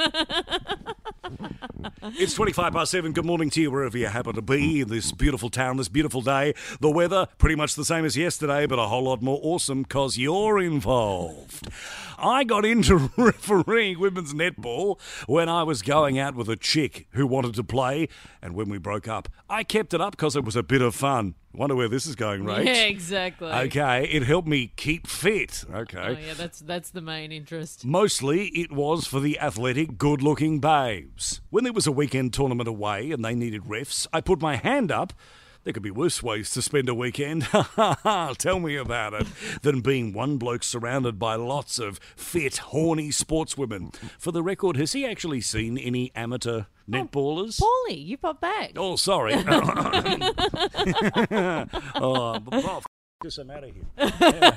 it's 2.18 2.34
25 2.34 2.72
past 2.72 2.90
7. 2.90 3.12
Good 3.12 3.24
morning 3.24 3.50
to 3.50 3.60
you, 3.60 3.70
wherever 3.70 3.96
you 3.96 4.06
happen 4.06 4.34
to 4.34 4.42
be 4.42 4.80
in 4.80 4.88
this 4.88 5.12
beautiful 5.12 5.50
town, 5.50 5.76
this 5.76 5.88
beautiful 5.88 6.20
day. 6.20 6.54
The 6.80 6.90
weather, 6.90 7.28
pretty 7.38 7.56
much 7.56 7.74
the 7.74 7.84
same 7.84 8.04
as 8.04 8.16
yesterday, 8.16 8.66
but 8.66 8.78
a 8.78 8.86
whole 8.86 9.04
lot 9.04 9.22
more 9.22 9.40
awesome 9.42 9.82
because 9.82 10.18
you're 10.18 10.58
involved. 10.60 11.68
I 12.22 12.44
got 12.44 12.64
into 12.64 13.10
refereeing 13.16 13.98
women's 13.98 14.32
netball 14.32 15.00
when 15.26 15.48
I 15.48 15.64
was 15.64 15.82
going 15.82 16.18
out 16.18 16.36
with 16.36 16.48
a 16.48 16.56
chick 16.56 17.08
who 17.10 17.26
wanted 17.26 17.54
to 17.54 17.64
play, 17.64 18.08
and 18.40 18.54
when 18.54 18.68
we 18.68 18.78
broke 18.78 19.08
up, 19.08 19.28
I 19.50 19.64
kept 19.64 19.92
it 19.92 20.00
up 20.00 20.12
because 20.12 20.36
it 20.36 20.44
was 20.44 20.54
a 20.54 20.62
bit 20.62 20.82
of 20.82 20.94
fun. 20.94 21.34
Wonder 21.52 21.74
where 21.74 21.88
this 21.88 22.06
is 22.06 22.14
going, 22.14 22.44
right? 22.44 22.64
Yeah, 22.64 22.84
exactly. 22.84 23.48
Okay, 23.50 24.08
it 24.10 24.22
helped 24.22 24.48
me 24.48 24.72
keep 24.76 25.06
fit. 25.06 25.64
Okay. 25.70 25.98
Oh 25.98 26.10
yeah, 26.12 26.34
that's 26.34 26.60
that's 26.60 26.90
the 26.90 27.02
main 27.02 27.32
interest. 27.32 27.84
Mostly 27.84 28.46
it 28.48 28.72
was 28.72 29.06
for 29.06 29.20
the 29.20 29.38
athletic, 29.40 29.98
good 29.98 30.22
looking 30.22 30.60
babes. 30.60 31.42
When 31.50 31.64
there 31.64 31.72
was 31.72 31.86
a 31.86 31.92
weekend 31.92 32.32
tournament 32.32 32.68
away 32.68 33.10
and 33.10 33.22
they 33.24 33.34
needed 33.34 33.64
refs, 33.64 34.06
I 34.12 34.20
put 34.20 34.40
my 34.40 34.56
hand 34.56 34.90
up. 34.90 35.12
There 35.64 35.72
could 35.72 35.82
be 35.82 35.90
worse 35.92 36.22
ways 36.22 36.50
to 36.50 36.62
spend 36.62 36.88
a 36.88 36.94
weekend. 36.94 37.42
Tell 38.38 38.58
me 38.58 38.74
about 38.76 39.14
it. 39.14 39.28
Than 39.62 39.80
being 39.80 40.12
one 40.12 40.36
bloke 40.36 40.64
surrounded 40.64 41.20
by 41.20 41.36
lots 41.36 41.78
of 41.78 41.98
fit, 42.16 42.56
horny 42.58 43.10
sportswomen. 43.10 43.94
For 44.18 44.32
the 44.32 44.42
record, 44.42 44.76
has 44.76 44.92
he 44.92 45.06
actually 45.06 45.40
seen 45.40 45.78
any 45.78 46.10
amateur 46.16 46.62
oh, 46.62 46.66
netballers? 46.90 47.60
Paulie, 47.60 48.04
you 48.04 48.18
pop 48.18 48.40
back. 48.40 48.72
Oh, 48.76 48.96
sorry. 48.96 49.34
oh, 51.94 52.38
oh, 52.50 52.78
f- 52.78 52.86
this, 53.22 53.38
I'm 53.38 53.50
out 53.52 53.62
of 53.62 53.70
here. 53.72 53.84
Yeah. 54.20 54.50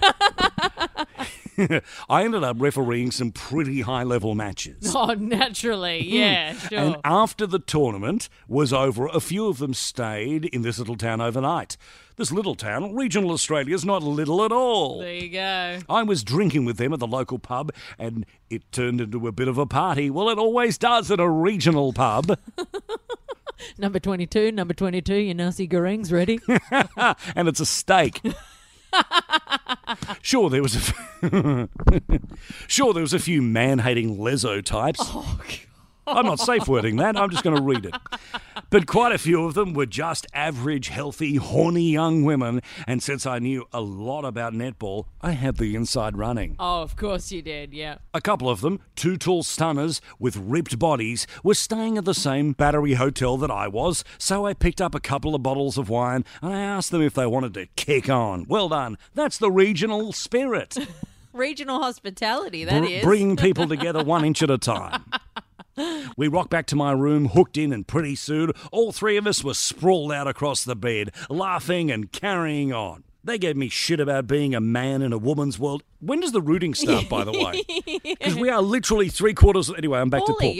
I 2.10 2.24
ended 2.24 2.44
up 2.44 2.58
refereeing 2.60 3.12
some 3.12 3.32
pretty 3.32 3.82
high 3.82 4.04
level 4.04 4.36
matches. 4.36 4.94
Oh, 4.96 5.13
naturally, 5.13 6.02
hmm. 6.04 6.15
yeah, 6.15 6.54
sure. 6.54 6.80
And 6.80 6.98
after 7.04 7.46
the 7.46 7.60
tournament 7.60 8.30
was 8.48 8.72
over, 8.74 9.08
a 9.08 9.20
few 9.20 9.48
of 9.48 9.58
them 9.58 9.74
stayed 9.74 10.46
in 10.46 10.62
this 10.62 10.80
little 10.80 10.96
town 10.96 11.22
overnight. 11.22 11.78
This 12.18 12.32
little 12.32 12.56
town, 12.56 12.96
regional 12.96 13.32
Australia's 13.32 13.84
not 13.84 14.02
little 14.02 14.46
at 14.46 14.52
all. 14.52 15.00
there 15.00 15.13
you 15.13 15.30
go. 15.30 15.80
I 15.89 16.04
was 16.04 16.24
drinking 16.24 16.63
with 16.63 16.78
them 16.78 16.94
at 16.94 17.00
the 17.00 17.08
local 17.08 17.39
pub, 17.39 17.74
and 18.00 18.26
it 18.50 18.72
turned 18.72 19.02
into 19.02 19.28
a 19.28 19.34
bit 19.34 19.50
of 19.50 19.58
a 19.58 19.65
party. 19.65 20.10
Well, 20.10 20.30
it 20.30 20.38
always 20.38 20.78
does 20.78 21.12
at 21.12 21.20
a 21.20 21.30
regional 21.30 21.91
pub. 21.91 22.39
Number 23.78 24.00
twenty-two, 24.00 24.52
number 24.52 24.74
twenty-two. 24.74 25.15
Your 25.15 25.34
nasi 25.34 25.68
goreng's 25.68 26.12
ready. 26.12 26.39
and 27.36 27.48
it's 27.48 27.60
a 27.60 27.65
steak. 27.65 28.22
sure, 30.21 30.49
there 30.49 30.62
was 30.62 30.75
a 30.75 30.79
f- 30.79 31.69
sure 32.67 32.93
there 32.93 33.01
was 33.01 33.13
a 33.13 33.19
few 33.19 33.41
man-hating 33.41 34.17
lezo 34.17 34.63
types. 34.63 34.99
Oh, 35.03 35.39
I'm 36.08 36.26
not 36.26 36.39
safe 36.39 36.68
wording 36.68 36.98
that. 36.98 37.18
I'm 37.18 37.30
just 37.30 37.44
going 37.44 37.56
to 37.56 37.62
read 37.62 37.86
it. 37.86 37.96
But 38.70 38.88
quite 38.88 39.12
a 39.12 39.18
few 39.18 39.46
of 39.46 39.54
them 39.54 39.74
were 39.74 39.86
just 39.86 40.28
average, 40.34 40.89
healthy, 40.89 41.36
horny 41.36 41.89
young 41.91 42.24
women. 42.24 42.62
And 42.88 43.02
since 43.02 43.26
I 43.26 43.39
knew 43.39 43.65
a 43.74 43.82
lot 43.82 44.26
about 44.26 44.54
netball, 44.54 45.06
I 45.22 45.32
had 45.32 45.58
the 45.58 45.76
inside 45.76 46.18
running. 46.18 46.56
oh, 46.60 46.82
of 46.82 46.96
course 46.96 47.32
you 47.32 47.41
did. 47.41 47.74
Yeah. 47.74 47.98
A 48.13 48.22
couple 48.22 48.50
of 48.50 48.62
them, 48.62 48.80
two 48.96 49.18
tall 49.18 49.44
stunners 49.44 50.02
with 50.20 50.36
ripped 50.38 50.78
bodies, 50.80 51.26
were 51.44 51.54
staying 51.54 51.98
at 51.98 52.06
the 52.06 52.13
same 52.13 52.54
Battery 52.54 52.94
Hotel 52.94 53.38
that 53.38 53.52
I 53.52 53.68
was, 53.68 54.04
so 54.18 54.46
I 54.46 54.54
picked 54.54 54.82
up 54.82 54.94
a 54.96 55.00
couple 55.00 55.36
of 55.36 55.44
bottles 55.44 55.78
of 55.78 55.89
wine 55.89 56.24
and 56.41 56.54
I 56.54 56.60
asked 56.62 56.91
them 56.91 57.02
if 57.02 57.13
they 57.13 57.26
wanted 57.26 57.54
to 57.56 57.68
kick 57.76 58.10
on. 58.10 58.46
Well 58.48 58.70
done. 58.70 58.98
That's 59.13 59.38
the 59.38 59.52
regional 59.52 60.12
spirit. 60.13 60.78
Regional 61.34 61.82
hospitality. 61.82 62.63
That 62.63 62.80
Br- 62.84 62.88
is. 62.88 63.04
bringing 63.04 63.36
people 63.36 63.68
together 63.68 64.06
one 64.06 64.24
inch 64.24 64.41
at 64.41 64.50
a 64.50 64.58
time. 64.58 65.04
We 66.17 66.27
rocked 66.27 66.49
back 66.49 66.65
to 66.67 66.75
my 66.75 66.91
room, 66.91 67.29
hooked 67.29 67.57
in, 67.57 67.73
and 67.73 67.85
pretty 67.85 68.15
soon 68.15 68.51
all 68.71 68.91
three 68.91 69.17
of 69.17 69.27
us 69.27 69.43
were 69.43 69.53
sprawled 69.53 70.11
out 70.11 70.27
across 70.27 70.63
the 70.63 70.75
bed, 70.75 71.11
laughing 71.29 71.91
and 71.91 72.11
carrying 72.11 72.71
on. 72.71 73.03
They 73.25 73.39
gave 73.39 73.57
me 73.57 73.69
shit 73.69 73.99
about 73.99 74.27
being 74.27 74.53
a 74.53 74.61
man 74.61 75.01
in 75.01 75.11
a 75.11 75.17
woman's 75.17 75.57
world. 75.57 75.82
When 75.99 76.19
does 76.19 76.32
the 76.32 76.41
rooting 76.43 76.76
start, 76.76 77.09
by 77.09 77.23
the 77.23 77.32
way? 77.32 77.63
Because 78.05 78.36
we 78.36 78.49
are 78.49 78.61
literally 78.61 79.09
three 79.09 79.34
quarters. 79.34 79.71
Anyway, 79.76 79.99
I'm 79.99 80.09
back 80.09 80.26
to 80.26 80.34
Paul. 80.34 80.53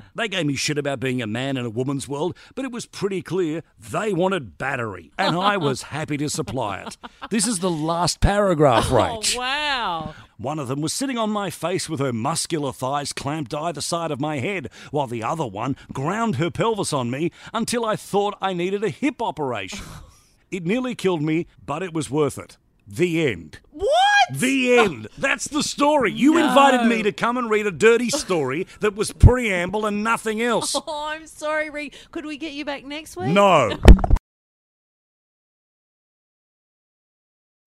they 0.14 0.28
gave 0.28 0.46
me 0.46 0.54
shit 0.56 0.78
about 0.78 0.98
being 1.00 1.22
a 1.22 1.26
man 1.26 1.56
in 1.56 1.64
a 1.64 1.70
woman's 1.70 2.08
world, 2.08 2.36
but 2.54 2.64
it 2.64 2.72
was 2.72 2.86
pretty 2.86 3.22
clear 3.22 3.62
they 3.78 4.12
wanted 4.12 4.58
battery, 4.58 5.12
and 5.18 5.36
I 5.36 5.56
was 5.56 5.82
happy 5.94 6.16
to 6.16 6.28
supply 6.28 6.82
it. 6.82 6.96
This 7.30 7.46
is 7.46 7.60
the 7.60 7.70
last 7.70 8.20
paragraph, 8.20 8.90
right? 8.90 9.34
Oh 9.36 9.38
wow. 9.38 10.14
One 10.42 10.58
of 10.58 10.66
them 10.66 10.80
was 10.80 10.92
sitting 10.92 11.18
on 11.18 11.30
my 11.30 11.50
face 11.50 11.88
with 11.88 12.00
her 12.00 12.12
muscular 12.12 12.72
thighs 12.72 13.12
clamped 13.12 13.54
either 13.54 13.80
side 13.80 14.10
of 14.10 14.20
my 14.20 14.40
head, 14.40 14.70
while 14.90 15.06
the 15.06 15.22
other 15.22 15.46
one 15.46 15.76
ground 15.92 16.34
her 16.36 16.50
pelvis 16.50 16.92
on 16.92 17.12
me 17.12 17.30
until 17.54 17.84
I 17.84 17.94
thought 17.94 18.36
I 18.42 18.52
needed 18.52 18.82
a 18.82 18.88
hip 18.88 19.22
operation. 19.22 19.84
it 20.50 20.66
nearly 20.66 20.96
killed 20.96 21.22
me, 21.22 21.46
but 21.64 21.84
it 21.84 21.94
was 21.94 22.10
worth 22.10 22.38
it. 22.38 22.56
The 22.88 23.24
end. 23.24 23.60
What? 23.70 23.88
The 24.32 24.78
end. 24.80 25.06
That's 25.16 25.46
the 25.46 25.62
story. 25.62 26.10
You 26.10 26.36
invited 26.36 26.88
me 26.88 27.04
to 27.04 27.12
come 27.12 27.36
and 27.36 27.48
read 27.48 27.68
a 27.68 27.70
dirty 27.70 28.10
story 28.10 28.66
that 28.80 28.96
was 28.96 29.12
preamble 29.12 29.86
and 29.86 30.02
nothing 30.02 30.42
else. 30.42 30.74
Oh, 30.84 31.06
I'm 31.06 31.28
sorry, 31.28 31.70
Rick. 31.70 31.94
Could 32.10 32.26
we 32.26 32.36
get 32.36 32.52
you 32.52 32.64
back 32.64 32.84
next 32.84 33.16
week? 33.16 33.28
No. 33.28 33.78